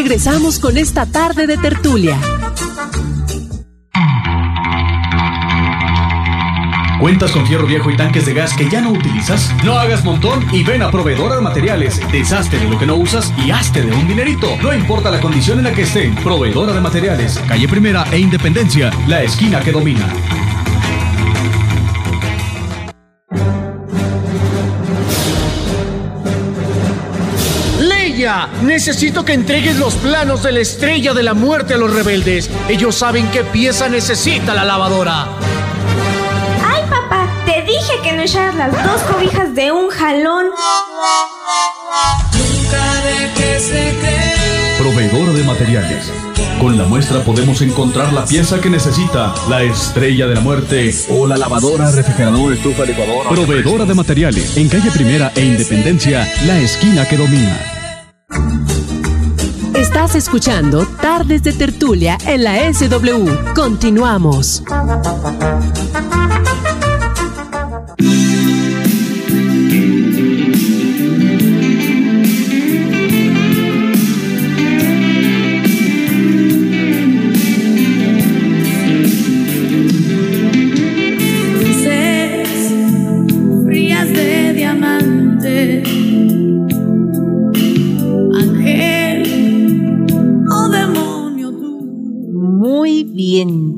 regresamos 0.04 0.58
con 0.58 0.76
esta 0.76 1.06
tarde 1.06 1.46
de 1.46 1.56
tertulia. 1.56 2.18
¿Cuentas 7.00 7.32
con 7.32 7.46
fierro 7.46 7.66
viejo 7.66 7.90
y 7.90 7.96
tanques 7.96 8.26
de 8.26 8.34
gas 8.34 8.52
que 8.54 8.68
ya 8.68 8.82
no 8.82 8.90
utilizas? 8.90 9.50
No 9.64 9.78
hagas 9.78 10.04
montón 10.04 10.44
y 10.52 10.62
ven 10.62 10.82
a 10.82 10.90
Proveedora 10.90 11.36
de 11.36 11.40
Materiales. 11.40 12.02
Deshazte 12.12 12.58
de 12.58 12.68
lo 12.68 12.78
que 12.78 12.84
no 12.84 12.96
usas 12.96 13.32
y 13.46 13.50
hazte 13.50 13.80
de 13.80 13.94
un 13.94 14.06
dinerito. 14.06 14.54
No 14.62 14.74
importa 14.74 15.10
la 15.10 15.20
condición 15.20 15.56
en 15.56 15.64
la 15.64 15.72
que 15.72 15.82
estén. 15.82 16.14
Proveedora 16.16 16.74
de 16.74 16.82
Materiales. 16.82 17.38
Calle 17.48 17.66
Primera 17.66 18.04
e 18.12 18.18
Independencia. 18.18 18.90
La 19.08 19.22
esquina 19.22 19.60
que 19.60 19.72
domina. 19.72 20.06
Necesito 28.62 29.22
que 29.22 29.34
entregues 29.34 29.76
los 29.76 29.96
planos 29.96 30.42
de 30.42 30.52
la 30.52 30.60
estrella 30.60 31.12
de 31.12 31.22
la 31.22 31.34
muerte 31.34 31.74
a 31.74 31.76
los 31.76 31.92
rebeldes. 31.92 32.48
Ellos 32.70 32.94
saben 32.94 33.30
qué 33.30 33.44
pieza 33.44 33.86
necesita 33.90 34.54
la 34.54 34.64
lavadora. 34.64 35.26
Ay, 36.66 36.82
papá, 36.88 37.28
te 37.44 37.62
dije 37.62 37.92
que 38.02 38.12
no 38.12 38.22
echaras 38.22 38.54
las 38.54 38.72
dos 38.72 39.02
cobijas 39.02 39.54
de 39.54 39.72
un 39.72 39.90
jalón. 39.90 40.46
Proveedora 44.78 45.32
de 45.32 45.42
Materiales. 45.42 46.10
Con 46.58 46.78
la 46.78 46.84
muestra 46.84 47.20
podemos 47.20 47.60
encontrar 47.60 48.10
la 48.14 48.24
pieza 48.24 48.58
que 48.58 48.70
necesita 48.70 49.34
la 49.50 49.62
estrella 49.62 50.26
de 50.26 50.36
la 50.36 50.40
muerte. 50.40 50.94
O 51.10 51.26
la 51.26 51.36
lavadora, 51.36 51.90
refrigerador, 51.90 52.54
estufa, 52.54 52.86
licuadora. 52.86 53.28
Proveedora 53.28 53.84
de 53.84 53.92
Materiales. 53.92 54.56
En 54.56 54.70
calle 54.70 54.90
Primera 54.90 55.30
e 55.36 55.44
Independencia. 55.44 56.26
La 56.46 56.58
esquina 56.58 57.06
que 57.06 57.18
domina. 57.18 57.73
Estás 59.74 60.14
escuchando 60.14 60.86
Tardes 61.00 61.42
de 61.42 61.52
Tertulia 61.52 62.18
en 62.26 62.44
la 62.44 62.72
SW. 62.72 63.54
Continuamos. 63.54 64.62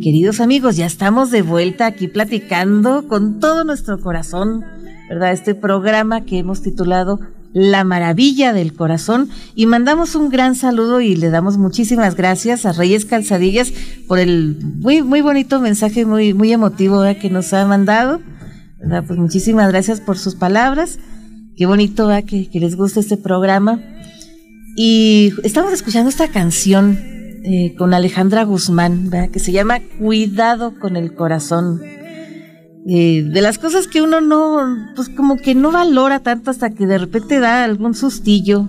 Queridos 0.07 0.39
amigos, 0.39 0.77
ya 0.77 0.87
estamos 0.87 1.33
de 1.33 1.43
vuelta 1.43 1.87
aquí 1.87 2.07
platicando 2.07 3.09
con 3.09 3.41
todo 3.41 3.65
nuestro 3.65 3.99
corazón, 3.99 4.65
¿verdad? 5.09 5.33
Este 5.33 5.57
programa 5.57 6.25
que 6.25 6.39
hemos 6.39 6.63
titulado 6.63 7.19
La 7.53 7.83
Maravilla 7.83 8.53
del 8.53 8.73
Corazón 8.73 9.29
y 9.57 9.67
mandamos 9.67 10.15
un 10.15 10.29
gran 10.29 10.55
saludo 10.55 11.01
y 11.01 11.17
le 11.17 11.31
damos 11.31 11.59
muchísimas 11.59 12.15
gracias 12.15 12.67
a 12.67 12.73
Reyes 12.73 13.05
Calzadillas 13.05 13.73
por 14.07 14.21
el 14.21 14.57
muy 14.77 15.03
muy 15.03 15.23
bonito 15.23 15.59
mensaje 15.59 16.07
muy 16.07 16.35
muy 16.35 16.53
emotivo 16.53 17.03
que 17.21 17.29
nos 17.29 17.53
ha 17.53 17.67
mandado, 17.67 18.21
¿verdad? 18.79 19.03
Pues 19.09 19.19
muchísimas 19.19 19.69
gracias 19.71 20.01
por 20.01 20.19
sus 20.19 20.37
palabras. 20.37 21.01
Qué 21.57 21.67
bonito 21.67 22.11
que, 22.29 22.49
que 22.49 22.61
les 22.61 22.77
guste 22.77 23.01
este 23.01 23.17
programa. 23.17 23.83
Y 24.77 25.33
estamos 25.43 25.73
escuchando 25.73 26.11
esta 26.11 26.29
canción 26.29 27.16
eh, 27.49 27.77
con 27.79 27.95
Alejandra 27.95 28.43
Guzmán, 28.43 29.09
¿verdad? 29.09 29.31
que 29.31 29.39
se 29.39 29.53
llama 29.53 29.79
Cuidado 30.01 30.75
con 30.81 30.97
el 30.97 31.15
corazón. 31.15 31.81
Eh, 32.89 33.23
de 33.23 33.41
las 33.41 33.59
cosas 33.59 33.87
que 33.87 34.03
uno 34.03 34.21
no, 34.21 34.59
pues 34.97 35.09
como 35.09 35.37
que 35.37 35.55
no 35.55 35.71
valora 35.71 36.19
tanto 36.19 36.51
hasta 36.51 36.71
que 36.71 36.89
de 36.89 36.99
repente 36.99 37.39
da 37.39 37.63
algún 37.63 37.95
sustillo 37.95 38.69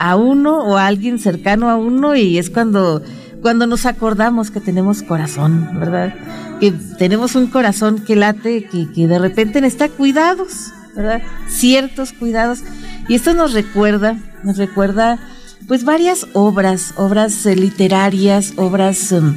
a 0.00 0.16
uno 0.16 0.64
o 0.64 0.78
a 0.78 0.86
alguien 0.86 1.18
cercano 1.18 1.68
a 1.68 1.76
uno 1.76 2.16
y 2.16 2.38
es 2.38 2.48
cuando, 2.48 3.02
cuando 3.42 3.66
nos 3.66 3.84
acordamos 3.84 4.50
que 4.50 4.60
tenemos 4.60 5.02
corazón, 5.02 5.68
¿verdad? 5.78 6.14
Que 6.60 6.72
tenemos 6.96 7.34
un 7.34 7.48
corazón 7.48 7.98
que 7.98 8.16
late, 8.16 8.64
que, 8.70 8.90
que 8.90 9.06
de 9.06 9.18
repente 9.18 9.60
necesita 9.60 9.90
cuidados, 9.90 10.72
¿verdad? 10.96 11.20
Ciertos 11.48 12.14
cuidados. 12.14 12.60
Y 13.06 13.16
esto 13.16 13.34
nos 13.34 13.52
recuerda, 13.52 14.16
nos 14.44 14.56
recuerda 14.56 15.18
pues 15.66 15.84
varias 15.84 16.26
obras, 16.32 16.94
obras 16.96 17.44
eh, 17.46 17.56
literarias, 17.56 18.54
obras 18.56 19.12
em, 19.12 19.34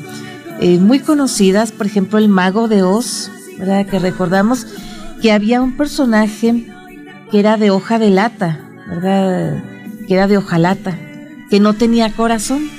eh, 0.59 0.77
muy 0.77 0.99
conocidas, 0.99 1.71
por 1.71 1.85
ejemplo 1.85 2.19
El 2.19 2.29
Mago 2.29 2.67
de 2.67 2.83
Oz, 2.83 3.31
¿verdad? 3.57 3.85
Que 3.85 3.99
recordamos 3.99 4.67
que 5.21 5.31
había 5.31 5.61
un 5.61 5.75
personaje 5.77 6.67
que 7.31 7.39
era 7.39 7.57
de 7.57 7.71
hoja 7.71 7.99
de 7.99 8.09
lata, 8.09 8.59
¿verdad? 8.87 9.63
Que 10.07 10.13
era 10.13 10.27
de 10.27 10.37
hojalata, 10.37 10.97
que 11.49 11.59
no 11.59 11.73
tenía 11.73 12.11
corazón, 12.13 12.69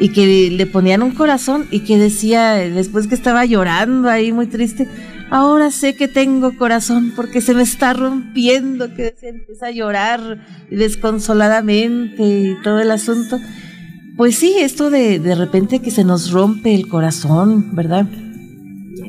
y 0.00 0.10
que 0.10 0.50
le 0.50 0.66
ponían 0.66 1.02
un 1.02 1.12
corazón 1.12 1.66
y 1.70 1.80
que 1.80 1.98
decía, 1.98 2.52
después 2.54 3.06
que 3.06 3.14
estaba 3.14 3.44
llorando 3.44 4.08
ahí 4.08 4.32
muy 4.32 4.46
triste, 4.46 4.88
ahora 5.30 5.70
sé 5.70 5.94
que 5.94 6.08
tengo 6.08 6.56
corazón 6.56 7.12
porque 7.14 7.40
se 7.40 7.54
me 7.54 7.62
está 7.62 7.92
rompiendo, 7.92 8.94
que 8.94 9.14
se 9.18 9.28
empieza 9.30 9.66
a 9.66 9.70
llorar 9.70 10.46
desconsoladamente 10.70 12.22
y 12.22 12.62
todo 12.62 12.80
el 12.80 12.90
asunto. 12.90 13.38
Pues 14.16 14.36
sí, 14.36 14.54
esto 14.58 14.90
de, 14.90 15.18
de 15.18 15.34
repente 15.34 15.80
que 15.80 15.90
se 15.90 16.04
nos 16.04 16.30
rompe 16.30 16.74
el 16.74 16.88
corazón, 16.88 17.74
¿verdad? 17.74 18.06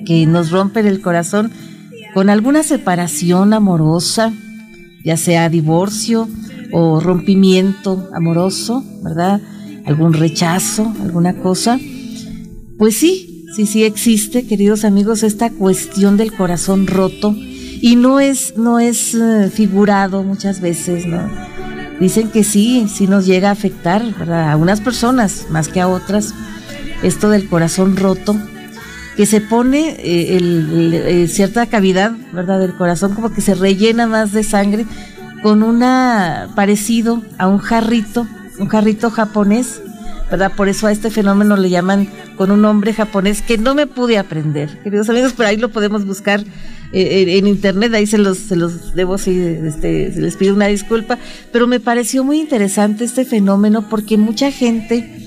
Que 0.05 0.26
nos 0.26 0.51
rompe 0.51 0.82
el 0.82 1.01
corazón 1.01 1.51
con 2.13 2.30
alguna 2.30 2.63
separación 2.63 3.53
amorosa, 3.53 4.34
ya 5.03 5.17
sea 5.17 5.49
divorcio 5.49 6.28
o 6.72 6.99
rompimiento 6.99 8.09
amoroso, 8.13 8.84
¿verdad? 9.03 9.41
Algún 9.86 10.13
rechazo, 10.13 10.93
alguna 11.01 11.34
cosa. 11.38 11.80
Pues 12.78 12.97
sí, 12.97 13.28
sí, 13.56 13.66
sí 13.66 13.84
existe, 13.84 14.45
queridos 14.45 14.86
amigos, 14.86 15.24
esta 15.24 15.50
cuestión 15.50 16.18
del 16.18 16.34
corazón 16.34 16.88
roto 16.88 17.36
y 17.82 17.95
no 17.95 18.20
es, 18.20 18.58
no 18.58 18.80
es 18.80 19.16
eh, 19.16 19.50
figurado 19.54 20.24
muchas 20.24 20.62
veces, 20.62 21.06
¿no? 21.06 21.30
Dicen 22.00 22.30
que 22.30 22.43
sí, 22.43 22.88
sí 22.93 23.08
nos 23.08 23.26
llega 23.26 23.50
a 23.50 23.54
afectar, 23.54 24.04
¿verdad? 24.18 24.52
A 24.52 24.58
unas 24.58 24.80
personas 24.80 25.47
más 25.50 25.68
que 25.68 25.82
a 25.82 25.88
otras, 25.88 26.34
esto 27.04 27.30
del 27.30 27.47
corazón 27.47 27.97
roto 27.97 28.36
que 29.20 29.26
se 29.26 29.41
pone 29.41 29.97
eh, 30.00 30.38
el, 30.38 31.28
cierta 31.30 31.66
cavidad, 31.66 32.14
¿verdad? 32.32 32.60
Del 32.60 32.74
corazón 32.74 33.16
como 33.16 33.34
que 33.34 33.41
se 33.41 33.54
rellena 33.54 34.08
más 34.08 34.32
de 34.32 34.43
sangre 34.43 34.86
con 35.43 35.62
una 35.62 36.47
parecido 36.56 37.22
a 37.38 37.47
un 37.47 37.58
jarrito, 37.58 38.26
un 38.60 38.70
jarrito 38.70 39.10
japonés, 39.12 39.82
Por 40.55 40.69
eso 40.69 40.88
a 40.88 40.91
este 40.91 41.09
fenómeno 41.09 41.57
le 41.57 41.69
llaman 41.69 42.07
con 42.38 42.51
un 42.51 42.61
nombre 42.61 42.93
japonés 42.93 43.41
que 43.41 43.57
no 43.57 43.75
me 43.75 43.88
pude 43.88 44.17
aprender, 44.17 44.80
queridos 44.84 45.09
amigos, 45.09 45.34
pero 45.36 45.49
ahí 45.49 45.57
lo 45.57 45.69
podemos 45.69 46.05
buscar 46.05 46.43
eh, 46.91 47.38
en 47.38 47.47
internet, 47.47 47.93
ahí 47.93 48.07
se 48.07 48.17
los, 48.17 48.38
se 48.38 48.55
los 48.55 48.95
debo, 48.95 49.17
sí, 49.17 49.39
este, 49.39 50.11
les 50.15 50.36
pido 50.36 50.55
una 50.55 50.67
disculpa, 50.67 51.17
pero 51.51 51.67
me 51.67 51.80
pareció 51.80 52.23
muy 52.23 52.39
interesante 52.39 53.03
este 53.03 53.25
fenómeno 53.25 53.89
porque 53.89 54.17
mucha 54.17 54.51
gente 54.51 55.19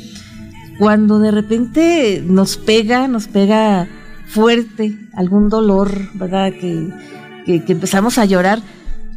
cuando 0.79 1.19
de 1.21 1.31
repente 1.31 2.23
nos 2.27 2.57
pega, 2.57 3.07
nos 3.07 3.29
pega 3.29 3.89
fuerte 4.27 4.97
algún 5.15 5.49
dolor, 5.49 6.09
¿verdad? 6.15 6.53
Que, 6.53 6.89
empezamos 7.47 8.19
a 8.19 8.25
llorar, 8.25 8.61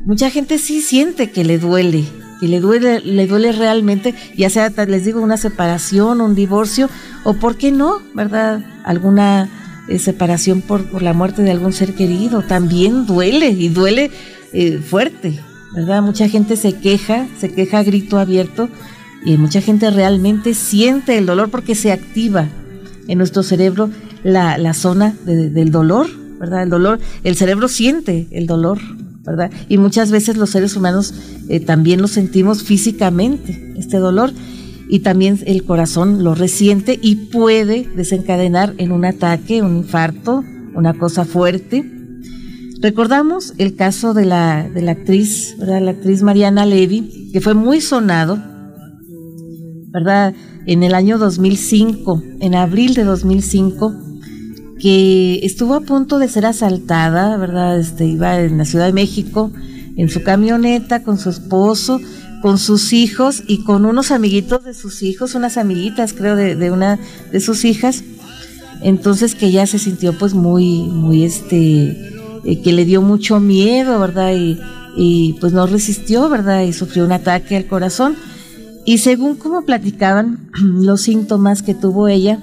mucha 0.04 0.30
gente 0.30 0.58
sí 0.58 0.82
siente 0.82 1.32
que 1.32 1.44
le 1.44 1.58
duele, 1.58 2.04
que 2.40 2.48
le 2.48 2.60
duele, 2.60 3.00
le 3.02 3.28
duele 3.28 3.52
realmente, 3.52 4.14
ya 4.36 4.50
sea, 4.50 4.70
les 4.70 5.06
digo, 5.06 5.22
una 5.22 5.38
separación, 5.38 6.22
un 6.22 6.36
divorcio, 6.36 6.90
o 7.24 7.34
por 7.36 7.58
qué 7.58 7.72
no, 7.72 8.02
¿verdad? 8.14 8.64
Alguna 8.84 9.50
eh, 9.88 10.00
separación 10.00 10.62
por, 10.62 11.02
la 11.02 11.14
muerte 11.14 11.44
de 11.44 11.52
algún 11.52 11.72
ser 11.72 11.94
querido, 11.94 12.42
también 12.42 13.06
duele 13.06 13.50
y 13.50 13.70
duele 13.70 14.12
eh, 14.52 14.80
fuerte, 14.80 15.40
¿verdad? 15.76 16.02
Mucha 16.02 16.28
gente 16.28 16.56
se 16.56 16.74
queja, 16.74 17.28
se 17.40 17.52
queja 17.54 17.80
a 17.80 17.84
grito 17.84 18.18
abierto 18.18 18.70
y 19.24 19.38
mucha 19.38 19.62
gente 19.62 19.90
realmente 19.92 20.54
siente 20.54 21.18
el 21.18 21.26
dolor 21.26 21.50
porque 21.50 21.76
se 21.76 21.92
activa 21.92 22.48
en 23.08 23.18
nuestro 23.18 23.44
cerebro 23.44 23.90
la, 24.24 24.74
zona 24.74 25.16
del 25.26 25.72
dolor, 25.72 26.08
¿verdad? 26.40 26.64
El 26.64 26.70
dolor, 26.70 27.00
el 27.24 27.36
cerebro 27.36 27.68
siente 27.68 28.28
el 28.32 28.48
dolor, 28.48 28.80
Y 29.70 29.78
muchas 29.78 30.12
veces 30.12 30.38
los 30.38 30.52
seres 30.52 30.76
humanos 30.76 31.14
eh, 31.50 31.60
también 31.60 32.02
lo 32.02 32.08
sentimos 32.08 32.64
físicamente, 32.64 33.74
este 33.78 33.98
dolor, 33.98 34.32
y 34.88 35.00
también 35.00 35.40
el 35.46 35.64
corazón 35.64 36.24
lo 36.24 36.36
resiente 36.36 37.00
y 37.02 37.16
puede 37.16 37.90
desencadenar 37.96 38.76
en 38.78 38.92
un 38.92 39.06
ataque, 39.06 39.62
un 39.62 39.78
infarto, 39.78 40.44
una 40.76 40.94
cosa 40.94 41.26
fuerte. 41.26 41.92
Recordamos 42.82 43.54
el 43.58 43.76
caso 43.76 44.14
de 44.14 44.26
la, 44.26 44.70
de 44.70 44.82
la 44.82 44.92
actriz, 44.92 45.56
¿verdad? 45.58 45.82
La 45.82 45.92
actriz 45.92 46.22
Mariana 46.22 46.66
Levy, 46.66 47.32
que 47.34 47.42
fue 47.42 47.56
muy 47.56 47.82
sonado 47.82 48.56
¿verdad? 49.96 50.34
En 50.66 50.84
el 50.84 50.94
año 50.94 51.18
2005, 51.18 52.22
en 52.42 52.54
abril 52.54 52.96
de 52.96 53.06
2005, 53.06 53.96
que 54.86 55.40
estuvo 55.44 55.74
a 55.74 55.82
punto 55.82 56.20
de 56.20 56.28
ser 56.28 56.46
asaltada, 56.46 57.38
¿verdad? 57.38 57.80
Este, 57.80 58.06
iba 58.06 58.40
en 58.40 58.60
la 58.60 58.66
Ciudad 58.66 58.86
de 58.86 58.94
México 58.94 59.52
en 59.98 60.10
su 60.12 60.22
camioneta 60.22 61.02
con 61.02 61.18
su 61.18 61.32
esposo, 61.32 62.00
con 62.44 62.60
sus 62.60 62.94
hijos 62.94 63.42
y 63.48 63.64
con 63.64 63.88
unos 63.88 64.12
amiguitos 64.12 64.64
de 64.64 64.76
sus 64.76 65.02
hijos, 65.02 65.34
unas 65.34 65.58
amiguitas 65.58 66.14
creo 66.14 66.36
de, 66.36 66.70
una 66.70 67.00
de 67.32 67.40
sus 67.40 67.66
hijas. 67.66 68.04
Entonces 68.84 69.34
que 69.34 69.48
ella 69.48 69.66
se 69.66 69.80
sintió 69.80 70.16
pues 70.20 70.36
muy, 70.36 70.84
muy 70.84 71.24
este, 71.24 71.98
eh, 72.44 72.62
que 72.62 72.72
le 72.72 72.86
dio 72.86 73.02
mucho 73.02 73.40
miedo, 73.40 74.00
¿verdad? 74.00 74.36
Y, 74.36 74.60
y 74.96 75.34
pues 75.42 75.52
no 75.52 75.66
resistió, 75.66 76.30
¿verdad? 76.30 76.62
Y 76.62 76.74
sufrió 76.74 77.06
un 77.06 77.12
ataque 77.12 77.58
al 77.58 77.66
corazón. 77.66 78.18
Y 78.86 79.00
según 79.00 79.36
como 79.36 79.64
platicaban 79.64 80.52
los 80.62 81.02
síntomas 81.02 81.64
que 81.64 81.74
tuvo 81.74 82.08
ella, 82.08 82.40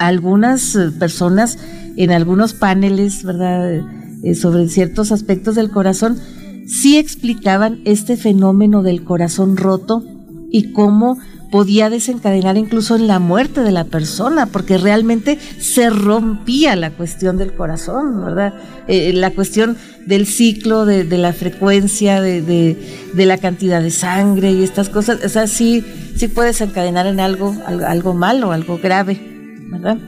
algunas 0.00 0.74
eh, 0.74 0.90
personas 0.98 1.58
en 1.96 2.10
algunos 2.10 2.54
paneles, 2.54 3.22
¿verdad? 3.22 3.84
Eh, 4.22 4.34
sobre 4.34 4.68
ciertos 4.68 5.12
aspectos 5.12 5.54
del 5.54 5.70
corazón, 5.70 6.18
sí 6.66 6.98
explicaban 6.98 7.80
este 7.84 8.16
fenómeno 8.16 8.82
del 8.82 9.04
corazón 9.04 9.56
roto 9.56 10.02
y 10.50 10.72
cómo 10.72 11.18
podía 11.50 11.90
desencadenar 11.90 12.56
incluso 12.56 12.96
en 12.96 13.08
la 13.08 13.18
muerte 13.18 13.62
de 13.62 13.72
la 13.72 13.84
persona, 13.84 14.46
porque 14.46 14.78
realmente 14.78 15.38
se 15.58 15.90
rompía 15.90 16.76
la 16.76 16.92
cuestión 16.92 17.36
del 17.38 17.54
corazón, 17.54 18.24
¿verdad? 18.24 18.54
Eh, 18.86 19.12
la 19.12 19.32
cuestión 19.32 19.76
del 20.06 20.26
ciclo, 20.26 20.86
de, 20.86 21.04
la 21.04 21.32
frecuencia, 21.32 22.20
de, 22.20 22.76
la 23.14 23.36
cantidad 23.36 23.82
de 23.82 23.90
sangre 23.90 24.52
y 24.52 24.62
estas 24.62 24.88
cosas, 24.88 25.24
o 25.24 25.28
sea, 25.28 25.46
sí, 25.46 25.84
sí 26.16 26.28
puede 26.28 26.48
desencadenar 26.48 27.06
en 27.06 27.20
algo, 27.20 27.54
algo 27.66 28.14
malo, 28.14 28.52
algo 28.52 28.78
grave, 28.82 29.39
¿verdad? 29.70 29.98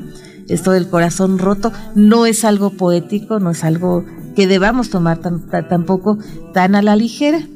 Esto 0.48 0.72
del 0.72 0.88
corazón 0.88 1.38
roto 1.38 1.72
no 1.94 2.26
es 2.26 2.44
algo 2.44 2.70
poético, 2.70 3.38
no 3.38 3.50
es 3.50 3.64
algo 3.64 4.04
que 4.34 4.46
debamos 4.46 4.90
tomar 4.90 5.18
tampoco 5.18 6.18
tan 6.52 6.74
a 6.74 6.82
la 6.82 6.96
ligera. 6.96 7.46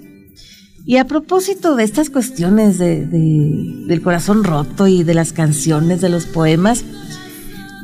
Y 0.85 0.99
a 0.99 1.07
propósito 1.07 1.75
de 1.75 1.83
estas 1.83 2.11
cuestiones 2.11 2.79
de, 2.79 3.07
del 3.07 4.03
corazón 4.03 4.45
roto 4.45 4.87
y 4.87 5.03
de 5.03 5.15
las 5.15 5.33
canciones, 5.33 6.01
de 6.01 6.09
los 6.09 6.27
poemas, 6.27 6.85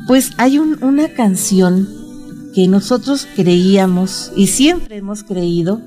pues 0.07 0.31
hay 0.37 0.57
una 0.57 1.09
canción 1.09 1.87
que 2.53 2.67
nosotros 2.67 3.27
creíamos 3.35 4.31
y 4.35 4.47
siempre 4.47 4.97
hemos 4.97 5.23
creído 5.23 5.81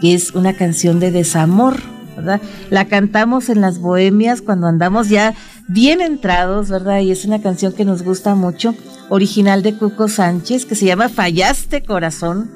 que 0.00 0.14
es 0.14 0.34
una 0.34 0.54
canción 0.54 1.00
de 1.00 1.10
desamor, 1.10 1.76
¿verdad? 2.16 2.40
La 2.70 2.86
cantamos 2.86 3.48
en 3.48 3.60
las 3.60 3.78
bohemias 3.78 4.40
cuando 4.40 4.68
andamos 4.68 5.08
ya 5.08 5.34
bien 5.68 6.00
entrados, 6.00 6.70
¿verdad? 6.70 7.00
Y 7.00 7.10
es 7.10 7.24
una 7.24 7.40
canción 7.40 7.72
que 7.72 7.84
nos 7.84 8.02
gusta 8.02 8.34
mucho, 8.34 8.74
original 9.10 9.62
de 9.62 9.74
Cuco 9.74 10.08
Sánchez, 10.08 10.64
que 10.64 10.74
se 10.74 10.86
llama 10.86 11.08
Fallaste 11.08 11.82
Corazón. 11.82 12.50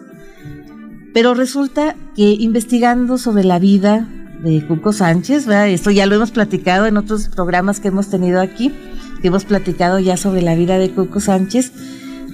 Pero 1.15 1.35
resulta 1.35 1.95
que 2.17 2.31
investigando 2.31 3.19
sobre 3.19 3.45
la 3.45 3.59
vida 3.59 4.09
de 4.43 4.67
Cuco 4.67 4.93
Sánchez, 4.93 5.47
esto 5.47 5.91
ya 5.91 6.07
lo 6.07 6.17
hemos 6.17 6.31
platicado 6.31 6.87
en 6.87 6.97
otros 6.97 7.29
programas 7.29 7.81
que 7.81 7.89
hemos 7.89 8.09
tenido 8.09 8.41
aquí, 8.41 8.73
que 9.21 9.29
hemos 9.29 9.45
platicado 9.45 9.99
ya 9.99 10.17
sobre 10.17 10.43
la 10.43 10.55
vida 10.55 10.79
de 10.79 10.91
Cuco 10.91 11.21
Sánchez, 11.21 11.73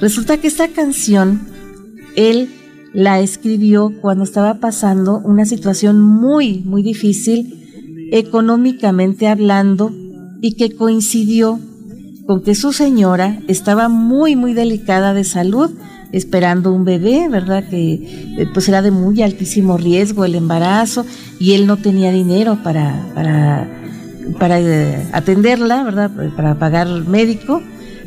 resulta 0.00 0.38
que 0.38 0.46
esta 0.46 0.68
canción 0.68 1.40
él 2.14 2.50
la 2.94 3.20
escribió 3.20 3.92
cuando 4.00 4.24
estaba 4.24 4.54
pasando 4.54 5.18
una 5.18 5.44
situación 5.44 6.00
muy, 6.00 6.60
muy 6.60 6.82
difícil 6.82 8.08
económicamente 8.10 9.26
hablando 9.26 9.92
y 10.41 10.55
que 10.55 10.74
coincidió 10.74 11.61
con 12.26 12.43
que 12.43 12.55
su 12.55 12.72
señora 12.72 13.41
estaba 13.49 13.89
muy, 13.89 14.36
muy 14.36 14.55
delicada 14.55 15.14
de 15.14 15.24
salud 15.24 15.70
esperando 16.12 16.72
un 16.72 16.84
bebé, 16.84 17.28
¿verdad? 17.28 17.64
Que 17.68 18.34
eh, 18.39 18.47
pues 18.53 18.68
era 18.68 18.82
de 18.82 18.91
muy 18.91 19.22
altísimo 19.22 19.76
riesgo 19.76 20.24
el 20.24 20.34
embarazo 20.34 21.05
y 21.39 21.53
él 21.53 21.66
no 21.66 21.76
tenía 21.76 22.11
dinero 22.11 22.59
para, 22.62 23.11
para, 23.14 23.68
para 24.39 24.61
eh, 24.61 25.07
atenderla, 25.12 25.82
¿verdad? 25.84 26.11
Para 26.36 26.59
pagar 26.59 26.89
médico 27.07 27.62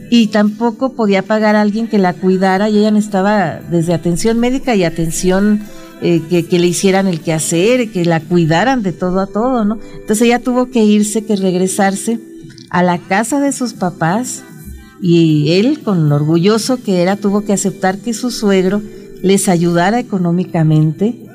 y 0.10 0.28
tampoco 0.28 0.94
podía 0.94 1.22
pagar 1.22 1.56
a 1.56 1.62
alguien 1.62 1.88
que 1.88 1.98
la 1.98 2.14
cuidara 2.14 2.70
y 2.70 2.78
ella 2.80 2.92
necesitaba 2.92 3.60
desde 3.70 3.94
atención 3.94 4.40
médica 4.40 4.76
y 4.76 4.84
atención 4.84 5.62
eh, 6.02 6.22
que, 6.30 6.60
le 6.60 6.68
hicieran 6.68 7.08
el 7.08 7.22
quehacer, 7.22 7.92
que 7.92 8.06
la 8.06 8.20
cuidaran 8.20 8.84
de 8.84 8.92
todo 8.92 9.20
a 9.20 9.28
todo, 9.28 9.66
¿no? 9.66 9.80
Entonces 9.94 10.22
ella 10.22 10.40
tuvo 10.40 10.70
que 10.70 10.84
irse, 10.84 11.24
que 11.24 11.36
regresarse 11.36 12.20
a 12.70 12.84
la 12.84 12.98
casa 12.98 13.40
de 13.40 13.52
sus 13.52 13.74
papás, 13.74 14.44
y 15.02 15.54
él, 15.54 15.80
con 15.82 16.12
orgulloso 16.12 16.78
que 16.82 17.02
era, 17.02 17.16
tuvo 17.16 17.42
que 17.42 17.54
aceptar 17.54 17.98
que 17.98 18.14
su 18.14 18.30
suegro 18.30 18.84
les 19.24 19.50
ayudara 19.50 20.00
económicamente 20.00 21.26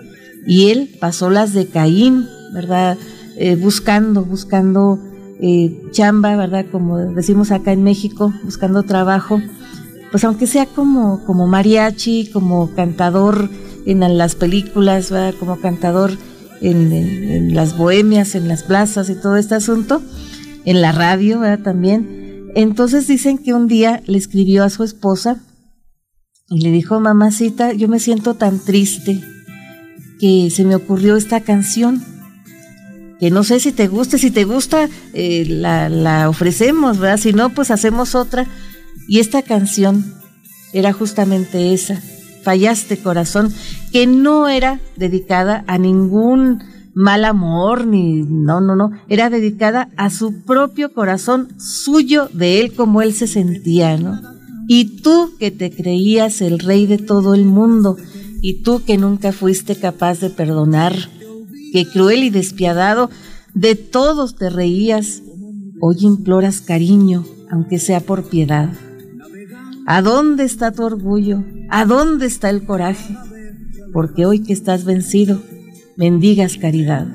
y 0.47 0.71
él 0.71 0.97
pasó 1.01 1.31
las 1.31 1.53
de 1.53 1.67
Caín, 1.67 2.27
¿verdad? 2.53 2.97
Eh, 3.37 3.57
buscando, 3.57 4.25
buscando 4.25 5.01
eh, 5.41 5.83
chamba, 5.91 6.37
¿verdad? 6.37 6.67
Como 6.71 6.99
decimos 6.99 7.51
acá 7.51 7.73
en 7.73 7.83
México, 7.83 8.33
buscando 8.45 8.85
trabajo, 8.85 9.43
pues 10.13 10.23
aunque 10.25 10.47
sea 10.47 10.67
como, 10.67 11.25
como 11.25 11.49
mariachi, 11.49 12.31
como 12.33 12.73
cantador 12.75 13.51
en 13.87 14.19
las 14.19 14.35
películas, 14.35 15.11
¿verdad? 15.11 15.35
Como 15.39 15.61
cantador 15.61 16.13
en, 16.61 17.55
las 17.55 17.77
bohemias, 17.77 18.35
en 18.35 18.49
las 18.49 18.63
plazas 18.63 19.09
y 19.09 19.15
todo 19.15 19.37
este 19.37 19.55
asunto, 19.55 20.03
en 20.65 20.83
la 20.83 20.93
radio. 20.93 21.41
También. 21.63 22.51
Entonces 22.55 23.07
dicen 23.07 23.39
que 23.39 23.55
un 23.55 23.69
día 23.69 24.03
le 24.07 24.19
escribió 24.19 24.65
a 24.65 24.71
su 24.71 24.83
esposa 24.83 25.41
y 26.49 26.61
le 26.61 26.71
dijo, 26.71 27.01
mamacita, 27.01 27.73
yo 27.73 27.89
me 27.89 28.01
siento 28.01 28.35
tan 28.35 28.59
triste 28.59 29.21
que 30.21 30.49
se 30.51 30.65
me 30.65 30.75
ocurrió 30.75 31.17
esta 31.17 31.41
canción, 31.41 32.03
que 33.21 33.31
no 33.31 33.45
sé 33.45 33.61
si 33.61 33.73
te 33.73 33.89
guste, 33.89 34.19
si 34.19 34.31
te 34.31 34.45
gusta, 34.45 34.89
eh, 35.13 35.45
la, 35.49 35.89
la 35.89 36.29
ofrecemos, 36.29 36.99
¿verdad? 36.99 37.19
Si 37.19 37.33
no, 37.33 37.51
pues 37.51 37.71
hacemos 37.71 38.15
otra. 38.15 38.47
Y 39.09 39.21
esta 39.21 39.43
canción 39.43 40.15
era 40.73 40.93
justamente 40.93 41.73
esa, 41.75 42.01
Fallaste 42.47 42.99
Corazón, 42.99 43.53
que 43.91 44.07
no 44.07 44.47
era 44.47 44.79
dedicada 44.95 45.65
a 45.67 45.79
ningún 45.79 46.63
mal 46.95 47.25
amor, 47.25 47.89
ni 47.89 48.23
no, 48.23 48.61
no, 48.61 48.77
no, 48.77 48.93
era 49.09 49.31
dedicada 49.31 49.89
a 49.97 50.11
su 50.11 50.45
propio 50.45 50.93
corazón 50.93 51.49
suyo, 51.59 52.29
de 52.33 52.61
él 52.61 52.73
como 52.73 53.03
él 53.03 53.15
se 53.15 53.27
sentía, 53.27 53.97
¿no? 53.97 54.21
Y 54.69 55.03
tú 55.03 55.33
que 55.41 55.51
te 55.51 55.73
creías 55.73 56.41
el 56.41 56.61
rey 56.61 56.87
de 56.87 56.99
todo 56.99 57.35
el 57.35 57.47
mundo, 57.47 57.97
y 58.41 58.63
tú 58.63 58.85
que 58.85 58.97
nunca 58.97 59.33
fuiste 59.33 59.75
capaz 59.75 60.21
de 60.21 60.31
perdonar, 60.31 60.95
que 61.73 61.85
cruel 61.85 62.23
y 62.23 62.31
despiadado 62.31 63.11
de 63.55 63.75
todos 63.75 64.37
te 64.37 64.51
reías, 64.51 65.21
hoy 65.81 65.97
imploras 66.03 66.61
cariño, 66.61 67.25
aunque 67.51 67.81
sea 67.81 67.99
por 67.99 68.29
piedad. 68.29 68.71
¿A 69.87 70.03
dónde 70.03 70.45
está 70.45 70.73
tu 70.73 70.85
orgullo? 70.85 71.45
¿A 71.71 71.85
dónde 71.85 72.27
está 72.27 72.51
el 72.51 72.65
coraje? 72.65 73.17
Porque 73.93 74.27
hoy 74.27 74.41
que 74.43 74.53
estás 74.53 74.85
vencido, 74.85 75.41
mendigas 75.97 76.59
caridad. 76.59 77.07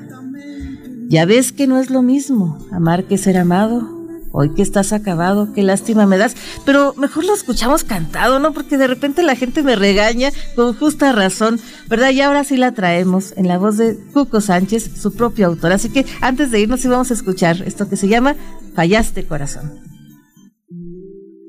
Ya 1.08 1.26
ves 1.26 1.52
que 1.52 1.66
no 1.66 1.78
es 1.78 1.90
lo 1.90 2.02
mismo 2.02 2.58
amar 2.70 3.04
que 3.04 3.18
ser 3.18 3.36
amado, 3.36 4.02
Hoy 4.34 4.54
que 4.54 4.62
estás 4.62 4.94
acabado, 4.94 5.52
qué 5.52 5.62
lástima 5.62 6.06
me 6.06 6.16
das. 6.16 6.34
Pero 6.64 6.94
mejor 6.96 7.26
lo 7.26 7.34
escuchamos 7.34 7.84
cantado, 7.84 8.38
¿no? 8.38 8.54
Porque 8.54 8.78
de 8.78 8.86
repente 8.86 9.22
la 9.22 9.36
gente 9.36 9.62
me 9.62 9.76
regaña 9.76 10.30
con 10.56 10.72
justa 10.72 11.12
razón, 11.12 11.60
¿verdad? 11.86 12.10
Y 12.10 12.22
ahora 12.22 12.42
sí 12.42 12.56
la 12.56 12.72
traemos 12.72 13.34
en 13.36 13.46
la 13.46 13.58
voz 13.58 13.76
de 13.76 13.98
Cuco 14.14 14.40
Sánchez, 14.40 14.92
su 14.98 15.12
propio 15.12 15.48
autor. 15.48 15.72
Así 15.72 15.90
que 15.90 16.06
antes 16.22 16.50
de 16.50 16.60
irnos 16.60 16.82
íbamos 16.82 17.10
a 17.10 17.14
escuchar 17.14 17.62
esto 17.66 17.90
que 17.90 17.96
se 17.96 18.08
llama 18.08 18.34
Fallaste 18.74 19.26
Corazón. 19.26 19.91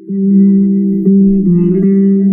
Thank 0.05 1.05
you. 1.85 2.32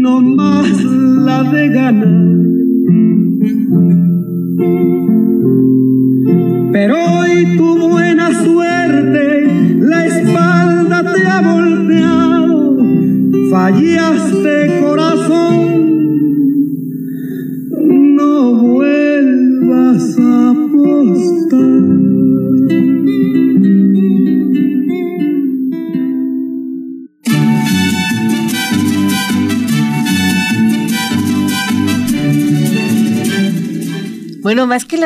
no 0.00 0.22
más 0.22 0.82
la 0.82 1.42
de 1.42 1.68
ganar. 1.68 2.19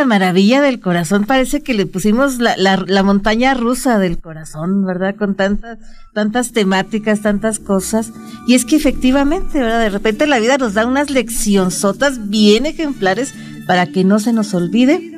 Maravilla 0.06 0.60
del 0.60 0.80
corazón, 0.80 1.24
parece 1.24 1.62
que 1.62 1.74
le 1.74 1.86
pusimos 1.86 2.38
la, 2.38 2.56
la, 2.56 3.02
montaña 3.02 3.54
rusa 3.54 3.98
del 3.98 4.18
corazón, 4.18 4.84
¿verdad? 4.84 5.16
Con 5.16 5.34
tantas, 5.34 5.78
tantas 6.12 6.52
temáticas, 6.52 7.20
tantas 7.20 7.58
cosas. 7.58 8.12
Y 8.46 8.54
es 8.54 8.64
que 8.64 8.76
efectivamente, 8.76 9.60
¿verdad? 9.60 9.80
De 9.80 9.90
repente 9.90 10.26
la 10.26 10.38
vida 10.38 10.58
nos 10.58 10.74
da 10.74 10.86
unas 10.86 11.10
leccionzotas 11.10 12.28
bien 12.28 12.66
ejemplares 12.66 13.34
para 13.66 13.86
que 13.86 14.04
no 14.04 14.18
se 14.18 14.32
nos 14.32 14.54
olvide 14.54 15.10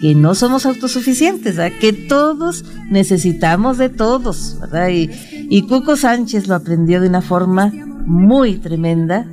que 0.00 0.16
no 0.16 0.34
somos 0.34 0.66
autosuficientes, 0.66 1.56
¿verdad? 1.56 1.78
que 1.78 1.92
todos 1.92 2.64
necesitamos 2.90 3.78
de 3.78 3.88
todos, 3.88 4.58
¿verdad? 4.60 4.88
Y, 4.88 5.08
y 5.48 5.62
Cuco 5.68 5.96
Sánchez 5.96 6.48
lo 6.48 6.56
aprendió 6.56 7.00
de 7.00 7.08
una 7.08 7.22
forma 7.22 7.72
muy 8.04 8.56
tremenda, 8.56 9.26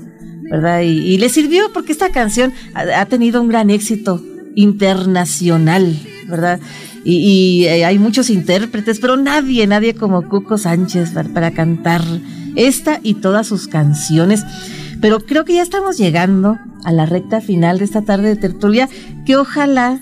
¿verdad? 0.50 0.82
Y, 0.82 1.18
le 1.18 1.30
sirvió 1.30 1.72
porque 1.74 1.92
esta 1.92 2.12
canción 2.12 2.54
ha, 2.74 3.06
tenido 3.06 3.42
un 3.42 3.48
gran 3.50 3.70
éxito 3.70 4.22
internacional, 4.60 5.98
¿verdad? 6.28 6.60
Y, 7.06 7.66
eh, 7.66 7.86
hay 7.86 7.98
muchos 7.98 8.30
intérpretes, 8.30 9.00
pero 9.00 9.16
nadie, 9.16 9.66
nadie 9.68 9.96
como 9.96 10.28
Cuco 10.28 10.58
Sánchez 10.58 11.12
para, 11.12 11.30
para 11.30 11.52
cantar 11.52 12.02
esta 12.58 13.00
y 13.02 13.14
todas 13.16 13.48
sus 13.48 13.70
canciones. 13.70 14.44
Pero 15.00 15.22
creo 15.22 15.46
que 15.46 15.54
ya 15.54 15.62
estamos 15.62 15.98
llegando 15.98 16.58
a 16.84 16.92
la 16.92 17.06
recta 17.06 17.40
final 17.40 17.80
de 17.80 17.86
esta 17.86 18.02
tarde 18.02 18.28
de 18.28 18.36
tertulia, 18.36 18.90
que 19.26 19.38
ojalá 19.38 20.02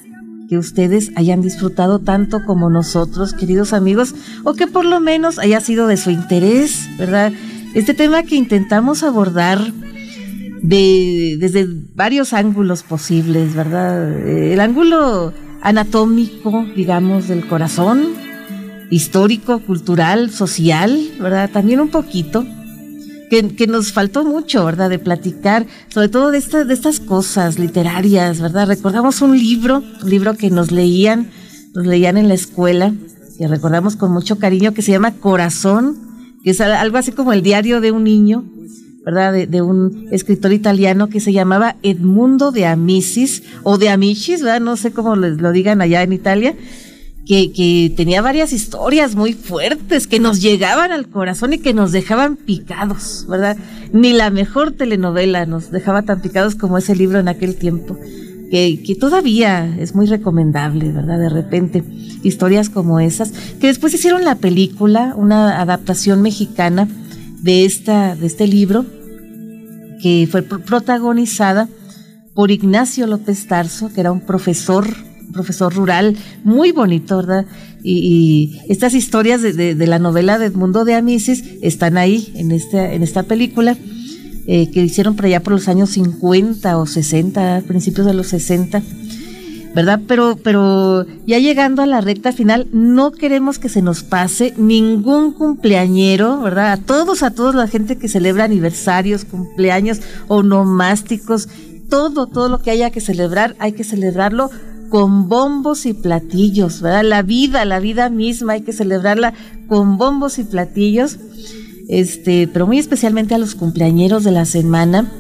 que 0.49 0.57
ustedes 0.57 1.11
hayan 1.15 1.41
disfrutado 1.41 1.99
tanto 1.99 2.43
como 2.43 2.71
nosotros, 2.71 3.33
queridos 3.33 3.73
amigos, 3.73 4.15
o 4.43 4.53
que 4.55 4.65
por 4.65 4.85
lo 4.85 4.99
menos 4.99 5.37
haya 5.37 5.61
sido 5.61 5.85
de 5.85 5.97
su 5.97 6.09
interés, 6.09 6.89
¿verdad? 6.97 7.31
Este 7.75 7.93
tema 7.93 8.23
que 8.23 8.35
intentamos 8.35 9.03
abordar 9.03 9.59
de, 10.61 11.37
desde 11.39 11.67
varios 11.95 12.33
ángulos 12.33 12.83
posibles, 12.83 13.55
¿verdad? 13.55 14.11
Eh, 14.27 14.53
el 14.53 14.59
ángulo 14.59 15.33
anatómico, 15.61 16.65
digamos, 16.75 17.27
del 17.27 17.47
corazón, 17.47 18.13
histórico, 18.89 19.59
cultural, 19.59 20.29
social, 20.31 20.99
¿verdad? 21.19 21.49
También 21.51 21.79
un 21.79 21.89
poquito. 21.89 22.45
Que, 23.29 23.67
nos 23.67 23.91
faltó 23.91 24.23
mucho, 24.23 24.63
¿verdad? 24.63 24.89
De 24.89 24.99
platicar, 24.99 25.65
sobre 25.89 26.07
todo 26.07 26.31
de, 26.31 26.37
estas 26.37 26.65
de 26.65 26.73
estas 26.73 27.01
cosas 27.01 27.59
literarias, 27.59 28.39
¿verdad? 28.39 28.67
Recordamos 28.67 29.21
un 29.21 29.37
libro, 29.37 29.83
un 30.01 30.09
libro 30.09 30.35
que 30.35 30.49
nos 30.49 30.71
leían, 30.71 31.29
nos 31.75 31.85
leían 31.85 32.15
en 32.15 32.29
la 32.29 32.35
escuela, 32.35 32.93
que 33.37 33.47
recordamos 33.49 33.97
con 33.97 34.13
mucho 34.13 34.39
cariño, 34.39 34.73
que 34.73 34.81
se 34.81 34.93
llama 34.93 35.15
Corazón, 35.15 35.97
que 36.41 36.51
es 36.51 36.61
algo 36.61 36.97
así 36.97 37.11
como 37.11 37.33
el 37.33 37.41
diario 37.41 37.81
de 37.81 37.91
un 37.91 38.05
niño, 38.05 38.45
¿verdad? 39.07 39.31
De, 39.47 39.61
un 39.61 40.09
escritor 40.11 40.51
italiano 40.51 41.07
que 41.07 41.21
se 41.21 41.31
llamaba 41.31 41.77
Edmundo 41.81 42.51
de 42.51 42.65
Amicis, 42.65 43.41
o 43.63 43.77
de 43.77 43.87
Amicis, 43.87 44.41
¿verdad? 44.41 44.59
No 44.59 44.75
sé 44.75 44.91
cómo 44.91 45.15
lo 45.15 45.51
digan 45.53 45.79
allá 45.79 46.03
en 46.03 46.11
Italia, 46.11 46.55
que, 47.25 47.53
que, 47.53 47.93
tenía 47.95 48.21
varias 48.21 48.51
historias 48.51 49.15
muy 49.15 49.31
fuertes 49.31 50.07
que 50.07 50.19
nos 50.19 50.41
llegaban 50.41 50.91
al 50.91 51.07
corazón 51.07 51.53
y 51.53 51.59
que 51.59 51.73
nos 51.73 51.93
dejaban 51.93 52.35
picados, 52.35 53.25
¿verdad? 53.29 53.55
Ni 53.93 54.11
la 54.11 54.29
mejor 54.29 54.73
telenovela 54.73 55.45
nos 55.45 55.71
dejaba 55.71 56.01
tan 56.01 56.19
picados 56.19 56.55
como 56.55 56.77
ese 56.77 56.93
libro 56.93 57.17
en 57.19 57.29
aquel 57.29 57.55
tiempo. 57.55 57.97
Que, 58.51 58.83
que, 58.85 58.95
todavía 58.95 59.73
es 59.79 59.95
muy 59.95 60.07
recomendable, 60.07 60.91
¿verdad? 60.91 61.17
De 61.17 61.29
repente, 61.29 61.81
historias 62.23 62.69
como 62.69 62.99
esas, 62.99 63.31
que 63.61 63.67
después 63.67 63.93
hicieron 63.93 64.25
la 64.25 64.35
película, 64.35 65.13
una 65.15 65.61
adaptación 65.61 66.21
mexicana 66.21 66.89
de, 67.41 67.65
esta, 67.65 68.15
de 68.15 68.27
este 68.27 68.47
libro, 68.47 68.85
que 70.01 70.27
fue 70.29 70.43
protagonizada 70.43 71.67
por 72.33 72.51
Ignacio 72.51 73.07
López 73.07 73.47
Tarso, 73.47 73.91
que 73.93 74.01
era 74.01 74.11
un 74.11 74.21
profesor, 74.21 74.87
profesor 75.33 75.73
rural, 75.73 76.15
muy 76.43 76.71
bonito, 76.71 77.17
¿verdad? 77.17 77.45
Y, 77.83 78.59
estas 78.69 78.93
historias 78.93 79.41
de, 79.41 79.75
la 79.87 79.99
novela 79.99 80.37
de 80.37 80.47
Edmundo 80.47 80.85
de 80.85 80.95
Amisis 80.95 81.43
están 81.61 81.97
ahí, 81.97 82.31
en 82.35 82.51
esta, 82.51 82.93
en 82.93 83.03
esta 83.03 83.23
película, 83.23 83.77
eh, 84.45 84.69
que 84.71 84.83
hicieron 84.83 85.15
por 85.15 85.25
allá 85.25 85.41
por 85.41 85.53
los 85.53 85.67
años 85.67 85.89
50 85.91 86.77
o 86.77 86.85
60, 86.85 87.63
principios 87.67 88.05
de 88.05 88.13
los 88.13 88.27
60 88.27 88.81
¿verdad? 89.75 90.01
Pero, 90.07 90.37
pero 90.43 91.05
ya 91.25 91.39
llegando 91.39 91.81
a 91.81 91.85
la 91.85 92.01
recta 92.01 92.31
final, 92.31 92.67
no 92.71 93.11
queremos 93.11 93.59
que 93.59 93.69
se 93.69 93.81
nos 93.81 94.03
pase 94.03 94.53
ningún 94.57 95.33
cumpleañero, 95.33 96.41
¿verdad? 96.41 96.71
A 96.71 96.77
todos, 96.77 97.23
a 97.23 97.31
todos 97.31 97.55
la 97.55 97.67
gente 97.67 97.97
que 97.97 98.07
celebra 98.07 98.45
aniversarios, 98.45 99.25
cumpleaños, 99.25 100.01
onomásticos, 100.27 101.47
todo, 101.89 102.27
todo 102.27 102.49
lo 102.49 102.59
que 102.59 102.71
haya 102.71 102.91
que 102.91 103.01
celebrar, 103.01 103.55
hay 103.59 103.73
que 103.73 103.83
celebrarlo 103.83 104.49
con 104.89 105.27
bombos 105.27 105.85
y 105.85 105.93
platillos, 105.93 106.81
¿verdad? 106.81 107.03
La 107.03 107.21
vida, 107.21 107.65
la 107.65 107.79
vida 107.79 108.09
misma, 108.09 108.53
hay 108.53 108.61
que 108.61 108.73
celebrarla 108.73 109.33
con 109.67 109.97
bombos 109.97 110.39
y 110.39 110.43
platillos, 110.43 111.17
este, 111.89 112.47
pero 112.47 112.67
muy 112.67 112.79
especialmente 112.79 113.35
a 113.35 113.37
los 113.37 113.55
cumpleañeros 113.55 114.23
de 114.23 114.31
la 114.31 114.45
semana. 114.45 115.11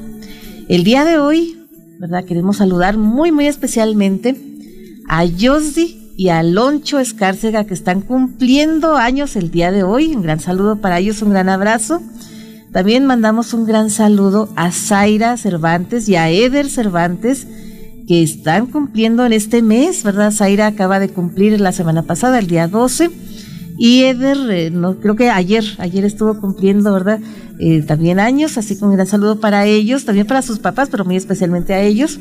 El 0.67 0.83
día 0.83 1.05
de 1.05 1.17
hoy, 1.17 1.56
¿verdad? 1.99 2.25
Queremos 2.25 2.57
saludar 2.57 2.97
muy, 2.97 3.31
muy 3.31 3.47
especialmente 3.47 4.35
a 5.07 5.25
Yosdi 5.25 6.13
y 6.17 6.29
a 6.29 6.43
Loncho 6.43 6.99
Escárcega 6.99 7.65
que 7.65 7.73
están 7.73 8.01
cumpliendo 8.01 8.95
años 8.95 9.35
el 9.35 9.51
día 9.51 9.71
de 9.71 9.83
hoy. 9.83 10.15
Un 10.15 10.21
gran 10.21 10.39
saludo 10.39 10.81
para 10.81 10.99
ellos, 10.99 11.21
un 11.21 11.31
gran 11.31 11.49
abrazo. 11.49 12.01
También 12.71 13.05
mandamos 13.05 13.53
un 13.53 13.65
gran 13.65 13.89
saludo 13.89 14.49
a 14.55 14.71
Zaira 14.71 15.37
Cervantes 15.37 16.07
y 16.09 16.15
a 16.15 16.29
Eder 16.29 16.69
Cervantes 16.69 17.47
que 18.07 18.23
están 18.23 18.67
cumpliendo 18.67 19.25
en 19.25 19.33
este 19.33 19.61
mes, 19.61 20.03
¿verdad? 20.03 20.31
Zaira 20.31 20.67
acaba 20.67 20.99
de 20.99 21.09
cumplir 21.09 21.59
la 21.59 21.71
semana 21.71 22.03
pasada, 22.03 22.39
el 22.39 22.47
día 22.47 22.67
12. 22.67 23.09
Y 23.77 24.03
Eder, 24.03 24.37
eh, 24.49 24.71
no, 24.71 24.99
creo 24.99 25.15
que 25.15 25.29
ayer, 25.29 25.63
ayer 25.77 26.03
estuvo 26.03 26.39
cumpliendo, 26.39 26.91
¿verdad? 26.93 27.19
Eh, 27.59 27.83
también 27.83 28.19
años, 28.19 28.57
así 28.57 28.77
que 28.77 28.83
un 28.83 28.93
gran 28.93 29.05
saludo 29.05 29.39
para 29.39 29.65
ellos, 29.65 30.03
también 30.03 30.25
para 30.25 30.41
sus 30.41 30.57
papás, 30.59 30.89
pero 30.89 31.05
muy 31.05 31.15
especialmente 31.15 31.73
a 31.73 31.81
ellos. 31.81 32.19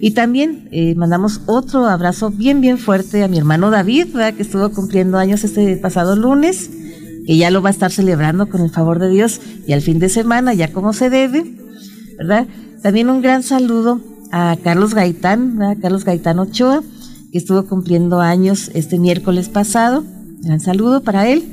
Y 0.00 0.10
también 0.10 0.68
eh, 0.70 0.94
mandamos 0.94 1.40
otro 1.46 1.86
abrazo 1.86 2.30
bien, 2.30 2.60
bien 2.60 2.76
fuerte 2.76 3.22
a 3.22 3.28
mi 3.28 3.38
hermano 3.38 3.70
David, 3.70 4.08
que 4.36 4.42
estuvo 4.42 4.68
cumpliendo 4.70 5.16
años 5.16 5.44
este 5.44 5.76
pasado 5.76 6.14
lunes, 6.14 6.70
que 7.26 7.36
ya 7.36 7.50
lo 7.50 7.62
va 7.62 7.70
a 7.70 7.72
estar 7.72 7.90
celebrando 7.90 8.48
con 8.48 8.60
el 8.60 8.70
favor 8.70 8.98
de 8.98 9.08
Dios 9.08 9.40
y 9.66 9.72
al 9.72 9.80
fin 9.80 9.98
de 9.98 10.08
semana, 10.08 10.52
ya 10.54 10.72
como 10.72 10.92
se 10.92 11.08
debe, 11.08 11.56
¿verdad? 12.18 12.48
También 12.82 13.08
un 13.08 13.22
gran 13.22 13.44
saludo 13.44 14.00
a 14.32 14.56
Carlos 14.62 14.92
Gaitán, 14.92 15.58
Carlos 15.80 16.04
Gaitán 16.04 16.40
Ochoa, 16.40 16.82
que 17.30 17.38
estuvo 17.38 17.64
cumpliendo 17.64 18.20
años 18.20 18.70
este 18.74 18.98
miércoles 18.98 19.48
pasado. 19.48 20.04
Gran 20.42 20.60
saludo 20.60 21.02
para 21.02 21.28
él. 21.28 21.44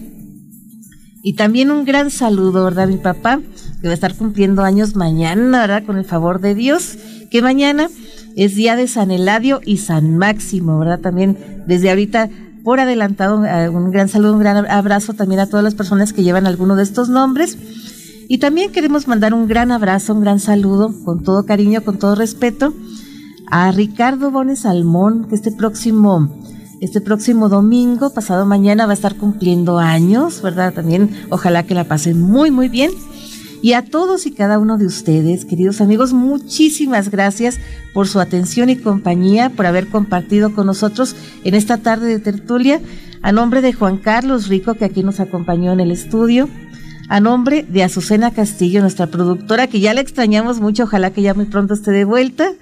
Y 1.21 1.33
también 1.33 1.71
un 1.71 1.85
gran 1.85 2.11
saludo, 2.11 2.63
¿verdad? 2.63 2.87
Mi 2.87 2.97
papá, 2.97 3.39
que 3.81 3.87
va 3.87 3.91
a 3.91 3.93
estar 3.93 4.15
cumpliendo 4.15 4.63
años 4.63 4.95
mañana, 4.95 5.61
¿verdad? 5.61 5.85
Con 5.85 5.97
el 5.97 6.05
favor 6.05 6.39
de 6.41 6.55
Dios, 6.55 6.97
que 7.29 7.41
mañana 7.41 7.89
es 8.35 8.55
día 8.55 8.75
de 8.75 8.87
San 8.87 9.11
Eladio 9.11 9.61
y 9.65 9.77
San 9.77 10.17
Máximo, 10.17 10.79
¿verdad? 10.79 10.99
También 10.99 11.37
desde 11.67 11.89
ahorita 11.89 12.29
por 12.63 12.79
adelantado 12.79 13.45
eh, 13.45 13.69
un 13.69 13.91
gran 13.91 14.09
saludo, 14.09 14.33
un 14.33 14.39
gran 14.39 14.69
abrazo 14.69 15.13
también 15.13 15.39
a 15.39 15.47
todas 15.47 15.63
las 15.63 15.75
personas 15.75 16.13
que 16.13 16.23
llevan 16.23 16.47
alguno 16.47 16.75
de 16.75 16.83
estos 16.83 17.09
nombres. 17.09 17.57
Y 18.27 18.37
también 18.37 18.71
queremos 18.71 19.07
mandar 19.07 19.33
un 19.33 19.47
gran 19.47 19.71
abrazo, 19.71 20.13
un 20.13 20.21
gran 20.21 20.39
saludo, 20.39 20.93
con 21.03 21.23
todo 21.23 21.45
cariño, 21.45 21.83
con 21.83 21.97
todo 21.97 22.15
respeto, 22.15 22.73
a 23.49 23.71
Ricardo 23.71 24.29
Bones 24.29 24.59
Salmón, 24.59 25.25
que 25.27 25.35
este 25.35 25.51
próximo, 25.51 26.39
este 26.81 27.01
próximo 27.01 27.49
domingo, 27.49 28.13
pasado 28.13 28.45
mañana, 28.45 28.85
va 28.85 28.91
a 28.91 28.95
estar 28.95 29.15
cumpliendo 29.15 29.79
años, 29.79 30.41
¿verdad? 30.41 30.73
También 30.73 31.09
ojalá 31.29 31.63
que 31.63 31.75
la 31.75 31.83
pasen 31.83 32.21
muy, 32.21 32.51
muy 32.51 32.69
bien. 32.69 32.91
Y 33.61 33.73
a 33.73 33.83
todos 33.83 34.25
y 34.25 34.31
cada 34.31 34.57
uno 34.57 34.77
de 34.77 34.85
ustedes, 34.85 35.43
queridos 35.43 35.81
amigos, 35.81 36.13
muchísimas 36.13 37.11
gracias 37.11 37.59
por 37.93 38.07
su 38.07 38.21
atención 38.21 38.69
y 38.69 38.77
compañía, 38.77 39.49
por 39.49 39.65
haber 39.65 39.87
compartido 39.87 40.55
con 40.55 40.65
nosotros 40.65 41.15
en 41.43 41.55
esta 41.55 41.77
tarde 41.77 42.07
de 42.07 42.19
tertulia. 42.19 42.79
A 43.21 43.33
nombre 43.33 43.61
de 43.61 43.73
Juan 43.73 43.97
Carlos 43.97 44.47
Rico, 44.47 44.75
que 44.75 44.85
aquí 44.85 45.03
nos 45.03 45.19
acompañó 45.19 45.73
en 45.73 45.81
el 45.81 45.91
estudio. 45.91 46.47
A 47.09 47.19
nombre 47.19 47.65
de 47.67 47.83
Azucena 47.83 48.31
Castillo, 48.31 48.79
nuestra 48.79 49.07
productora, 49.07 49.67
que 49.67 49.81
ya 49.81 49.93
la 49.93 49.99
extrañamos 49.99 50.61
mucho, 50.61 50.83
ojalá 50.83 51.11
que 51.11 51.21
ya 51.21 51.33
muy 51.33 51.45
pronto 51.45 51.73
esté 51.73 51.91
de 51.91 52.05
vuelta, 52.05 52.53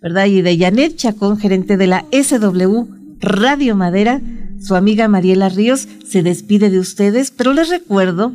¿verdad? 0.00 0.24
Y 0.24 0.40
de 0.40 0.56
Janet 0.56 0.96
Chacón, 0.96 1.36
gerente 1.36 1.76
de 1.76 1.88
la 1.88 2.06
SW 2.12 2.95
Radio 3.20 3.76
Madera, 3.76 4.20
su 4.60 4.74
amiga 4.74 5.08
Mariela 5.08 5.48
Ríos 5.48 5.88
se 6.06 6.22
despide 6.22 6.70
de 6.70 6.78
ustedes, 6.78 7.30
pero 7.30 7.52
les 7.52 7.68
recuerdo 7.68 8.32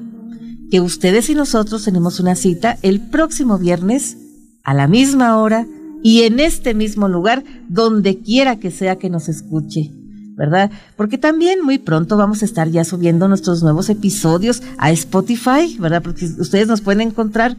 que 0.70 0.82
ustedes 0.82 1.30
y 1.30 1.36
nosotros 1.36 1.84
tenemos 1.84 2.20
una 2.20 2.36
cita 2.36 2.78
el 2.82 3.02
próximo 3.02 3.58
viernes 3.58 4.18
a 4.64 4.74
la 4.74 4.88
misma 4.88 5.38
hora 5.38 5.68
y 6.04 6.24
en 6.24 6.40
este 6.40 6.74
mismo 6.74 7.08
lugar, 7.08 7.44
donde 7.70 8.20
quiera 8.20 8.58
que 8.58 8.72
sea 8.72 8.98
que 8.98 9.10
nos 9.10 9.30
escuche. 9.30 9.92
¿verdad? 10.34 10.72
Porque 10.96 11.20
también 11.20 11.64
muy 11.64 11.78
pronto 11.78 12.18
vamos 12.18 12.42
a 12.42 12.46
estar 12.46 12.68
ya 12.70 12.84
subiendo 12.84 13.28
nuestros 13.28 13.62
nuevos 13.62 13.90
episodios 13.90 14.64
a 14.80 14.90
Spotify, 14.92 15.78
¿verdad? 15.80 16.02
Porque 16.02 16.26
ustedes 16.26 16.68
nos 16.68 16.82
pueden 16.82 17.02
encontrar 17.02 17.58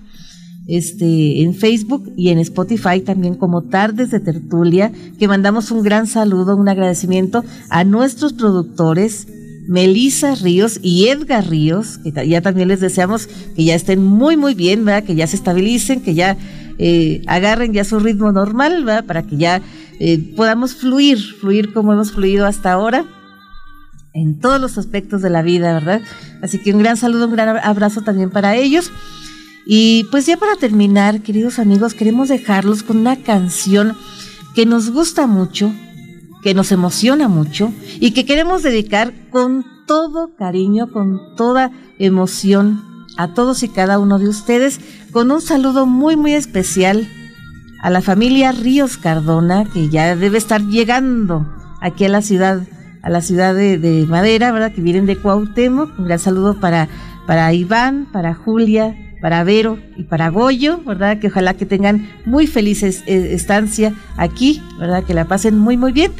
este, 0.66 1.42
en 1.42 1.54
Facebook 1.54 2.12
y 2.16 2.28
en 2.28 2.38
Spotify 2.38 3.00
también 3.00 3.34
como 3.34 3.62
Tardes 3.62 4.10
de 4.10 4.20
Tertulia, 4.20 4.92
que 5.18 5.28
mandamos 5.28 5.70
un 5.70 5.82
gran 5.82 6.06
saludo, 6.06 6.56
un 6.56 6.68
agradecimiento 6.68 7.44
a 7.68 7.84
nuestros 7.84 8.32
productores, 8.32 9.26
Melisa 9.68 10.34
Ríos 10.34 10.80
y 10.82 11.08
Edgar 11.08 11.48
Ríos, 11.48 11.98
que 11.98 12.28
ya 12.28 12.40
también 12.40 12.68
les 12.68 12.80
deseamos 12.80 13.26
que 13.26 13.64
ya 13.64 13.74
estén 13.74 14.02
muy, 14.02 14.36
muy 14.36 14.54
bien, 14.54 14.84
¿verdad? 14.84 15.04
que 15.04 15.14
ya 15.14 15.26
se 15.26 15.36
estabilicen, 15.36 16.00
que 16.00 16.14
ya 16.14 16.36
eh, 16.78 17.22
agarren 17.26 17.72
ya 17.72 17.84
su 17.84 17.98
ritmo 18.00 18.32
normal, 18.32 18.84
¿verdad? 18.84 19.04
para 19.04 19.22
que 19.22 19.36
ya 19.36 19.62
eh, 20.00 20.34
podamos 20.36 20.74
fluir, 20.74 21.18
fluir 21.18 21.72
como 21.72 21.92
hemos 21.92 22.12
fluido 22.12 22.46
hasta 22.46 22.72
ahora 22.72 23.04
en 24.14 24.38
todos 24.38 24.60
los 24.60 24.78
aspectos 24.78 25.22
de 25.22 25.30
la 25.30 25.42
vida, 25.42 25.72
¿verdad? 25.72 26.02
Así 26.42 26.58
que 26.58 26.72
un 26.72 26.80
gran 26.80 26.96
saludo, 26.96 27.26
un 27.26 27.32
gran 27.32 27.56
abrazo 27.62 28.02
también 28.02 28.30
para 28.30 28.56
ellos. 28.56 28.90
Y 29.66 30.04
pues 30.10 30.26
ya 30.26 30.36
para 30.36 30.56
terminar, 30.56 31.22
queridos 31.22 31.58
amigos, 31.58 31.94
queremos 31.94 32.28
dejarlos 32.28 32.82
con 32.82 32.98
una 32.98 33.16
canción 33.16 33.96
que 34.54 34.66
nos 34.66 34.90
gusta 34.90 35.26
mucho, 35.26 35.72
que 36.42 36.54
nos 36.54 36.72
emociona 36.72 37.28
mucho 37.28 37.72
y 38.00 38.10
que 38.10 38.24
queremos 38.24 38.62
dedicar 38.62 39.12
con 39.30 39.64
todo 39.86 40.34
cariño, 40.36 40.90
con 40.90 41.36
toda 41.36 41.70
emoción 41.98 42.82
a 43.16 43.34
todos 43.34 43.62
y 43.62 43.68
cada 43.68 43.98
uno 43.98 44.18
de 44.18 44.28
ustedes, 44.28 44.80
con 45.12 45.30
un 45.30 45.40
saludo 45.40 45.86
muy, 45.86 46.16
muy 46.16 46.32
especial 46.32 47.08
a 47.82 47.90
la 47.90 48.00
familia 48.00 48.52
Ríos 48.52 48.96
Cardona, 48.96 49.64
que 49.64 49.88
ya 49.88 50.16
debe 50.16 50.38
estar 50.38 50.62
llegando 50.62 51.46
aquí 51.80 52.04
a 52.04 52.08
la 52.08 52.22
ciudad, 52.22 52.62
a 53.02 53.10
la 53.10 53.20
ciudad 53.20 53.54
de, 53.54 54.06
Madera, 54.08 54.52
¿verdad? 54.52 54.72
Que 54.72 54.80
vienen 54.80 55.06
de 55.06 55.16
Cuauhtémoc. 55.16 55.98
Un 55.98 56.06
gran 56.06 56.18
saludo 56.18 56.58
para, 56.60 56.88
para 57.26 57.52
Iván, 57.52 58.06
para 58.12 58.34
Julia, 58.34 58.96
para 59.22 59.44
Vero 59.44 59.78
y 59.96 60.02
para 60.02 60.28
Goyo, 60.30 60.82
¿verdad? 60.84 61.20
Que 61.20 61.28
ojalá 61.28 61.54
que 61.54 61.64
tengan 61.64 62.10
muy 62.26 62.48
felices 62.48 63.04
eh, 63.06 63.28
estancia 63.32 63.94
aquí, 64.16 64.60
¿verdad? 64.78 65.04
Que 65.04 65.14
la 65.14 65.26
pasen 65.26 65.56
muy, 65.56 65.76
muy 65.76 65.92
bien. 65.92 66.12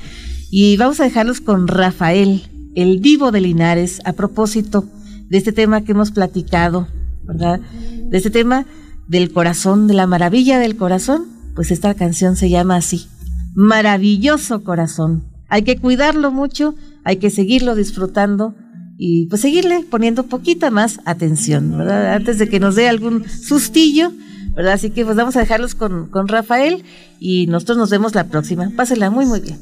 Y 0.50 0.76
vamos 0.76 1.00
a 1.00 1.04
dejarlos 1.04 1.40
con 1.40 1.66
Rafael, 1.66 2.42
el 2.76 3.00
vivo 3.00 3.32
de 3.32 3.40
Linares, 3.40 4.00
a 4.04 4.12
propósito 4.12 4.86
de 5.28 5.36
este 5.36 5.52
tema 5.52 5.82
que 5.82 5.92
hemos 5.92 6.12
platicado, 6.12 6.86
¿verdad? 7.24 7.60
De 8.08 8.16
este 8.16 8.30
tema 8.30 8.66
del 9.08 9.32
corazón, 9.32 9.88
de 9.88 9.94
la 9.94 10.06
maravilla 10.06 10.60
del 10.60 10.76
corazón, 10.76 11.26
pues 11.56 11.72
esta 11.72 11.94
canción 11.94 12.36
se 12.36 12.50
llama 12.50 12.76
así, 12.76 13.08
Maravilloso 13.54 14.62
Corazón. 14.62 15.24
Hay 15.48 15.62
que 15.62 15.76
cuidarlo 15.76 16.30
mucho, 16.30 16.76
hay 17.04 17.16
que 17.16 17.30
seguirlo 17.30 17.74
disfrutando 17.74 18.54
y 18.98 19.26
pues 19.26 19.40
seguirle 19.40 19.84
poniendo 19.88 20.24
poquita 20.24 20.70
más 20.70 21.00
atención, 21.04 21.76
¿verdad? 21.76 22.14
Antes 22.14 22.38
de 22.38 22.48
que 22.48 22.60
nos 22.60 22.74
dé 22.74 22.88
algún 22.88 23.24
sustillo, 23.28 24.12
¿verdad? 24.54 24.74
Así 24.74 24.90
que 24.90 25.04
pues 25.04 25.16
vamos 25.16 25.36
a 25.36 25.40
dejarlos 25.40 25.74
con, 25.74 26.08
con 26.08 26.28
Rafael 26.28 26.84
y 27.18 27.46
nosotros 27.46 27.78
nos 27.78 27.90
vemos 27.90 28.14
la 28.14 28.28
próxima. 28.28 28.70
Pásenla 28.76 29.10
muy, 29.10 29.26
muy 29.26 29.40
bien. 29.40 29.58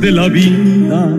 De 0.00 0.10
la 0.12 0.28
vida, 0.28 1.18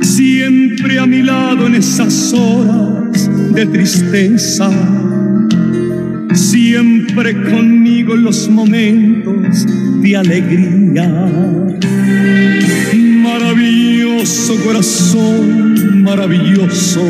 siempre 0.00 0.98
a 0.98 1.06
mi 1.06 1.22
lado 1.22 1.66
en 1.66 1.74
esas 1.74 2.32
horas 2.32 3.30
de 3.54 3.66
tristeza 3.66 4.70
siempre 6.38 7.34
conmigo 7.50 8.14
en 8.14 8.22
los 8.22 8.48
momentos 8.48 9.66
de 10.00 10.16
alegría. 10.16 11.08
Maravilloso 13.40 14.56
corazón, 14.64 16.02
maravilloso. 16.02 17.08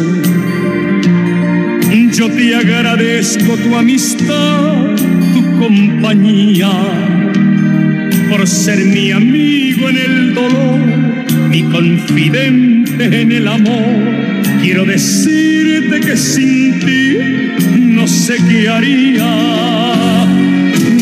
Yo 2.12 2.28
te 2.28 2.54
agradezco 2.54 3.56
tu 3.56 3.74
amistad, 3.74 4.94
tu 5.32 5.58
compañía, 5.58 6.70
por 8.28 8.46
ser 8.46 8.84
mi 8.84 9.10
amigo 9.10 9.88
en 9.88 9.96
el 9.96 10.34
dolor, 10.34 10.78
mi 11.48 11.62
confidente 11.62 13.22
en 13.22 13.32
el 13.32 13.48
amor. 13.48 13.96
Quiero 14.60 14.84
decirte 14.84 16.00
que 16.00 16.14
sin 16.14 16.78
ti 16.80 17.16
no 17.78 18.06
sé 18.06 18.36
qué 18.46 18.68
haría. 18.68 20.26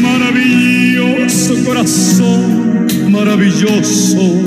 Maravilloso 0.03 1.64
corazón, 1.64 2.56
maravilloso. 3.17 4.45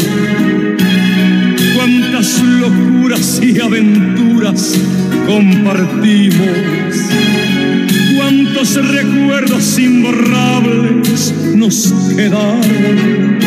Cuántas 1.76 2.42
locuras 2.44 3.42
y 3.42 3.60
aventuras 3.60 4.76
compartimos. 5.26 6.48
Cuántos 8.16 8.76
recuerdos 8.76 9.80
imborrables 9.80 11.34
nos 11.56 11.94
quedaron 12.16 13.40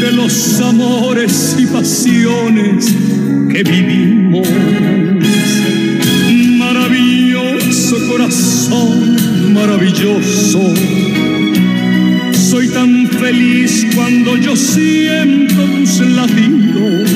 de 0.00 0.12
los 0.12 0.60
amores 0.60 1.56
y 1.58 1.66
pasiones 1.66 2.94
que 3.50 3.62
vivimos 3.62 4.48
corazón 8.10 9.54
maravilloso. 9.54 10.99
Feliz 13.30 13.86
cuando 13.94 14.36
yo 14.36 14.56
siento 14.56 15.54
tus 15.54 16.00
latidos, 16.00 17.08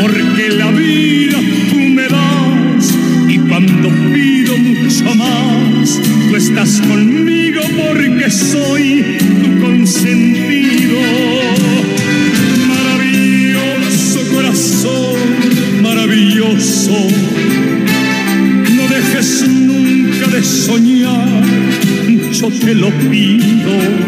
porque 0.00 0.50
la 0.56 0.70
vida 0.70 1.38
tú 1.68 1.80
me 1.80 2.04
das 2.04 2.94
y 3.28 3.38
cuando 3.38 3.88
pido 4.14 4.56
mucho 4.58 5.12
más, 5.16 6.00
tú 6.28 6.36
estás 6.36 6.80
conmigo 6.82 7.62
porque 7.76 8.30
soy 8.30 9.18
tu 9.42 9.60
consentido. 9.60 11.00
Maravilloso 12.68 14.20
corazón, 14.32 15.82
maravilloso 15.82 17.08
nunca 19.48 20.26
de 20.28 20.42
soñar, 20.42 21.42
yo 22.32 22.50
te 22.50 22.74
lo 22.74 22.90
pido. 23.10 24.07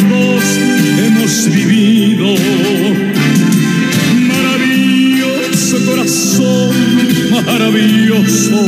Dos 0.00 0.44
hemos 0.98 1.48
vivido. 1.48 2.34
Maravilloso 4.28 5.84
corazón, 5.84 6.74
maravilloso. 7.44 8.66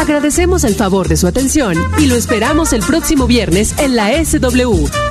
Agradecemos 0.00 0.64
el 0.64 0.74
favor 0.76 1.08
de 1.08 1.18
su 1.18 1.26
atención 1.26 1.74
y 1.98 2.06
lo 2.06 2.14
esperamos 2.14 2.72
el 2.72 2.80
próximo 2.80 3.26
viernes 3.26 3.74
en 3.78 3.96
la 3.96 4.24
SW. 4.24 5.09